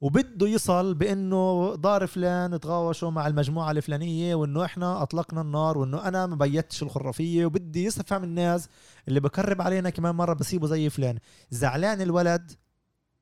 وبده 0.00 0.48
يصل 0.48 0.94
بأنه 0.94 1.74
دار 1.76 2.06
فلان 2.06 2.60
تغاوشوا 2.60 3.10
مع 3.10 3.26
المجموعة 3.26 3.70
الفلانية 3.70 4.34
وإنه 4.34 4.64
إحنا 4.64 5.02
أطلقنا 5.02 5.40
النار 5.40 5.78
وإنه 5.78 6.08
أنا 6.08 6.26
ما 6.26 6.36
بيتش 6.36 6.82
الخرافية 6.82 7.46
وبدي 7.46 7.84
يفهم 7.84 8.24
الناس 8.24 8.68
اللي 9.08 9.20
بقرب 9.20 9.62
علينا 9.62 9.90
كمان 9.90 10.14
مرة 10.14 10.34
بسيبه 10.34 10.66
زي 10.66 10.90
فلان. 10.90 11.18
زعلان 11.50 12.00
الولد؟ 12.00 12.52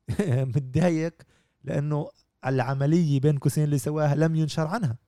متضايق 0.54 1.22
لأنه 1.64 2.10
العملية 2.46 3.20
بين 3.20 3.38
قوسين 3.38 3.64
اللي 3.64 3.78
سواها 3.78 4.14
لم 4.14 4.36
ينشر 4.36 4.66
عنها. 4.66 4.98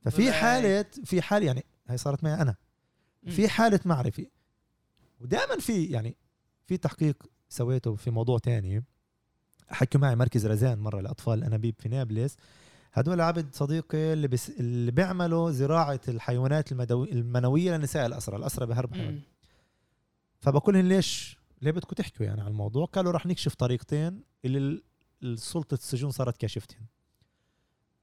ففي 0.00 0.32
حالة 0.32 0.86
في 1.04 1.22
حالة 1.22 1.46
يعني 1.46 1.64
هي 1.88 1.96
صارت 1.96 2.24
معي 2.24 2.34
أنا. 2.34 2.56
في 3.26 3.48
حالة 3.48 3.80
معرفة. 3.84 4.26
ودائما 5.20 5.56
في 5.60 5.84
يعني 5.84 6.16
في 6.66 6.76
تحقيق 6.76 7.26
سويته 7.48 7.94
في 7.94 8.10
موضوع 8.10 8.38
تاني. 8.38 8.84
حكوا 9.70 10.00
معي 10.00 10.16
مركز 10.16 10.46
رزان 10.46 10.78
مرة 10.78 11.00
لأطفال 11.00 11.38
الأنابيب 11.38 11.74
في 11.78 11.88
نابلس. 11.88 12.36
هدول 12.92 13.20
عبد 13.20 13.54
صديقي 13.54 14.12
اللي 14.12 14.28
بس 14.28 14.50
اللي 14.50 14.90
بيعملوا 14.90 15.50
زراعة 15.50 16.00
الحيوانات 16.08 16.72
المدو... 16.72 17.04
المنوية 17.04 17.72
للنساء 17.76 18.06
الأسرى 18.06 18.36
الأسرى 18.36 18.66
بهرب 18.66 18.94
حيوان. 18.94 19.20
فبقول 20.38 20.74
لهم 20.74 20.86
ليش؟ 20.86 21.38
ليه 21.62 21.70
بدكم 21.70 21.94
تحكوا 21.94 22.26
يعني 22.26 22.40
على 22.40 22.50
الموضوع؟ 22.50 22.84
قالوا 22.86 23.12
رح 23.12 23.26
نكشف 23.26 23.54
طريقتين 23.54 24.22
اللي 24.44 24.58
ال- 24.58 24.82
السلطة 25.22 25.74
السجون 25.74 26.10
صارت 26.10 26.36
كاشفتهم 26.36 26.86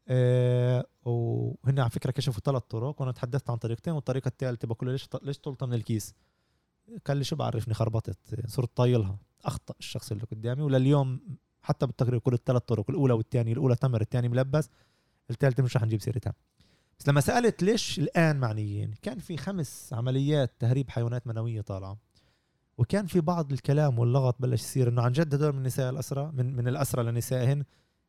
آه 0.08 0.86
وهن 1.06 1.80
على 1.80 1.90
فكرة 1.90 2.12
كشفوا 2.12 2.42
ثلاث 2.42 2.64
طرق 2.64 3.02
وأنا 3.02 3.12
تحدثت 3.12 3.50
عن 3.50 3.58
طريقتين 3.58 3.94
والطريقة 3.94 4.28
الثالثه 4.28 4.68
بقول 4.68 4.88
له 4.88 4.92
ليش 4.92 5.10
ليش 5.24 5.38
طلطة 5.40 5.66
من 5.66 5.74
الكيس؟ 5.74 6.16
قال 7.06 7.18
لي 7.18 7.24
شو 7.24 7.36
بعرفني 7.36 7.74
خربطت 7.74 8.18
صرت 8.48 8.78
طايلها 8.78 9.18
أخطأ 9.46 9.74
الشخص 9.80 10.12
اللي 10.12 10.24
قدامي 10.32 10.62
ولليوم 10.62 11.20
حتى 11.68 11.86
بالتقرير 11.86 12.20
كل 12.20 12.34
الثلاث 12.34 12.62
طرق 12.62 12.90
الأولى 12.90 13.14
والثانية 13.14 13.54
الأولى 13.54 13.76
تمر 13.76 14.02
الثاني 14.02 14.30
ملبس 14.30 14.70
الثالثة 15.30 15.64
مش 15.64 15.78
رح 15.78 15.84
نجيب 15.84 16.02
سيرتها 16.02 16.34
بس 17.00 17.10
لما 17.10 17.22
سألت 17.22 17.64
ليش 17.64 18.00
الآن 18.00 18.40
معنيين 18.40 18.94
كان 19.02 19.20
في 19.20 19.38
خمس 19.38 19.94
عمليات 19.94 20.54
تهريب 20.60 20.90
حيوانات 20.90 21.28
منوية 21.28 21.62
طالعة. 21.62 21.98
وكان 22.78 23.06
في 23.06 23.22
بعض 23.22 23.52
الكلام 23.52 24.00
واللغط 24.00 24.36
بلش 24.40 24.62
يصير 24.62 24.90
إنه 24.90 25.02
عن 25.02 25.12
جد 25.12 25.34
هدول 25.34 25.52
من 25.52 25.58
النساء 25.58 25.90
الاسرى 25.90 26.32
من 26.34 26.56
من 26.56 26.68
الاسرى 26.68 27.04
لنسائهن. 27.04 27.64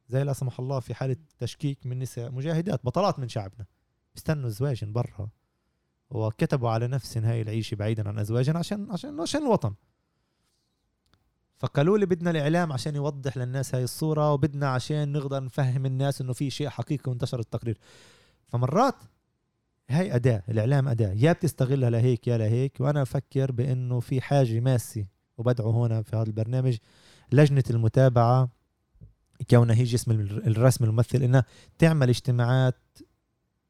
زي 0.09 0.25
لا 0.25 0.33
سمح 0.33 0.61
الله 0.61 0.81
في 0.81 0.95
حالة 0.95 1.17
تشكيك 1.39 1.87
من 1.87 1.99
نساء 1.99 2.31
مجاهدات 2.31 2.81
بطلات 2.85 3.19
من 3.19 3.29
شعبنا. 3.29 3.67
بيستنوا 4.15 4.49
زواجن 4.49 4.93
برا. 4.93 5.29
وكتبوا 6.11 6.71
على 6.71 6.87
نفسهم 6.87 7.25
هاي 7.25 7.43
العيشة 7.43 7.75
بعيدا 7.75 8.09
عن 8.09 8.19
ازواجهم 8.19 8.57
عشان 8.57 8.91
عشان 8.91 9.21
عشان 9.21 9.43
الوطن. 9.43 9.75
فقالوا 11.59 11.99
لي 11.99 12.07
بدنا 12.07 12.31
الإعلام 12.31 12.73
عشان 12.73 12.97
يوضح 12.97 13.37
للناس 13.37 13.75
هاي 13.75 13.85
الصورة 13.85 14.33
وبدنا 14.33 14.69
عشان 14.69 15.13
نقدر 15.13 15.45
نفهم 15.45 15.87
الناس 15.87 16.21
إنه 16.21 16.33
في 16.33 16.51
شيء 16.51 16.69
حقيقي 16.69 17.11
وانتشر 17.11 17.41
التقرير. 17.41 17.79
فمرات 18.47 18.95
هاي 19.91 20.15
أداة 20.15 20.43
الإعلام 20.49 20.89
أداة 20.89 21.13
يا 21.13 21.33
بتستغلها 21.33 21.91
لهيك 21.91 22.27
يا 22.27 22.39
لهيك 22.39 22.81
وأنا 22.81 23.03
أفكر 23.03 23.53
بإنه 23.53 24.01
في 24.01 24.21
حاجة 24.21 24.61
ماسة 24.61 25.07
وبدعو 25.39 25.85
هنا 25.85 26.03
في 26.03 26.17
هذا 26.17 26.27
البرنامج. 26.27 26.77
لجنة 27.33 27.65
المتابعة 27.71 28.49
كونها 29.51 29.77
هي 29.77 29.85
جسم 29.85 30.11
الرسم 30.21 30.85
الممثل 30.85 31.23
إنها 31.23 31.45
تعمل 31.79 32.09
اجتماعات 32.09 32.99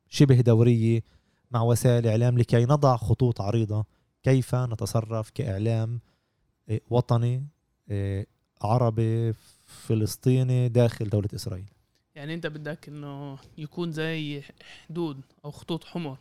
شبه 0.08 0.40
دورية 0.40 1.02
مع 1.50 1.62
وسائل 1.62 2.04
الاعلام 2.04 2.38
لكي 2.38 2.64
نضع 2.64 2.96
خطوط 2.96 3.40
عريضة 3.40 3.84
كيف 4.22 4.54
نتصرف 4.54 5.30
كإعلام 5.30 6.00
إيه، 6.68 6.82
وطني. 6.90 7.46
عربي 8.62 9.32
فلسطيني 9.64 10.68
داخل 10.68 11.08
دولة 11.08 11.28
إسرائيل. 11.34 11.70
يعني 12.14 12.34
أنت 12.34 12.46
بدك 12.46 12.88
إنه 12.88 13.38
يكون 13.58 13.92
زي 13.92 14.42
حدود 14.88 15.20
أو 15.44 15.50
خطوط 15.50 15.84
حمر 15.84 16.16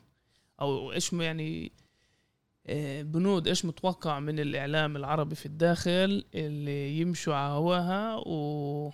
أو 0.61 0.91
إيش 0.91 1.13
م- 1.13 1.21
يعني 1.21 1.71
آه، 2.67 3.01
بنود 3.01 3.47
إيش 3.47 3.65
متوقع 3.65 4.19
من 4.19 4.39
الإعلام 4.39 4.95
العربي 4.95 5.35
في 5.35 5.45
الداخل 5.45 6.25
اللي 6.35 6.99
يمشوا 6.99 7.35
على 7.35 7.53
هواها 7.53 8.15
و 8.15 8.91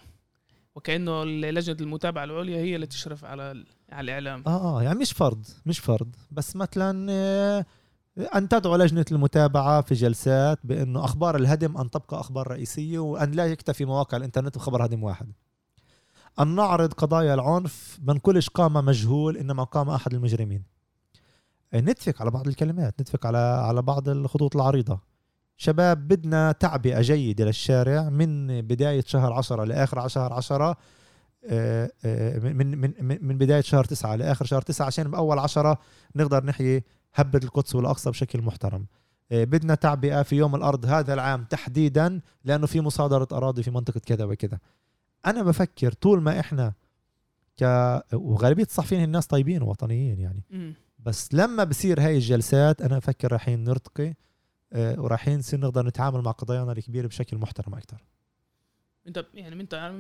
وكأنه 0.76 1.24
لجنة 1.26 1.78
المتابعة 1.82 2.24
العليا 2.24 2.58
هي 2.58 2.76
اللي 2.76 2.88
تشرف 2.88 3.26
على 3.26 3.52
ال- 3.52 3.66
على 3.92 4.06
الإعلام. 4.06 4.44
آه 4.48 4.80
آه 4.80 4.84
يعني 4.84 5.00
مش 5.00 5.12
فرض 5.12 5.46
مش 5.66 5.80
فرض. 5.80 6.16
بس 6.32 6.56
مثلا 6.56 7.66
أن 8.18 8.50
تدعو 8.50 8.76
لجنة 8.76 9.06
المتابعة 9.12 9.82
في 9.82 9.94
جلسات 9.94 10.60
بأنه 10.64 11.06
أخبار 11.06 11.36
الهدم 11.36 11.78
أن 11.78 11.90
تبقى 11.90 12.20
أخبار 12.20 12.48
رئيسية 12.48 13.00
وأن 13.00 13.32
لا 13.32 13.46
يكتفي 13.46 13.86
مواقع 13.86 14.18
الإنترنت 14.18 14.58
بخبر 14.58 14.86
هدم 14.86 15.04
واحد. 15.04 15.32
أن 16.40 16.56
نعرض 16.56 16.94
قضايا 16.94 17.34
العنف 17.34 18.00
من 18.04 18.18
كلش 18.18 18.50
قام 18.50 18.74
مجهول 18.74 19.38
إنما 19.38 19.64
قام 19.64 19.90
أحد 19.90 20.14
المجرمين. 20.14 20.64
نتفق 21.74 22.22
على 22.22 22.32
بعض 22.32 22.48
الكلمات 22.48 23.02
نتفق 23.02 23.26
على 23.26 23.38
على 23.38 23.82
بعض 23.82 24.10
الخطوط 24.10 24.56
العريضة. 24.56 25.00
شباب 25.58 26.08
بدنا 26.08 26.52
تعبئة 26.52 27.02
جيدة 27.02 27.46
للشارع 27.46 28.10
من 28.10 28.62
بداية 28.62 29.04
شهر 29.08 29.34
عشرة 29.34 29.64
لآخر 29.64 30.08
شهر 30.08 30.34
عشرة 30.34 30.78
آه، 31.46 31.92
آه، 32.06 32.40
من 32.40 32.78
من 32.78 32.94
من 33.22 33.38
بداية 33.38 33.62
شهر 33.62 33.84
تسعة 33.84 34.16
لآخر 34.16 34.46
شهر 34.46 34.62
تسعة 34.62 34.86
عشان 34.86 35.12
بأول 35.12 35.40
عشرة 35.40 35.78
نقدر 36.16 36.46
نحيي 36.46 36.84
هبة 37.16 37.40
القدس 37.44 37.76
والأقصى 37.76 38.10
بشكل 38.10 38.42
محترم. 38.42 38.86
آه، 39.32 39.44
بدنا 39.44 39.76
تعبئة 39.76 40.22
في 40.22 40.36
يوم 40.36 40.56
الأرض 40.56 40.86
هذا 40.86 41.14
العام 41.14 41.44
تحديدا 41.44 42.22
لأنه 42.46 42.68
في 42.68 42.82
مصادرة 42.82 43.28
أراضي 43.32 43.64
في 43.64 43.72
منطقة 43.72 44.00
كذا 44.00 44.26
وكذا. 44.26 44.60
أنا 45.26 45.44
بفكر 45.44 45.92
طول 45.92 46.22
ما 46.22 46.40
إحنا 46.40 46.74
ك 47.60 47.64
وغالبية 48.14 48.64
الصحفيين 48.64 49.04
الناس 49.04 49.28
طيبين 49.28 49.62
ووطنيين 49.62 50.20
يعني. 50.20 50.44
مم. 50.50 50.74
بس 51.00 51.34
لما 51.34 51.64
بصير 51.64 52.02
هاي 52.02 52.16
الجلسات 52.16 52.82
أنا 52.82 52.98
بفكر 52.98 53.32
رايحين 53.32 53.64
نرتقي 53.64 54.14
آه، 54.74 55.02
ورايحين 55.02 55.40
نصير 55.40 55.60
نقدر 55.60 55.86
نتعامل 55.86 56.22
مع 56.22 56.32
قضايانا 56.32 56.72
الكبيرة 56.72 57.08
بشكل 57.08 57.38
محترم 57.38 57.74
أكثر 57.74 58.04
أنت 59.08 59.26
يعني 59.34 59.62
أنت 59.62 59.92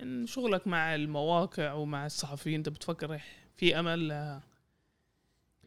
من 0.00 0.26
شغلك 0.26 0.66
مع 0.66 0.94
المواقع 0.94 1.72
ومع 1.72 2.06
الصحفيين 2.06 2.54
أنت 2.54 2.68
بتفكر 2.68 3.20
في 3.56 3.80
أمل 3.80 4.12
آه، 4.12 4.42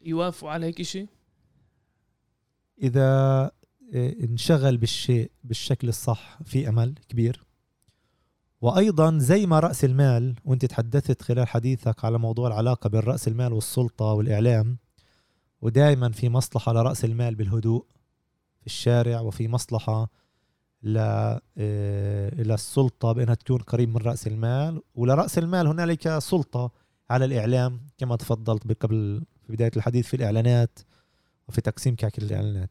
يوافقوا 0.04 0.50
على 0.50 0.66
هيك 0.66 0.82
شيء؟ 0.82 1.08
إذا 2.82 3.50
آه، 3.94 4.14
انشغل 4.20 4.76
بالشيء 4.76 5.30
بالشكل 5.44 5.88
الصح 5.88 6.38
في 6.44 6.68
أمل 6.68 6.94
كبير. 7.08 7.44
وأيضا 8.60 9.18
زي 9.18 9.46
ما 9.46 9.60
رأس 9.60 9.84
المال 9.84 10.34
وأنت 10.44 10.64
تحدثت 10.64 11.22
خلال 11.22 11.48
حديثك 11.48 12.04
على 12.04 12.18
موضوع 12.18 12.48
العلاقة 12.48 12.88
بين 12.88 13.00
رأس 13.00 13.28
المال 13.28 13.52
والسلطة 13.52 14.04
والإعلام 14.04 14.78
ودائما 15.62 16.10
في 16.10 16.28
مصلحة 16.28 16.72
لرأس 16.72 17.04
المال 17.04 17.34
بالهدوء 17.34 17.86
في 18.60 18.66
الشارع 18.66 19.20
وفي 19.20 19.48
مصلحة 19.48 20.10
ل 20.82 20.98
آه، 21.58 22.34
للسلطة 22.34 23.12
بأنها 23.12 23.34
تكون 23.34 23.58
قريب 23.58 23.88
من 23.88 23.96
رأس 23.96 24.26
المال. 24.26 24.82
ولرأس 24.94 25.38
المال 25.38 25.66
هنالك 25.66 26.18
سلطة 26.18 26.70
على 27.10 27.24
الإعلام 27.24 27.80
كما 27.98 28.16
تفضلت 28.16 28.82
قبل 28.82 29.22
في 29.46 29.52
بداية 29.52 29.70
الحديث 29.76 30.06
في 30.06 30.16
الإعلانات 30.16 30.78
وفي 31.48 31.60
تقسيم 31.60 31.96
كعك 31.96 32.18
الإعلانات. 32.18 32.70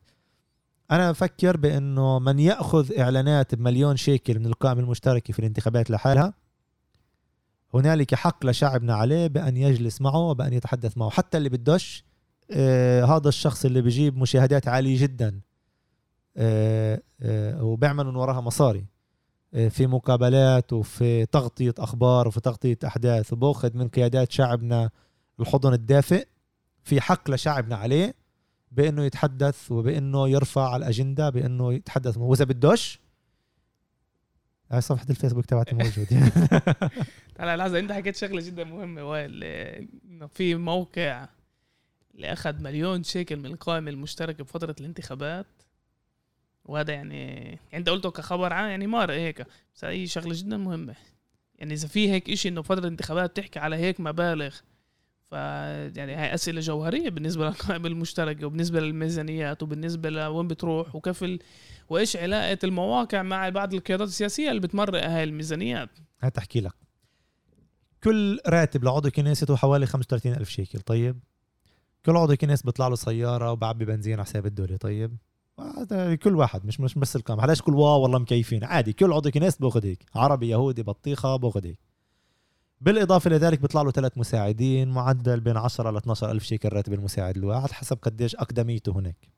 أنا 0.91 1.11
بفكر 1.11 1.57
بأنه 1.57 2.19
من 2.19 2.39
يأخذ 2.39 2.99
إعلانات 2.99 3.55
بمليون 3.55 3.97
شيكل 3.97 4.39
من 4.39 4.45
القائمة 4.45 4.81
المشتركة 4.81 5.33
في 5.33 5.39
الانتخابات 5.39 5.91
لحالها 5.91 6.33
هنالك 7.73 8.15
حق 8.15 8.45
لشعبنا 8.45 8.95
عليه 8.95 9.27
بأن 9.27 9.57
يجلس 9.57 10.01
معه 10.01 10.17
وبأن 10.17 10.53
يتحدث 10.53 10.97
معه. 10.97 11.09
حتى 11.09 11.37
اللي 11.37 11.49
بدوش 11.49 12.03
آه 12.51 13.05
هذا 13.05 13.29
الشخص 13.29 13.65
اللي 13.65 13.81
بيجيب 13.81 14.17
مشاهدات 14.17 14.67
عالية 14.67 15.01
جدا 15.01 15.41
آه 16.37 17.01
آه 17.21 17.63
وبيعمل 17.63 18.05
من 18.05 18.15
وراها 18.15 18.41
مصاري 18.41 18.85
في 19.69 19.87
مقابلات 19.87 20.73
وفي 20.73 21.25
تغطية 21.25 21.73
أخبار 21.79 22.27
وفي 22.27 22.39
تغطية 22.41 22.77
أحداث 22.85 23.33
وبأخذ 23.33 23.77
من 23.77 23.87
قيادات 23.87 24.31
شعبنا 24.31 24.89
الحضن 25.39 25.73
الدافئ. 25.73 26.27
في 26.83 27.01
حق 27.01 27.31
لشعبنا 27.31 27.75
عليه 27.75 28.13
بإنه 28.71 29.03
يتحدث 29.03 29.71
وبإنه 29.71 30.29
يرفع 30.29 30.69
على 30.73 30.83
الأجندة 30.83 31.29
بإنه 31.29 31.73
يتحدث. 31.73 32.17
وإذا 32.17 32.45
بدوش 32.45 32.99
هاي 34.71 34.81
صفحة 34.81 35.05
الفيسبوك 35.09 35.45
تبعتي 35.45 35.75
موجودة. 35.75 36.31
تعال 37.35 37.59
لحظة 37.59 37.79
أنت 37.79 37.91
حكيت 37.91 38.15
شغلة 38.15 38.41
جدا 38.41 38.63
مهمة 38.63 39.03
وائل 39.03 39.43
إنه 39.43 40.27
في 40.27 40.55
موقع 40.55 41.27
اللي 42.15 42.33
أخذ 42.33 42.61
مليون 42.61 43.03
شيكل 43.03 43.37
من 43.37 43.45
القائمة 43.45 43.91
المشتركة 43.91 44.43
بفترة 44.43 44.75
الانتخابات. 44.79 45.45
وهذا 46.65 46.93
يعني 46.93 47.35
يعني 47.43 47.59
أنت 47.73 47.89
قلته 47.89 48.11
كخبر 48.11 48.53
عام 48.53 48.69
يعني 48.69 48.87
مار 48.87 49.11
هيك. 49.11 49.45
بس 49.75 49.85
هي 49.85 50.07
شغلة 50.07 50.33
جدا 50.37 50.57
مهمة. 50.57 50.95
يعني 51.55 51.73
إذا 51.73 51.87
في 51.87 52.11
هيك 52.11 52.29
إشي 52.29 52.49
إنه 52.49 52.61
فترة 52.61 52.79
الانتخابات 52.79 53.37
تحكي 53.37 53.59
على 53.59 53.75
هيك 53.75 53.99
مبالغ 53.99 54.55
ف 55.31 55.33
يعني 55.97 56.15
هاي 56.15 56.33
أسئلة 56.33 56.61
جوهرية 56.61 57.09
بالنسبة 57.09 57.45
للقائمة 57.45 57.87
المشتركة 57.87 58.45
وبالنسبة 58.45 58.79
للميزانيات 58.79 59.63
وبالنسبة 59.63 60.09
لوين 60.09 60.47
بتروح 60.47 60.95
وكيف 60.95 61.23
ال... 61.23 61.39
وإيش 61.89 62.17
علاقة 62.17 62.57
المواقع 62.63 63.21
مع 63.21 63.49
بعض 63.49 63.73
القيادات 63.73 64.07
السياسية 64.07 64.49
اللي 64.49 64.61
بتمرق 64.61 65.07
هاي 65.07 65.23
الميزانيات. 65.23 65.89
هات 66.21 66.37
احكي 66.37 66.61
لك. 66.61 66.73
كل 68.03 68.39
راتب 68.47 68.83
لعضو 68.83 69.09
كنيسته 69.09 69.55
حوالي 69.55 69.85
35 69.85 70.33
ألف 70.33 70.49
شيكل 70.49 70.79
طيب؟ 70.79 71.19
كل 72.05 72.17
عضو 72.17 72.35
كنيسة 72.35 72.63
بيطلع 72.65 72.87
له 72.87 72.95
سيارة 72.95 73.51
وبعبي 73.51 73.85
بنزين 73.85 74.13
على 74.13 74.25
حساب 74.25 74.45
الدولة 74.45 74.77
طيب؟ 74.77 75.17
كل 76.23 76.35
واحد 76.35 76.65
مش 76.65 76.79
مش 76.79 76.95
بس 76.95 77.15
القام 77.15 77.39
علاش 77.41 77.61
كل 77.61 77.75
واو 77.75 78.01
والله 78.01 78.19
مكيفين. 78.19 78.63
عادي 78.63 78.93
كل 78.93 79.13
عضو 79.13 79.31
كنيسة 79.31 79.57
باخذ 79.59 79.85
هيك. 79.85 80.05
عربي 80.15 80.49
يهودي 80.49 80.83
بطيخة 80.83 81.35
باخذ 81.35 81.65
هيك. 81.65 81.90
بالإضافة 82.81 83.29
لذلك 83.29 83.61
بيطلع 83.61 83.81
له 83.81 83.91
ثلاث 83.91 84.17
مساعدين 84.17 84.89
معدل 84.89 85.39
بين 85.39 85.57
10 85.57 85.91
ل 85.91 85.97
12 85.97 86.31
ألف 86.31 86.43
شيكل 86.43 86.69
راتب 86.73 86.93
المساعد 86.93 87.37
الواحد 87.37 87.71
حسب 87.71 87.97
قديش 88.01 88.35
أقدميته 88.35 88.91
هناك. 88.91 89.29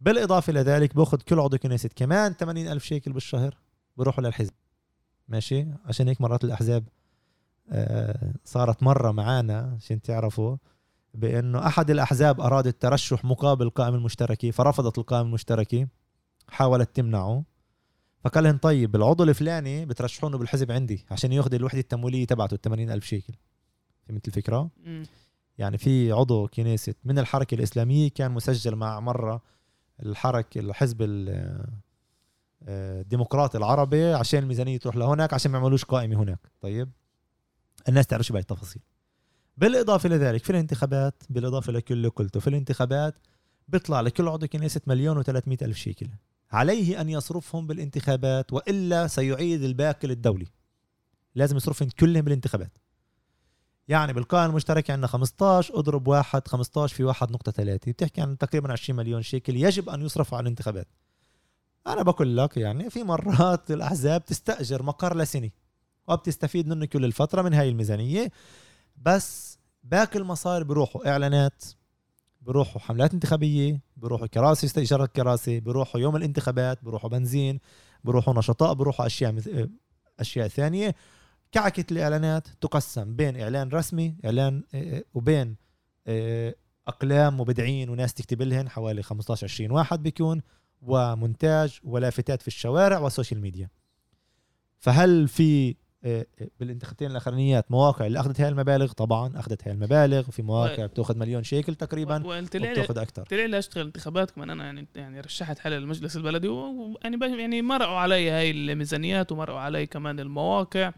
بالإضافة 0.00 0.52
لذلك 0.52 0.96
بأخذ 0.96 1.18
كل 1.18 1.40
عضو 1.40 1.58
كنيسة 1.58 1.90
كمان 1.96 2.32
80 2.32 2.68
ألف 2.68 2.84
شيكل 2.84 3.12
بالشهر 3.12 3.56
بروحوا 3.96 4.24
للحزب. 4.24 4.52
ماشي؟ 5.28 5.66
عشان 5.84 6.08
هيك 6.08 6.20
مرات 6.20 6.44
الأحزاب 6.44 6.84
آه، 7.70 8.32
صارت 8.44 8.82
مرة 8.82 9.12
معانا 9.12 9.74
عشان 9.76 10.02
تعرفوا 10.02 10.56
بأنه 11.14 11.66
أحد 11.66 11.90
الأحزاب 11.90 12.40
أراد 12.40 12.66
الترشح 12.66 13.24
مقابل 13.24 13.66
القائمة 13.66 13.96
المشتركة 13.96 14.50
فرفضت 14.50 14.98
القائمة 14.98 15.26
المشتركة 15.28 15.88
حاولت 16.48 16.96
تمنعه. 16.96 17.44
فقال 18.24 18.44
لهم 18.44 18.56
طيب 18.58 18.96
العضو 18.96 19.24
الفلاني 19.24 19.86
بترشحونه 19.86 20.38
بالحزب 20.38 20.72
عندي 20.72 21.04
عشان 21.10 21.32
ياخذ 21.32 21.54
الوحدة 21.54 21.80
التمويلية 21.80 22.24
تبعته 22.26 22.54
ال 22.54 22.60
80 22.60 22.90
ألف 22.90 23.04
شيكل. 23.04 23.32
فهمت 24.08 24.28
الفكرة؟ 24.28 24.70
مم. 24.84 25.02
يعني 25.58 25.78
في 25.78 26.12
عضو 26.12 26.48
كنيسة 26.48 26.94
من 27.04 27.18
الحركة 27.18 27.54
الإسلامية 27.54 28.08
كان 28.10 28.30
مسجل 28.32 28.76
مع 28.76 29.00
مرة 29.00 29.42
الحركة 30.02 30.58
الحزب 30.58 31.02
ال- 31.02 31.64
آه، 32.68 33.00
الديمقراطي 33.00 33.58
العربي 33.58 34.04
عشان 34.14 34.42
الميزانية 34.42 34.78
تروح 34.78 34.96
لهناك 34.96 35.34
عشان 35.34 35.50
ما 35.52 35.58
يعملوش 35.58 35.84
قائمة 35.84 36.22
هناك. 36.22 36.38
طيب؟ 36.60 36.90
الناس 37.88 38.06
تعرفش 38.06 38.32
باقي 38.32 38.40
التفاصيل. 38.42 38.82
بالإضافة 39.56 40.08
لذلك 40.08 40.44
في 40.44 40.50
الانتخابات 40.50 41.22
بالإضافة 41.30 41.72
لكل 41.72 41.94
اللي 41.94 42.08
قلته 42.08 42.40
في 42.40 42.46
الانتخابات 42.48 43.18
بيطلع 43.68 44.00
لكل 44.00 44.28
عضو 44.28 44.46
كنيسة 44.46 44.80
مليون 44.86 45.22
و300 45.24 45.62
ألف 45.62 45.76
شيكل. 45.76 46.08
عليه 46.50 47.00
أن 47.00 47.08
يصرفهم 47.08 47.66
بالانتخابات 47.66 48.52
وإلا 48.52 49.06
سيعيد 49.06 49.62
الباقي 49.62 50.08
للدولة 50.08 50.46
لازم 51.34 51.56
يصرفهم 51.56 51.88
كلهم 51.88 52.22
بالانتخابات. 52.22 52.78
يعني 53.88 54.12
بالقائمة 54.12 54.50
المشتركة 54.50 54.92
عندنا 54.92 55.06
15 55.06 55.78
اضرب 55.78 56.08
واحد 56.08 56.48
15 56.48 56.96
في 56.96 57.04
واحد 57.04 57.30
نقطة 57.30 57.52
ثلاثة. 57.52 57.92
بتحكي 57.92 58.20
عن 58.20 58.38
تقريبا 58.38 58.72
20 58.72 58.96
مليون 58.96 59.22
شيكل 59.22 59.56
يجب 59.56 59.88
أن 59.88 60.02
يصرفوا 60.02 60.38
على 60.38 60.42
الانتخابات. 60.42 60.88
أنا 61.86 62.02
بقول 62.02 62.36
لك 62.36 62.56
يعني 62.56 62.90
في 62.90 63.02
مرات 63.02 63.70
الأحزاب 63.76 64.24
تستأجر 64.24 64.82
مقر 64.82 65.16
لسنة 65.16 65.50
وبتستفيد 66.08 66.68
منه 66.68 66.86
كل 66.86 67.04
الفترة 67.04 67.42
من 67.42 67.54
هاي 67.54 67.68
الميزانية. 67.68 68.30
بس 68.96 69.58
باقي 69.82 70.18
المصاري 70.18 70.64
بروحوا 70.64 71.10
إعلانات 71.10 71.64
بروحوا 72.48 72.80
حملات 72.80 73.14
انتخابية 73.14 73.80
بروحوا 73.96 74.26
كراسي 74.26 74.66
استئجار 74.66 75.04
الكراسي 75.04 75.60
بروحوا 75.60 76.00
يوم 76.00 76.16
الانتخابات 76.16 76.84
بروحوا 76.84 77.10
بنزين 77.10 77.60
بروحوا 78.04 78.34
نشطاء 78.34 78.74
بروحوا 78.74 79.06
أشياء 79.06 79.32
مث... 79.32 79.48
أشياء 80.20 80.48
ثانية. 80.48 80.94
كعكة 81.52 81.84
الإعلانات 81.92 82.48
تقسم 82.60 83.16
بين 83.16 83.40
إعلان 83.40 83.68
رسمي 83.68 84.16
إعلان 84.24 84.62
آه، 84.74 85.04
وبين 85.14 85.56
آه، 86.06 86.54
أقلام 86.88 87.40
مبدعين 87.40 87.90
وناس 87.90 88.14
تكتب 88.14 88.42
لهن 88.42 88.68
حوالي 88.68 89.02
15 89.02 89.44
20 89.44 89.70
واحد 89.70 90.02
بيكون 90.02 90.42
ومونتاج 90.82 91.80
ولافتات 91.84 92.42
في 92.42 92.48
الشوارع 92.48 92.98
وال 92.98 93.09
social 93.09 93.40
media. 93.40 93.68
فهل 94.78 95.28
في 95.28 95.70
آه، 95.70 95.72
آه، 95.72 95.87
بالانتخابتين 96.60 97.10
الأخرانيات 97.10 97.70
مواقع 97.70 98.06
اللي 98.06 98.20
أخذت 98.20 98.40
هاي 98.40 98.48
المبالغ 98.48 98.92
طبعا 98.92 99.38
أخذت 99.38 99.68
هاي 99.68 99.72
المبالغ 99.74 100.28
وفي 100.28 100.42
مواقع 100.42 100.86
بتأخذ 100.86 101.18
مليون 101.18 101.42
شيكل 101.42 101.74
تقريبا 101.74 102.26
وبتأخذ 102.26 102.98
أكثر 102.98 103.22
طلع 103.22 103.44
لي 103.44 103.58
اشتغل 103.58 103.86
انتخابات؟ 103.86 104.30
كمان 104.30 104.50
أنا 104.50 104.64
يعني 104.64 104.86
يعني 104.94 105.20
رشحت 105.20 105.58
حالي 105.58 105.78
للمجلس 105.78 106.16
البلدي 106.16 106.48
ويعني 106.48 107.18
يعني 107.38 107.62
مرقوا 107.62 107.96
علي 107.96 108.30
هاي 108.30 108.50
الميزانيات 108.50 109.32
ومرقوا 109.32 109.58
علي 109.58 109.86
كمان 109.86 110.20
المواقع 110.20 110.92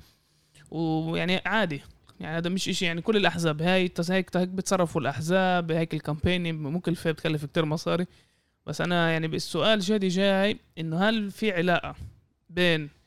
ويعني 0.71 1.43
عادي. 1.47 1.83
يعني 2.21 2.39
هذا 2.39 2.49
مش 2.49 2.69
إشي 2.69 2.85
يعني 2.85 3.03
كل 3.03 3.17
الأحزاب 3.17 3.63
هاي 3.63 3.93
هيك 4.11 4.37
هيك 4.37 4.49
بتصرفوا 4.49 5.01
الأحزاب 5.01 5.73
هيك 5.73 5.95
الكامبين 5.95 6.55
مكلفه 6.55 7.11
بتكلف 7.11 7.45
كتير 7.45 7.65
مصاري. 7.65 8.07
بس 8.67 8.81
أنا 8.81 9.11
يعني 9.11 9.27
السؤال 9.27 9.81
جدي 9.81 10.09
جاي 10.09 10.59
إنه 10.79 11.09
هل 11.09 11.31
في 11.31 11.53
علاقة 11.53 11.95
بين 12.51 13.00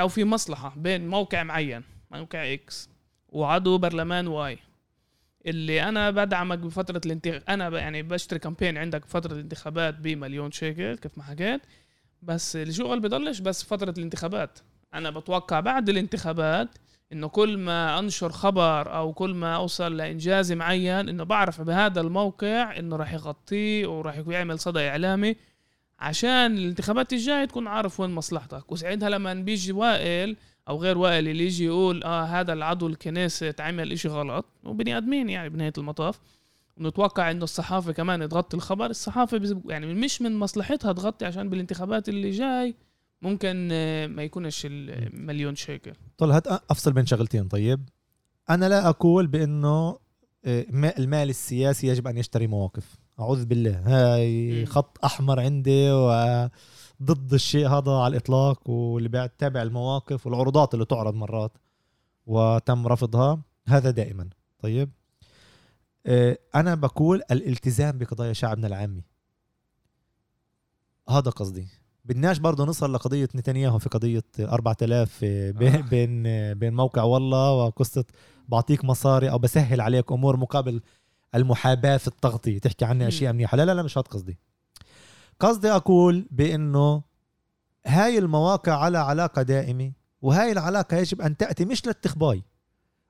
أو 0.00 0.08
في 0.08 0.24
مصلحة 0.24 0.74
بين 0.76 1.08
موقع 1.08 1.42
معين 1.42 1.82
موقع 2.10 2.52
X 2.52 2.88
وعضو 3.28 3.78
برلمان 3.78 4.26
Y 4.26 4.58
اللي 5.46 5.82
أنا 5.82 6.10
بدعمك 6.10 6.58
بفترة 6.58 7.00
الانتخاب 7.06 7.42
أنا 7.48 7.78
يعني 7.78 8.02
بشتري 8.02 8.38
campaign 8.38 8.78
عندك 8.78 9.02
بفترة 9.02 9.32
الانتخابات 9.32 9.94
بمليون 9.94 10.50
شيكل 10.50 10.96
كيف 10.96 11.18
ما 11.18 11.24
حكيت. 11.24 11.60
بس 12.22 12.56
الشغل 12.56 13.00
بضلش 13.00 13.38
بس 13.38 13.64
فترة 13.64 13.94
الانتخابات. 13.98 14.58
أنا 14.94 15.10
بتوقع 15.10 15.60
بعد 15.60 15.88
الانتخابات 15.88 16.68
إنه 17.12 17.28
كل 17.28 17.58
ما 17.58 17.98
أنشر 17.98 18.32
خبر 18.32 18.96
أو 18.96 19.12
كل 19.12 19.34
ما 19.34 19.56
أوصل 19.56 19.96
لانجاز 19.96 20.52
معين 20.52 21.08
إنه 21.08 21.24
بعرف 21.24 21.60
بهذا 21.60 22.00
الموقع 22.00 22.78
إنه 22.78 22.96
راح 22.96 23.12
يغطيه 23.12 23.86
وراح 23.86 24.22
يعمل 24.28 24.58
صدى 24.58 24.88
إعلامي 24.88 25.36
عشان 25.98 26.58
الانتخابات 26.58 27.12
الجاية 27.12 27.44
تكون 27.44 27.66
عارف 27.66 28.00
وين 28.00 28.10
مصلحتك. 28.10 28.72
وساعتها 28.72 29.08
لما 29.10 29.34
بيجي 29.34 29.72
وائل 29.72 30.36
أو 30.68 30.76
غير 30.82 30.98
وائل 30.98 31.28
اللي 31.28 31.44
يجي 31.46 31.64
يقول 31.64 32.02
آه 32.04 32.22
هذا 32.24 32.52
العضو 32.52 32.86
الكنيسة 32.86 33.54
عمل 33.60 33.92
إشي 33.92 34.08
غلط 34.08 34.44
وبني 34.64 34.96
آدمين 34.96 35.28
يعني 35.28 35.48
بنهاية 35.48 35.72
المطاف. 35.78 36.20
ونتوقع 36.76 37.30
إنه 37.30 37.44
الصحافة 37.44 37.92
كمان 37.92 38.28
تغطي 38.28 38.56
الخبر. 38.56 38.86
الصحافة 38.90 39.38
بز- 39.38 39.56
يعني 39.68 39.94
مش 39.94 40.22
من 40.22 40.36
مصلحتها 40.36 40.92
تغطي 40.92 41.24
عشان 41.26 41.48
بالانتخابات 41.48 42.08
اللي 42.08 42.30
جاي 42.30 42.74
ممكن 43.22 43.68
آه، 43.72 44.06
ما 44.06 44.22
يكونش 44.22 44.62
المليون 44.70 45.54
شيكل. 45.54 45.92
هات 46.22 46.46
أفصل 46.46 46.92
بين 46.92 47.06
شغلتين. 47.06 47.48
طيب 47.48 47.88
أنا 48.50 48.68
لا 48.68 48.88
أقول 48.88 49.26
بأنه 49.26 49.98
آه، 50.44 50.66
ما- 50.70 50.98
المال 50.98 51.28
السياسي 51.30 51.86
يجب 51.86 52.06
أن 52.06 52.18
يشتري 52.18 52.46
مواقف. 52.46 52.97
أعوذ 53.20 53.44
بالله. 53.44 53.82
هاي. 53.84 54.66
خط 54.66 55.04
أحمر 55.04 55.40
عندي 55.40 55.90
وضد 55.90 57.34
الشيء 57.34 57.68
هذا 57.68 57.92
على 57.92 58.10
الإطلاق 58.10 58.70
واللي 58.70 59.08
بيتابع 59.08 59.62
المواقف 59.62 60.26
والعروضات 60.26 60.74
اللي 60.74 60.84
تعرض 60.84 61.14
مرات 61.14 61.52
وتم 62.26 62.86
رفضها. 62.86 63.42
هذا 63.68 63.90
دائما. 63.90 64.28
طيب. 64.58 64.90
آه، 66.06 66.38
أنا 66.54 66.74
بقول 66.74 67.22
الالتزام 67.30 67.98
بقضايا 67.98 68.32
شعبنا 68.32 68.66
العامي. 68.66 69.02
هذا 71.08 71.30
قصدي. 71.30 71.66
بدناش 72.04 72.38
برضه 72.38 72.64
نصل 72.64 72.92
لقضية 72.92 73.28
نتنياهو 73.34 73.78
في 73.78 73.88
قضية 73.88 74.24
4000 74.40 75.24
بين 75.24 75.74
آه. 75.74 75.80
بين 75.80 76.22
بين 76.54 76.74
موقع 76.74 77.02
والله 77.02 77.52
وقصة 77.52 78.04
بعطيك 78.48 78.84
مصاري 78.84 79.30
أو 79.30 79.38
بسهل 79.38 79.80
عليك 79.80 80.12
أمور 80.12 80.36
مقابل 80.36 80.80
المحاباة 81.34 81.96
في 81.96 82.08
التغطية. 82.08 82.58
تحكي 82.58 82.84
عني 82.84 83.00
مم. 83.00 83.06
أشياء 83.06 83.32
منيحة. 83.32 83.56
لا 83.56 83.64
لا 83.64 83.74
لا 83.74 83.82
مش 83.82 83.98
هاد 83.98 84.04
قصدي. 84.08 84.38
قصدي 85.40 85.70
أقول 85.70 86.26
بأنه 86.30 87.02
هاي 87.86 88.18
المواقع 88.18 88.72
على 88.84 88.98
علاقة 88.98 89.42
دائمة 89.42 89.92
وهاي 90.22 90.52
العلاقة 90.52 90.96
يجب 90.96 91.20
أن 91.20 91.36
تأتي 91.36 91.64
مش 91.64 91.86
للتخباي 91.86 92.42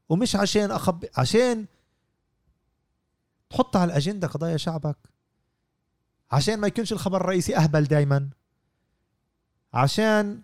ومش 0.09 0.37
عشان 0.37 0.71
أخب 0.71 1.05
عشان 1.17 1.67
تحط 3.51 3.77
على 3.77 3.91
الأجندة 3.93 4.29
قضايا 4.29 4.57
شعبك 4.57 4.97
عشان 6.31 6.59
ما 6.61 6.67
يكونش 6.67 6.93
الخبر 6.93 7.21
الرئيسي 7.21 7.57
أهبل 7.57 7.85
دايما 7.85 8.29
عشان 9.73 10.43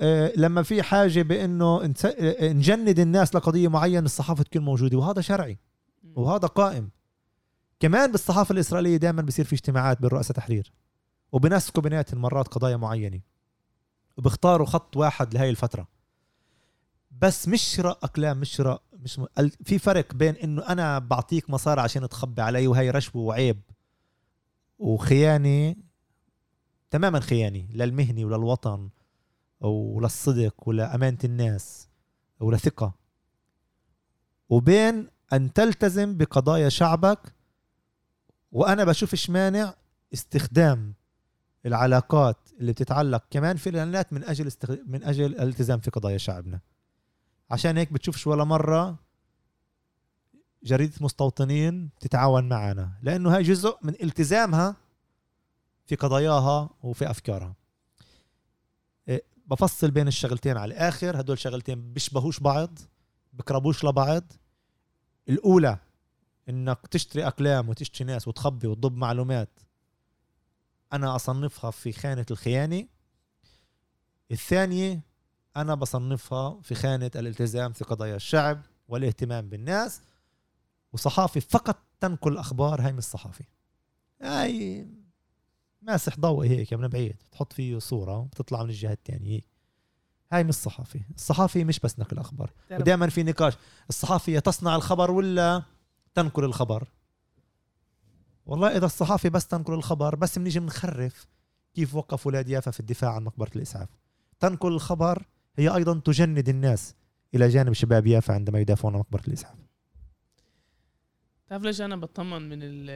آه، 0.00 0.32
لما 0.36 0.62
في 0.62 0.82
حاجة 0.82 1.22
بأنه 1.22 1.82
نس- 1.92 2.04
آه، 2.06 2.52
نجند 2.52 2.98
الناس 2.98 3.34
لقضية 3.34 3.68
معينة 3.68 4.04
الصحافة 4.06 4.42
تكون 4.42 4.62
موجودة 4.62 4.98
وهذا 4.98 5.20
شرعي 5.20 5.58
وهذا 6.14 6.46
قائم. 6.48 6.90
كمان 7.80 8.12
بالصحافة 8.12 8.52
الإسرائيلية 8.52 8.96
دائما 8.96 9.22
بصير 9.22 9.44
في 9.44 9.52
اجتماعات 9.52 10.00
بين 10.00 10.10
رؤساء 10.10 10.36
تحرير 10.36 10.72
وبنسكوا 11.32 11.82
بيناتهم 11.82 12.20
مرات 12.20 12.48
قضايا 12.48 12.76
معينة 12.76 13.20
وبيختاروا 14.16 14.66
خط 14.66 14.96
واحد 14.96 15.34
لهي 15.34 15.50
الفترة. 15.50 15.88
بس 17.20 17.48
مش 17.48 17.62
شراء 17.62 17.98
أقلام 18.02 18.40
مش 18.40 18.50
شراء 18.52 18.82
مش 18.92 19.18
م... 19.18 19.26
في 19.64 19.78
فرق 19.78 20.14
بين 20.14 20.36
إنه 20.36 20.62
أنا 20.68 20.98
بعطيك 20.98 21.50
مصاري 21.50 21.80
عشان 21.80 22.08
تخبي 22.08 22.42
علي 22.42 22.66
وهي 22.66 22.90
رشوة 22.90 23.22
وعيب 23.22 23.60
وخيانة 24.78 25.76
تماما 26.90 27.20
خيانة 27.20 27.66
للمهنة 27.72 28.24
وللوطن 28.24 28.88
وللصدق 29.60 30.68
ولأمانة 30.68 31.18
الناس 31.24 31.88
ولثقة 32.40 32.94
وبين 34.48 35.08
أن 35.32 35.52
تلتزم 35.52 36.16
بقضايا 36.16 36.68
شعبك 36.68 37.34
وأنا 38.52 38.84
بشوفش 38.84 39.30
مانع؟ 39.30 39.74
استخدام 40.14 40.94
العلاقات 41.66 42.36
اللي 42.60 42.72
بتتعلق 42.72 43.24
كمان 43.30 43.56
في 43.56 43.70
الإعلانات 43.70 44.12
من 44.12 44.24
أجل 44.24 44.46
استخ... 44.46 44.70
من 44.86 45.04
أجل 45.04 45.24
الالتزام 45.24 45.80
في 45.80 45.90
قضايا 45.90 46.18
شعبنا. 46.18 46.60
عشان 47.50 47.76
هيك 47.76 47.92
بتشوفش 47.92 48.26
ولا 48.26 48.44
مرة 48.44 48.98
جريدة 50.62 50.94
مستوطنين 51.00 51.90
تتعاون 52.00 52.48
معنا 52.48 52.92
لأنه 53.02 53.36
هاي 53.36 53.42
جزء 53.42 53.78
من 53.82 53.94
التزامها 54.02 54.76
في 55.86 55.94
قضاياها 55.94 56.70
وفي 56.82 57.10
أفكارها. 57.10 57.54
إيه، 59.08 59.22
بفصل 59.46 59.90
بين 59.90 60.08
الشغلتين 60.08 60.56
على 60.56 60.74
الآخر 60.74 61.20
هدول 61.20 61.38
شغلتين 61.38 61.92
بيشبهوش 61.92 62.40
بعض 62.40 62.78
بقربوش 63.32 63.84
لبعض. 63.84 64.32
الأولى 65.28 65.78
إنك 66.50 66.86
تشتري 66.86 67.26
أقلام 67.26 67.68
وتشتري 67.68 68.04
ناس 68.04 68.28
وتخبي 68.28 68.66
وتضب 68.66 68.96
معلومات. 68.96 69.60
أنا 70.92 71.16
أصنفها 71.16 71.70
في 71.70 71.92
خانة 71.92 72.26
الخيانة. 72.30 72.86
الثانية 74.30 75.00
أنا 75.56 75.74
بصنفها 75.74 76.60
في 76.62 76.74
خانة 76.74 77.10
الالتزام 77.16 77.72
في 77.72 77.84
قضايا 77.84 78.16
الشعب 78.16 78.62
والاهتمام 78.88 79.48
بالناس. 79.48 80.02
وصحافي 80.92 81.40
فقط 81.40 81.76
تنقل 82.00 82.38
أخبار 82.38 82.80
هاي 82.80 82.92
مش 82.92 83.04
صحافي. 83.04 83.44
هاي 84.22 84.86
ماسح 85.82 86.18
ضوئي 86.18 86.48
هيك 86.48 86.74
من 86.74 86.88
بعيد. 86.88 87.16
بتحط 87.30 87.52
فيه 87.52 87.78
صورة 87.78 88.18
وبتطلع 88.18 88.62
من 88.62 88.70
الجهة 88.70 88.92
الثانية 88.92 89.40
هاي 90.32 90.44
مش 90.44 90.54
صحافي. 90.54 91.00
الصحافي 91.14 91.64
مش 91.64 91.80
بس 91.80 91.98
نقل 91.98 92.18
أخبار. 92.18 92.52
ودائما 92.70 93.08
في 93.08 93.22
نقاش. 93.22 93.54
الصحافية 93.88 94.38
تصنع 94.38 94.76
الخبر 94.76 95.10
ولا 95.10 95.62
تنقل 96.14 96.44
الخبر. 96.44 96.88
والله 98.46 98.76
إذا 98.76 98.86
الصحافي 98.86 99.30
بس 99.30 99.46
تنقل 99.46 99.74
الخبر 99.74 100.14
بس 100.14 100.38
بنيجي 100.38 100.60
بنخرف 100.60 101.26
كيف 101.74 101.94
وقف 101.94 102.26
ولاد 102.26 102.48
يافا 102.48 102.70
في 102.70 102.80
الدفاع 102.80 103.14
عن 103.14 103.24
مقبرة 103.24 103.50
الإسعاف. 103.56 103.88
تنقل 104.40 104.72
الخبر 104.72 105.26
هي 105.56 105.68
أيضا 105.68 106.00
تجند 106.04 106.48
الناس 106.48 106.94
إلى 107.34 107.48
جانب 107.48 107.72
شباب 107.72 108.06
يافا 108.06 108.34
عندما 108.34 108.60
يدافعون 108.60 108.94
عن 108.94 109.00
مقبرة 109.00 109.22
الإسعاف. 109.28 109.56
تعرف 111.46 111.62
ليش 111.62 111.80
أنا 111.80 111.96
بطمن 111.96 112.48
من 112.48 112.58
ال 112.62 112.88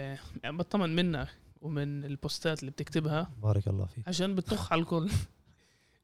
يعني 0.42 0.56
بطمن 0.56 0.96
منك 0.96 1.28
ومن 1.60 2.04
البوستات 2.04 2.60
اللي 2.60 2.70
بتكتبها؟ 2.70 3.30
بارك 3.42 3.68
الله 3.68 3.86
فيك. 3.86 4.08
عشان 4.08 4.34
بتطخ 4.34 4.72
على 4.72 4.80
الكل. 4.80 5.10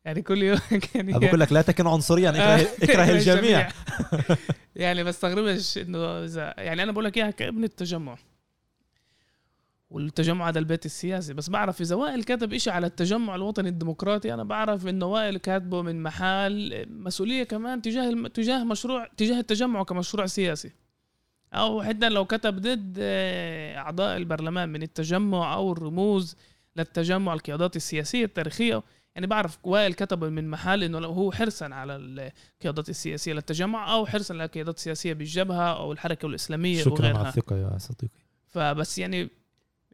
يعني 0.05 0.23
كل 0.23 0.43
يوم 0.43 0.59
يعني 0.95 1.17
أنا 1.17 1.27
بقول 1.27 1.41
لك 1.41 1.53
لا 1.53 1.63
تكن 1.63 1.87
عنصريا 1.87 2.31
اكره, 2.37 2.69
اكره 2.83 3.11
الجميع. 3.11 3.69
يعني 4.77 5.05
بستغربش 5.05 5.79
إنه 5.79 6.25
اذا 6.25 6.55
يعني 6.59 6.83
أنا 6.83 6.93
بقول 6.93 7.05
لك 7.05 7.17
إياها 7.17 7.31
كابن 7.31 7.65
التجمع 7.65 8.19
والتجمع 9.91 10.49
هذا 10.49 10.59
البيت 10.59 10.87
السياسي. 10.87 11.35
بس 11.35 11.51
بعرف 11.51 11.81
إذا 11.81 11.97
وائل 11.97 12.25
كتب 12.25 12.53
إشي 12.53 12.71
على 12.71 12.87
التجمع 12.87 13.35
الوطني 13.35 13.69
الديمقراطي 13.69 14.35
أنا 14.35 14.45
بعرف 14.45 14.87
إنه 14.87 15.07
وائل 15.07 15.37
كاتبه 15.37 15.83
من 15.83 16.03
محل 16.03 16.87
مسؤولية 16.89 17.45
كمان 17.45 17.83
تجاه. 17.83 18.29
تجاه 18.29 18.65
مشروع 18.65 19.09
تجاه 19.17 19.41
التجمع 19.41 19.83
كمشروع 19.83 20.27
سياسي. 20.27 20.73
أو 21.55 21.83
حتى 21.83 22.09
لو 22.09 22.25
كتب 22.25 22.57
ضد 22.61 22.97
آه، 23.01 23.77
أعضاء 23.77 24.17
البرلمان 24.17 24.69
من 24.69 24.83
التجمع 24.83 25.55
أو 25.55 25.73
الرموز 25.73 26.37
للتجمع 26.77 27.33
القيادات 27.33 27.77
السياسية 27.77 28.25
التاريخية. 28.25 28.83
يعني 29.15 29.27
بعرف 29.27 29.59
وائل 29.65 29.95
كتب 29.95 30.25
من 30.25 30.49
محل 30.51 30.85
إنه 30.85 30.99
لو 30.99 31.11
هو 31.13 31.33
حرصا 31.33 31.75
على 31.75 31.97
القيادات 31.97 32.89
السياسية 32.89 33.33
للتجمع 33.33 33.93
أو 33.93 34.07
حرصا 34.07 34.35
على 34.35 34.45
القيادات 34.45 34.77
السياسية 34.77 35.13
بالجبهة 35.13 35.73
أو 35.77 35.93
الحركة 35.93 36.27
الإسلامية 36.27 36.83
شكرا 36.83 37.07
على 37.07 37.15
وغيرها 37.15 37.29
الثقة 37.29 37.57
يا 37.57 37.79
صديقي. 37.79 38.21
فبس 38.47 38.99
يعني 38.99 39.29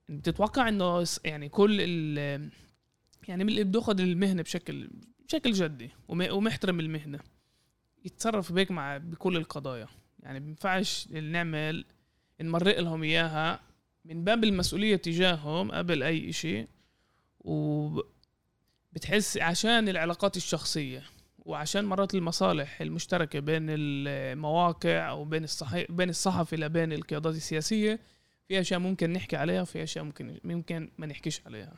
بتتوقع 0.09 0.69
إنه 0.69 1.05
يعني 1.25 1.49
كل 1.49 1.77
ال 1.81 2.51
يعني 3.29 3.45
من 3.45 3.51
اللي 3.51 3.65
بياخذ 3.65 4.01
المهنة 4.01 4.43
بشكل 4.43 4.89
بشكل 5.29 5.53
جدي 5.53 5.91
وم- 6.09 6.31
ومحترم 6.33 6.81
المهنة. 6.81 7.21
يتصرف 8.05 8.53
بيك 8.53 8.71
مع 8.71 8.97
بكل 8.97 9.37
القضايا. 9.37 9.89
يعني 10.23 10.41
بينفعش 10.41 11.09
نعمل 11.09 11.85
نمرق 12.41 12.81
لهم 12.81 13.03
إياها 13.03 13.61
من 14.05 14.25
باب 14.25 14.45
المسؤولية 14.45 14.97
تجاههم 14.97 15.73
قبل 15.73 16.03
أي 16.03 16.33
شيء 16.33 16.69
وبتحس 18.97 19.39
عشان 19.39 19.89
العلاقات 19.89 20.37
الشخصية 20.37 21.03
وعشان 21.39 21.85
مرات 21.85 22.15
المصالح 22.15 22.81
المشتركة 22.81 23.41
بين 23.41 23.67
المواقع 23.69 25.11
أو 25.11 25.25
بين 25.25 25.45
الصحي 25.45 25.87
بين 25.89 26.09
الصحفي 26.09 26.57
لبين 26.57 26.93
القيادات 26.93 27.35
السياسية 27.35 28.01
في 28.49 28.61
أشياء 28.61 28.81
ممكن 28.81 29.13
نحكي 29.13 29.37
عليها 29.37 29.63
وفي 29.63 29.83
أشياء 29.83 30.05
ممكن 30.05 30.39
ممكن 30.45 30.91
ما 30.99 31.07
نحكيش 31.07 31.41
عليها. 31.47 31.75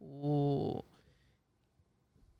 و 0.00 0.80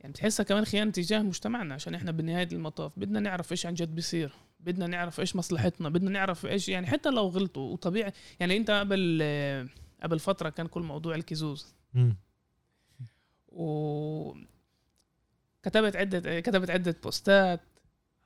يعني 0.01 0.13
بتحسها 0.13 0.45
كمان 0.45 0.65
خيانة 0.65 0.91
تجاه 0.91 1.23
مجتمعنا 1.23 1.75
عشان 1.75 1.95
إحنا 1.95 2.11
بنهاية 2.11 2.49
المطاف. 2.53 2.93
بدنا 2.97 3.21
نعرف 3.21 3.53
إيش 3.53 3.67
عن 3.67 3.75
جد 3.75 3.95
بيصير. 3.95 4.33
بدنا 4.61 4.87
نعرف 4.87 5.21
إيش 5.21 5.37
مصلحتنا. 5.37 5.89
بدنا 5.89 6.11
نعرف 6.11 6.47
إيش 6.47 6.69
يعني 6.69 6.87
حتى 6.87 7.11
لو 7.11 7.29
غلطوا 7.29 7.73
وطبيعي 7.73 8.13
يعني 8.41 8.57
أنت 8.57 8.71
قبل 8.71 9.23
قبل 10.03 10.19
فترة 10.19 10.49
كان 10.49 10.67
كل 10.67 10.83
موضوع 10.83 11.15
ال 11.15 11.24
קיזוז. 11.24 11.75
مم. 13.57 13.63
و 13.63 14.37
كتبت 15.63 15.97
عدة 15.97 16.41
كتبت 16.41 16.71
عدة 16.71 16.97
بوستات. 17.03 17.61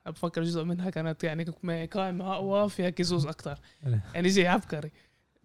بفكر 0.06 0.42
جزء 0.42 0.64
منها 0.64 0.90
كانت 0.90 1.24
يعني 1.24 1.44
قائمة 1.86 2.34
أقوى 2.34 2.68
فيها 2.68 2.90
קיזוז 2.90 3.26
أكتر. 3.26 3.58
يعني 4.14 4.30
شيء 4.30 4.46
عبقري. 4.46 4.90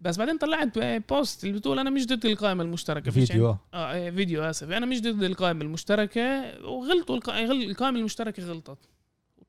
بس 0.00 0.16
بعدين 0.16 0.38
طلعت 0.38 0.78
post 0.78 1.44
اللي 1.44 1.58
بتقول 1.58 1.78
أنا 1.78 1.90
مش 1.90 2.06
ضد 2.06 2.26
القائمة 2.26 2.62
المشتركة. 2.62 3.10
فيش 3.10 3.28
فيديو. 3.32 3.56
آه 3.74 3.92
إيه، 3.92 4.10
فيديو 4.10 4.42
آسف. 4.42 4.70
أنا 4.70 4.86
مش 4.86 5.00
ضد 5.02 5.22
القائمة 5.22 5.62
المشتركة. 5.62 6.20
وغلطوا 6.68 7.16
الق- 7.16 7.30
غل- 7.30 7.70
القائمة 7.70 7.98
المشتركة 7.98 8.42
غلطت. 8.42 8.78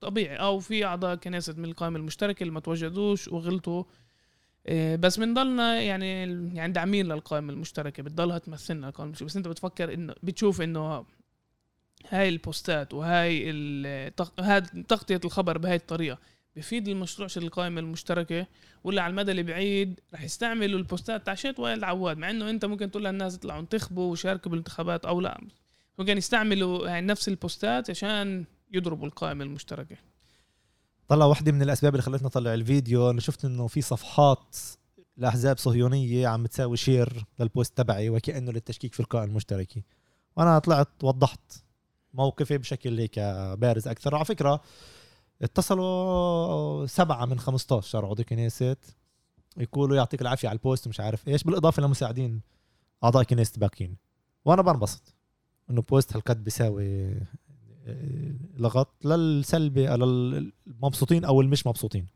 طبيعي 0.02 0.36
أو 0.36 0.60
في 0.60 0.86
أعضاء 0.86 1.16
كنيسة 1.16 1.54
من 1.58 1.66
القائمة 1.66 1.98
المشتركة 1.98 2.42
اللي 2.44 2.54
ما 2.54 2.60
توجدوش 2.60 3.28
وغلطوا. 3.28 3.84
بس 4.74 5.20
بنضلنا 5.20 5.82
يعني 5.82 6.22
يعني 6.56 6.74
داعمين 6.74 7.06
للقائمة 7.06 7.54
المشتركة 7.54 8.04
بتضلها 8.04 8.38
تمثلنا 8.38 8.88
القائمة 8.88 9.08
المشتركة. 9.08 9.26
بس 9.26 9.38
أنت 9.38 9.48
بتفكر 9.48 9.94
إنه 9.94 10.16
بتشوف 10.24 10.62
إنه 10.62 11.06
هاي 12.10 12.30
البوستات 12.30 12.94
وهاي 12.94 13.52
تغطية 14.88 15.22
الخبر 15.26 15.58
بهاي 15.58 15.76
الطريقة 15.76 16.18
بفيد 16.56 16.88
المشروع 16.88 17.28
شل 17.28 17.44
القائمة 17.44 17.80
المشتركة؟ 17.80 18.48
ولا 18.84 19.02
على 19.02 19.12
المدى 19.12 19.32
البعيد 19.32 20.00
رح 20.14 20.24
يستعملوا 20.24 20.80
البوستات 20.80 21.26
تاع 21.26 21.36
شيت 21.36 21.60
وائل 21.60 21.84
عواد 21.84 22.18
مع 22.18 22.30
إنه 22.30 22.50
أنت 22.50 22.66
ممكن 22.66 22.92
تقول 22.92 23.06
للناس 23.06 23.36
يطلعوا 23.36 23.60
انتخبوا 23.60 24.12
وشاركوا 24.12 24.52
بالانتخابات 24.52 25.06
أو 25.06 25.22
لا. 25.22 25.42
ممكن 26.00 26.18
يستعملوا 26.18 26.88
يعني 26.88 27.08
نفس 27.08 27.28
البوستات 27.28 27.90
عشان 27.90 28.46
يضربوا 28.72 29.08
القائمة 29.08 29.44
المشتركة. 29.44 29.96
طلع 31.08 31.26
واحدة 31.26 31.52
من 31.52 31.62
الأسباب 31.62 31.94
اللي 31.94 32.02
خلتني 32.04 32.28
أطلع 32.28 32.54
الفيديو. 32.54 33.10
أنا 33.10 33.22
شفت 33.22 33.46
إنه 33.46 33.68
في 33.68 33.82
صفحات 33.82 34.56
لأحزاب 35.18 35.58
صهيونية 35.58 36.28
عم 36.28 36.46
تساوي 36.46 36.78
share 36.78 37.26
لل 37.40 37.52
post 37.52 37.78
تبعي 37.78 38.10
وكأنه 38.10 38.52
للتشكيك 38.52 38.94
في 38.94 39.00
القائمة 39.00 39.32
المشتركة. 39.32 39.82
وأنا 40.36 40.60
طلعت 40.60 41.04
وضحت 41.04 41.64
موقفي 42.14 42.58
بشكل 42.58 43.00
هيك 43.00 43.20
بارز 43.58 43.88
أكثر. 43.88 44.16
على 44.16 44.26
فكرة 44.26 44.62
اتصلوا 45.42 46.86
سبعة 46.86 47.26
من 47.26 47.40
15 47.40 48.06
عضو 48.06 48.24
كنيست 48.24 48.76
يقولوا 49.58 49.96
يعطيك 49.98 50.22
العافية 50.22 50.48
على 50.50 50.56
ال 50.56 50.62
post 50.62 50.88
مش 50.88 51.00
عارف 51.00 51.28
إيش 51.28 51.44
بالإضافة 51.44 51.82
لمساعدين 51.84 52.42
أعضاء 53.04 53.24
كنيسة 53.24 53.60
باقيين. 53.60 53.98
وأنا 54.46 54.62
بنبسط 54.62 55.14
إنه 55.70 55.82
بوست 55.82 56.14
هالقد 56.16 56.44
بيساوي 56.44 57.14
لغط 58.58 59.06
للسلبي 59.06 59.88
للمبسوطين 59.88 61.26
أو 61.26 61.42
المش 61.42 61.68
مبسوطين. 61.68 62.08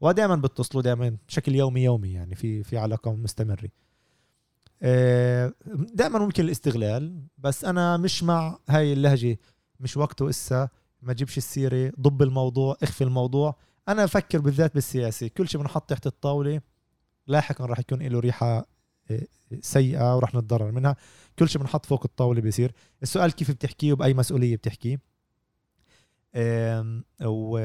ودائما 0.00 0.36
بتصلوا 0.36 0.82
دائما 0.82 1.16
بشكل 1.28 1.54
يومي 1.54 1.84
يومي 1.84 2.12
يعني 2.12 2.34
في 2.34 2.62
في 2.62 2.78
علاقة 2.78 3.12
مستمرة. 3.14 3.68
آه، 4.82 5.52
دائما 5.94 6.18
ممكن 6.18 6.44
الاستغلال 6.44 7.20
بس 7.38 7.64
أنا 7.64 7.96
مش 7.96 8.22
مع 8.22 8.58
هاي 8.68 8.92
اللهجة. 8.92 9.38
مش 9.80 9.96
وقته 9.96 10.28
إسا 10.28 10.68
ما 11.02 11.12
تجيبش 11.12 11.38
السيرة 11.38 11.92
ضب 12.00 12.22
الموضوع 12.22 12.76
اخفي 12.82 13.04
الموضوع. 13.04 13.56
أنا 13.88 14.04
أفكر 14.04 14.38
بالذات 14.40 14.74
بالسياسة. 14.74 15.28
كل 15.28 15.48
شيء 15.48 15.60
بنحط 15.60 15.90
تحت 15.90 16.06
الطاولة 16.06 16.60
لاحقا 17.26 17.66
راح 17.66 17.78
يكون 17.78 18.02
له 18.02 18.20
ريحة 18.20 18.58
آه، 18.58 18.66
سيئة 19.60 20.16
وراح 20.16 20.34
نتضرر 20.34 20.72
منها. 20.72 20.96
كل 21.38 21.48
شيء 21.48 21.60
بنحط 21.60 21.86
فوق 21.86 22.02
الطاولة 22.04 22.40
بيصير. 22.40 22.72
السؤال 23.02 23.32
كيف 23.32 23.50
بتحكيه 23.50 23.92
وبأي 23.92 24.14
مسؤولية 24.14 24.56
بتحكيه؟ 24.56 25.00
و 27.24 27.58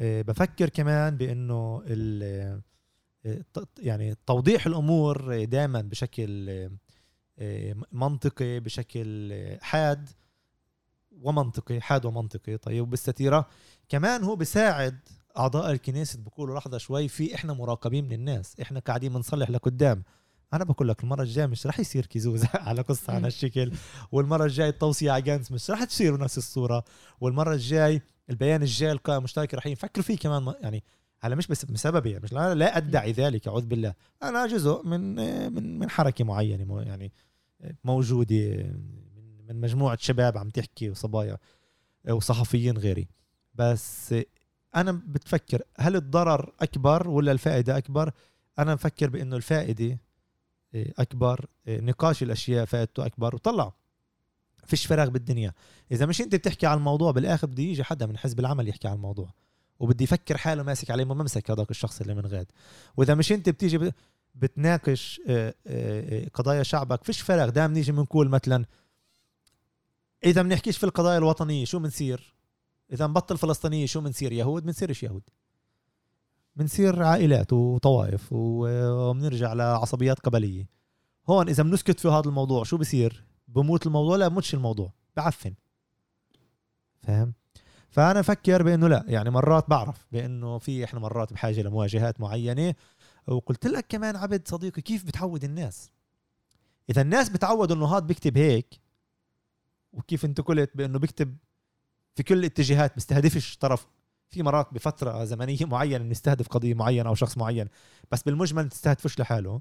آه، 0.00 0.22
بفكر 0.22 0.68
كمان 0.68 1.16
بإنه 1.16 1.82
آه، 1.88 2.60
يعني 3.78 4.14
توضيح 4.26 4.66
الأمور 4.66 5.44
دائما 5.44 5.80
بشكل 5.80 6.70
منطقي 7.92 8.60
بشكل 8.60 9.32
حاد 9.60 10.08
ومنطقي 11.22 11.80
حاد 11.80 12.04
ومنطقي. 12.04 12.56
طيب 12.56 12.90
بالستيرة 12.90 13.48
كمان 13.88 14.24
هو 14.24 14.36
بيساعد 14.36 14.98
أعضاء 15.38 15.72
الكنيسة. 15.72 16.18
بقولوا 16.18 16.58
لحظة 16.58 16.78
شوي 16.78 17.08
في 17.08 17.34
إحنا 17.34 17.52
مراقبين 17.52 18.04
من 18.04 18.12
الناس. 18.12 18.60
إحنا 18.60 18.80
قاعدين 18.80 19.12
بنصلح 19.12 19.50
لقدام. 19.50 20.02
أنا 20.52 20.64
بقول 20.64 20.88
لك 20.88 21.04
المرة 21.04 21.22
الجاية 21.22 21.46
مش 21.46 21.66
رح 21.66 21.80
يصير 21.80 22.06
كيزوز 22.06 22.44
على 22.54 22.82
قصة 22.82 23.12
على 23.12 23.26
الشكل 23.26 23.72
والمرة 24.12 24.44
الجاية 24.44 24.68
التوصية 24.68 25.10
على 25.10 25.22
جانس 25.22 25.52
مش 25.52 25.70
رح 25.70 25.84
تصير 25.84 26.18
نفس 26.18 26.38
الصورة. 26.38 26.84
والمرة 27.20 27.54
الجاي 27.54 28.02
البيان 28.30 28.62
الجاي 28.62 28.92
القائمة 28.92 29.18
المشتركه 29.18 29.56
رح 29.56 29.66
يفكروا 29.66 30.04
فيه 30.04 30.16
كمان 30.16 30.54
يعني 30.60 30.84
على 31.22 31.36
مش 31.36 31.46
بس 31.46 31.64
بسببي 31.64 32.18
مش 32.18 32.32
لا, 32.32 32.54
لا 32.54 32.76
أدعي 32.76 33.12
ذلك 33.12 33.48
أعوذ 33.48 33.66
بالله. 33.66 33.94
أنا 34.22 34.46
جزء 34.46 34.82
من 34.86 35.14
من 35.52 35.78
من 35.78 35.90
حركة 35.90 36.24
معينة 36.24 36.82
يعني 36.82 37.12
موجودة 37.84 38.74
من 39.48 39.60
مجموعة 39.60 39.98
شباب 40.00 40.38
عم 40.38 40.50
تحكي 40.50 40.90
وصبايا 40.90 41.38
وصحفيين 42.10 42.78
غيري. 42.78 43.08
بس 43.54 44.14
أنا 44.76 44.92
بتفكر 44.92 45.62
هل 45.78 45.96
الضرر 45.96 46.52
أكبر 46.60 47.08
ولا 47.08 47.32
الفائدة 47.32 47.78
أكبر؟ 47.78 48.10
أنا 48.58 48.74
بفكر 48.74 49.10
بإنه 49.10 49.36
الفائدة 49.36 49.98
أكبر 50.74 51.46
إيه، 51.68 51.80
نقاش 51.80 52.22
الأشياء 52.22 52.64
فائدته 52.64 53.06
أكبر. 53.06 53.34
وطلع 53.34 53.72
فيش 54.66 54.86
فراغ 54.86 55.08
بالدنيا. 55.08 55.52
إذا 55.92 56.06
مش 56.06 56.20
أنت 56.20 56.34
بتحكي 56.34 56.66
عن 56.66 56.78
الموضوع 56.78 57.10
بالآخر 57.10 57.46
بده 57.46 57.62
يجي 57.62 57.84
حدا 57.84 58.06
من 58.06 58.18
حزب 58.18 58.40
العمل 58.40 58.68
يحكي 58.68 58.88
عن 58.88 58.94
الموضوع. 58.94 59.32
وبدي 59.80 60.04
يفكر 60.04 60.36
حاله 60.36 60.62
ماسك 60.62 60.90
عليه 60.90 61.04
ممسك 61.04 61.50
هذاك 61.50 61.70
الشخص 61.70 62.00
اللي 62.00 62.14
من 62.14 62.26
غاد 62.26 62.46
وإذا 62.96 63.14
مش 63.14 63.32
أنت 63.32 63.48
بتيجي 63.48 63.92
بتناقش 64.34 65.20
إيه، 65.28 66.28
قضايا 66.34 66.62
شعبك 66.62 67.04
فيش 67.04 67.20
فراغ. 67.20 67.48
دائما 67.48 67.74
نيجي 67.74 67.92
بنقول 67.92 68.28
مثلا 68.28 68.64
إذا 70.24 70.42
بنحكيش 70.42 70.78
في 70.78 70.84
القضايا 70.84 71.18
الوطنية 71.18 71.64
شو 71.64 71.78
بنصير؟ 71.78 72.34
إذا 72.92 73.06
نبطل 73.06 73.38
فلسطينية 73.38 73.86
شو 73.86 74.00
بنصير؟ 74.00 74.32
يهود. 74.32 74.62
بنصيرش 74.62 75.02
يهود؟ 75.02 75.22
بنصير 76.56 77.02
عائلات 77.02 77.52
وطوائف 77.52 78.28
وبنرجع 78.32 79.52
لعصبيات 79.52 80.18
قبلية. 80.18 80.68
هون 81.28 81.48
إذا 81.48 81.62
بنسكت 81.62 82.00
في 82.00 82.08
هذا 82.08 82.28
الموضوع 82.28 82.64
شو 82.64 82.76
بصير 82.76 83.24
بموت 83.48 83.86
الموضوع؟ 83.86 84.16
لا 84.16 84.28
بموتش 84.28 84.54
الموضوع 84.54 84.92
بعفن. 85.16 85.54
فاهم 87.02 87.32
فأنا 87.90 88.20
أفكر 88.20 88.62
بأنه 88.62 88.88
لا 88.88 89.04
يعني 89.08 89.30
مرات 89.30 89.70
بعرف 89.70 90.06
بأنه 90.12 90.58
في 90.58 90.84
إحنا 90.84 91.00
مرات 91.00 91.32
بحاجة 91.32 91.62
لمواجهات 91.62 92.20
معينة. 92.20 92.74
وقلت 93.26 93.66
لك 93.66 93.86
كمان 93.88 94.16
عبد 94.16 94.48
صديقي 94.48 94.82
كيف 94.82 95.04
بتعود 95.04 95.44
الناس؟ 95.44 95.90
إذا 96.90 97.02
الناس 97.02 97.28
بتعودوا 97.28 97.76
إنه 97.76 97.86
هاد 97.86 98.06
بيكتب 98.06 98.38
هيك 98.38 98.80
وكيف 99.92 100.24
انت 100.24 100.40
قلت 100.40 100.76
بأنه 100.76 100.98
بيكتب 100.98 101.36
في 102.14 102.22
كل 102.22 102.38
الاتجاهات 102.38 102.94
بيستهدفش 102.94 103.56
طرف 103.56 103.86
في 104.30 104.42
مرات 104.42 104.74
بفترة 104.74 105.24
زمنية 105.24 105.64
معينة 105.72 106.04
بنستهدف 106.04 106.48
قضية 106.48 106.74
معينة 106.74 107.08
أو 107.08 107.14
شخص 107.14 107.38
معين 107.38 107.68
بس 108.12 108.22
بالمجمل 108.22 108.62
ما 108.62 108.68
تستهدفش 108.68 109.20
لحاله. 109.20 109.60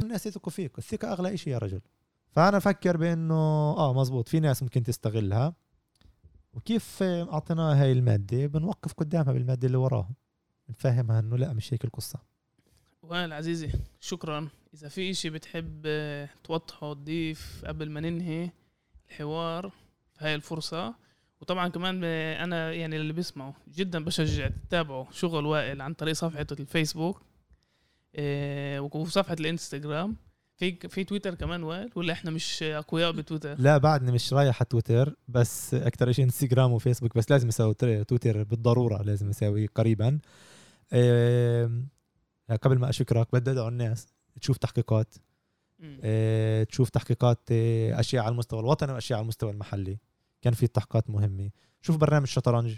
الناس 0.00 0.26
يثقوا 0.26 0.52
فيك 0.52 0.78
الثقة 0.78 1.12
أغلى 1.12 1.36
شيء 1.36 1.52
يا 1.52 1.58
رجل. 1.58 1.80
فأنا 2.30 2.56
أفكر 2.56 2.96
بإنه 2.96 3.34
آه 3.76 3.92
مزبوط 3.94 4.28
في 4.28 4.40
ناس 4.40 4.62
ممكن 4.62 4.82
تستغلها. 4.82 5.54
وكيف 6.52 7.02
أعطيناها 7.02 7.82
هاي 7.82 7.92
المادة؟ 7.92 8.46
بنوقف 8.46 8.92
قدامها 8.92 9.32
بالمادة 9.32 9.66
اللي 9.66 9.78
وراها. 9.78 10.10
نفهمها 10.68 11.18
إنه 11.18 11.36
لا 11.36 11.52
مش 11.52 11.74
هيك 11.74 11.84
القصة. 11.84 12.18
وائل 13.02 13.32
عزيزي 13.32 13.70
شكرا. 14.00 14.48
إذا 14.74 14.88
في 14.88 15.10
إشي 15.10 15.30
بتحب 15.30 15.82
توضحه 16.44 16.94
تضيف 16.94 17.64
قبل 17.66 17.90
ما 17.90 18.00
ننهي 18.00 18.50
الحوار 19.08 19.72
في 20.12 20.24
هاي 20.24 20.34
الفرصة. 20.34 20.94
وطبعا 21.40 21.68
كمان 21.68 22.04
أنا 22.04 22.72
يعني 22.72 22.96
اللي 22.96 23.12
بيسمعوا 23.12 23.52
جدا 23.74 24.04
بشجع 24.04 24.48
تتابعوا 24.48 25.04
شغل 25.10 25.46
وائل 25.46 25.80
عن 25.80 25.94
طريق 25.94 26.14
صفحته 26.14 26.56
الفيسبوك 26.60 27.22
إيه 28.14 28.80
وصفحة 28.80 29.36
الإنستغرام. 29.40 30.16
في 30.56 30.76
في 30.88 31.04
تويتر 31.04 31.34
كمان 31.34 31.62
وائل 31.62 31.90
ولا 31.94 32.12
إحنا 32.12 32.30
مش 32.30 32.62
أقوياء 32.62 33.12
بتويتر؟ 33.12 33.54
لا 33.58 33.78
بعدني 33.78 34.12
مش 34.12 34.32
رايح 34.32 34.56
على 34.56 34.66
تويتر 34.70 35.14
بس 35.28 35.74
أكثر 35.74 36.12
شيء 36.12 36.24
إنستغرام 36.24 36.72
وفيسبوك 36.72 37.16
بس 37.16 37.30
لازم 37.30 37.48
أسوي 37.48 37.74
تويتر 38.04 38.42
بالضرورة 38.42 39.02
لازم 39.02 39.28
أسوي 39.28 39.66
قريبا. 39.66 40.18
قبل 42.62 42.78
ما 42.78 42.88
أشكرك 42.88 43.28
بدي 43.32 43.50
أدعو 43.50 43.68
الناس 43.68 44.06
تشوف 44.40 44.56
تحقيقات 44.56 45.14
آه، 46.02 46.64
تشوف 46.64 46.88
تحقيقات 46.88 47.38
آه، 47.52 48.00
أشياء 48.00 48.24
على 48.24 48.32
المستوى 48.32 48.60
الوطني 48.60 48.92
وأشياء 48.92 49.16
على 49.18 49.22
المستوى 49.22 49.50
المحلي. 49.50 49.98
كان 50.42 50.52
في 50.52 50.66
تحقيقات 50.66 51.10
مهمة. 51.10 51.50
شوف 51.80 51.96
برنامج 51.96 52.26
شطرنج 52.26 52.76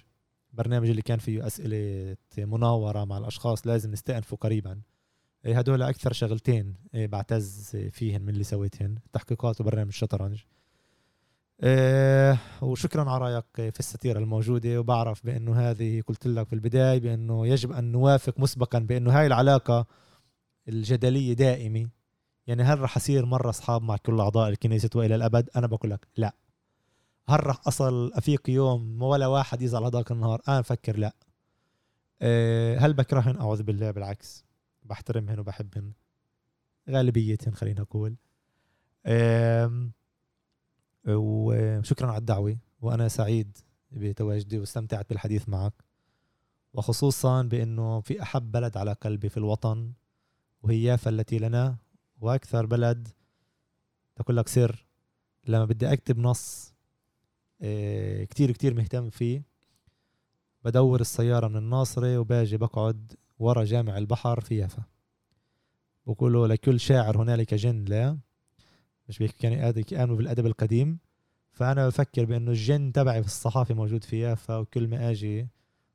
برنامج 0.52 0.88
اللي 0.88 1.02
كان 1.02 1.18
فيه 1.18 1.46
أسئلة 1.46 2.16
مناورة 2.38 3.04
مع 3.04 3.18
الأشخاص 3.18 3.66
لازم 3.66 3.90
نستأنفه 3.90 4.36
قريبا. 4.36 4.80
آه، 5.44 5.54
هدول 5.54 5.82
أكثر 5.82 6.12
شغلتين 6.12 6.74
بعتز 6.94 7.76
فيهن 7.90 8.22
من 8.22 8.28
اللي 8.28 8.44
سويتهن 8.44 8.98
تحقيقات 9.12 9.60
وبرنامج 9.60 9.92
شطرنج. 9.92 10.42
أه 11.62 12.38
وشكرا 12.62 13.10
على 13.10 13.24
رأيك 13.24 13.72
في 13.72 13.80
الستيرة 13.80 14.18
الموجودة 14.18 14.80
وبعرف 14.80 15.26
بأنه 15.26 15.60
هذه 15.60 16.02
قلت 16.06 16.26
لك 16.26 16.46
في 16.46 16.52
البداية 16.52 16.98
بأنه 16.98 17.46
يجب 17.46 17.72
أن 17.72 17.92
نوافق 17.92 18.40
مسبقا 18.40 18.78
بأنه 18.78 19.18
هاي 19.18 19.26
العلاقة 19.26 19.86
الجدلية 20.68 21.32
دائمة. 21.32 21.88
يعني 22.46 22.62
هل 22.62 22.80
رح 22.80 22.96
أصير 22.96 23.26
مرة 23.26 23.50
أصحاب 23.50 23.82
مع 23.82 23.96
كل 23.96 24.20
أعضاء 24.20 24.48
الكنيسة 24.48 24.90
وإلى 24.94 25.14
الأبد؟ 25.14 25.48
أنا 25.56 25.66
بقول 25.66 25.90
لك 25.90 26.06
لا. 26.16 26.32
هل 27.28 27.46
رح 27.46 27.60
أصل 27.66 28.12
أفيق 28.12 28.50
يوم 28.50 29.02
ولا 29.02 29.26
واحد 29.26 29.62
يزعل 29.62 29.84
هذاك 29.84 30.12
النهار. 30.12 30.42
أنا 30.48 30.60
بفكر 30.60 30.96
لا. 30.98 31.12
آه، 32.22 32.78
هل 32.78 32.92
بكرهن؟ 32.92 33.36
أعوذ 33.36 33.62
بالله 33.62 33.90
بالعكس. 33.90 34.44
بحترمهن 34.82 35.38
وبحبهن. 35.38 35.92
غالبيتهن 36.90 37.54
خلينا 37.54 37.80
نقول. 37.80 38.16
وشكرا 41.06 42.08
على 42.08 42.18
الدعوة 42.18 42.56
وأنا 42.80 43.08
سعيد 43.08 43.58
بتواجدي 43.90 44.58
واستمتعت 44.58 45.08
بالحديث 45.08 45.48
معك. 45.48 45.84
وخصوصا 46.72 47.42
بأنه 47.42 48.00
في 48.00 48.22
أحب 48.22 48.52
بلد 48.52 48.76
على 48.76 48.92
قلبي 48.92 49.28
في 49.28 49.36
الوطن 49.36 49.92
وهي 50.62 50.82
يافا 50.82 51.10
التي 51.10 51.38
لنا 51.38 51.76
وأكثر 52.20 52.66
بلد 52.66 53.08
تقول 54.16 54.36
لك 54.36 54.48
سر. 54.48 54.86
لما 55.46 55.64
بدي 55.64 55.92
أكتب 55.92 56.18
نص 56.18 56.69
كتير 58.24 58.50
كتير 58.50 58.74
مهتم 58.74 59.10
فيه. 59.10 59.42
بدور 60.64 61.00
السيارة 61.00 61.48
من 61.48 61.56
الناصرة 61.56 62.18
وباجي 62.18 62.56
بقعد 62.56 63.12
ورا 63.38 63.64
جامع 63.64 63.98
البحر 63.98 64.40
في 64.40 64.56
يافا. 64.56 64.82
بقولوا 66.06 66.46
لكل 66.46 66.80
شاعر 66.80 67.22
هنالك 67.22 67.54
جن 67.54 67.84
لا. 67.84 68.18
مش 69.08 69.18
بيحكي 69.18 69.46
يعني 69.46 69.82
كانوا 69.82 70.16
بالأدب 70.16 70.46
القديم. 70.46 70.98
فأنا 71.52 71.86
بفكر 71.86 72.24
بأنه 72.24 72.50
الجن 72.50 72.92
تبعي 72.92 73.22
في 73.22 73.28
الصحافة 73.28 73.74
موجود 73.74 74.04
في 74.04 74.20
يافا 74.20 74.56
وكل 74.56 74.88
ما 74.88 75.10
أجي 75.10 75.48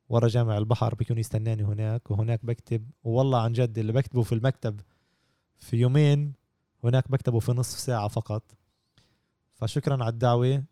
ورا 0.09 0.27
جامع 0.27 0.57
البحر 0.57 0.95
بيكون 0.95 1.17
يستناني 1.17 1.63
هناك 1.63 2.11
وهناك 2.11 2.45
بكتب. 2.45 2.89
والله 3.03 3.41
عن 3.41 3.53
جد 3.53 3.77
اللي 3.77 3.93
بكتبه 3.93 4.23
في 4.23 4.35
المكتب 4.35 4.81
في 5.57 5.77
يومين 5.77 6.33
هناك 6.83 7.11
بكتبه 7.11 7.39
في 7.39 7.51
نصف 7.51 7.79
ساعة 7.79 8.07
فقط. 8.07 8.43
فشكرا 9.53 10.03
على 10.03 10.13
الدعوة. 10.13 10.63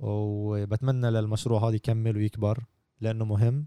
وبتمنى 0.00 1.10
للمشروع 1.10 1.68
هذا 1.68 1.74
يكمل 1.74 2.16
ويكبر 2.16 2.64
لأنه 3.00 3.24
مهم. 3.24 3.66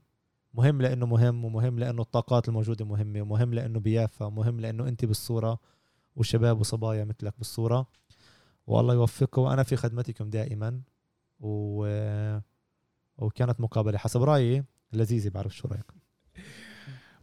مهم 0.54 0.82
لأنه 0.82 1.06
مهم 1.06 1.46
ومهم 1.46 1.80
لأنه 1.80 2.02
الطاقات 2.02 2.48
الموجودة 2.48 2.86
مهمة 2.86 3.22
ومهم 3.22 3.54
لأنه 3.54 3.80
بيافا 3.80 4.26
ومهم 4.26 4.60
لأنه 4.60 4.88
أنت 4.88 5.06
بالصورة 5.06 5.60
وشباب 6.16 6.60
وصبايا 6.60 7.06
مثلك 7.06 7.34
بالصورة. 7.38 7.88
والله 8.68 8.94
يوفقكم 8.94 9.42
وأنا 9.42 9.64
في 9.64 9.76
خدمتكم 9.76 10.30
دائما 10.30 10.82
و... 11.40 11.88
وكانت 13.18 13.62
مقابلة 13.62 13.98
حسب 13.98 14.24
رأيي 14.24 14.64
لذيذة 14.94 15.30
بعرف 15.30 15.56
شو 15.56 15.68
رأيك. 15.68 15.92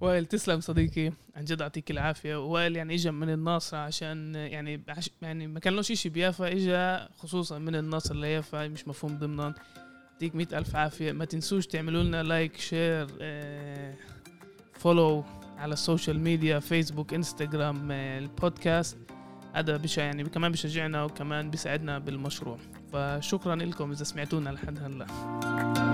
وائل 0.01 0.27
تسلم 0.27 0.61
صديقي 0.61 1.13
عن 1.37 1.45
جد 1.45 1.61
يعطيك 1.61 1.91
العافية. 1.91 2.45
وائل 2.47 2.77
يعني 2.77 2.95
اجى 2.95 3.11
من 3.11 3.31
الناصر 3.31 3.77
عشان 3.77 4.35
يعني 4.35 4.83
عش 4.89 5.11
يعني 5.23 5.47
ما 5.47 5.61
كان 5.61 5.77
له 5.77 5.83
شيء 5.83 6.13
بيافا 6.13 6.49
اجى 6.49 7.09
خصوصا 7.19 7.59
من 7.59 7.77
الناصر 7.77 8.15
ليافا 8.15 8.69
مش 8.69 8.89
مفهوم 8.89 9.19
ضمنا. 9.19 9.55
يعطيك 10.13 10.35
مئة 10.35 10.59
ألف 10.59 10.77
عافية. 10.77 11.13
ما 11.13 11.25
تنسوش 11.25 11.67
تعملوا 11.67 12.03
لنا 12.03 12.23
like 12.23 12.57
share 12.57 13.07
follow 14.73 15.25
على 15.59 15.73
ال 15.73 15.79
social 15.79 16.21
media 16.21 16.59
فيسبوك 16.59 17.15
انستغرام 17.15 17.91
البودكاست 17.91 18.99
هذا 19.55 19.77
بش 19.77 19.99
يعني 19.99 20.25
كمان 20.25 20.53
بشجعنا 20.53 21.05
وكمان 21.05 21.51
بيساعدنا 21.51 21.99
بالمشروع. 21.99 22.59
فشكرا 22.93 23.57
لكم 23.57 23.91
إذا 23.91 24.05
سمعتونا 24.05 24.51
لحد 24.51 24.79
هلأ. 24.79 25.89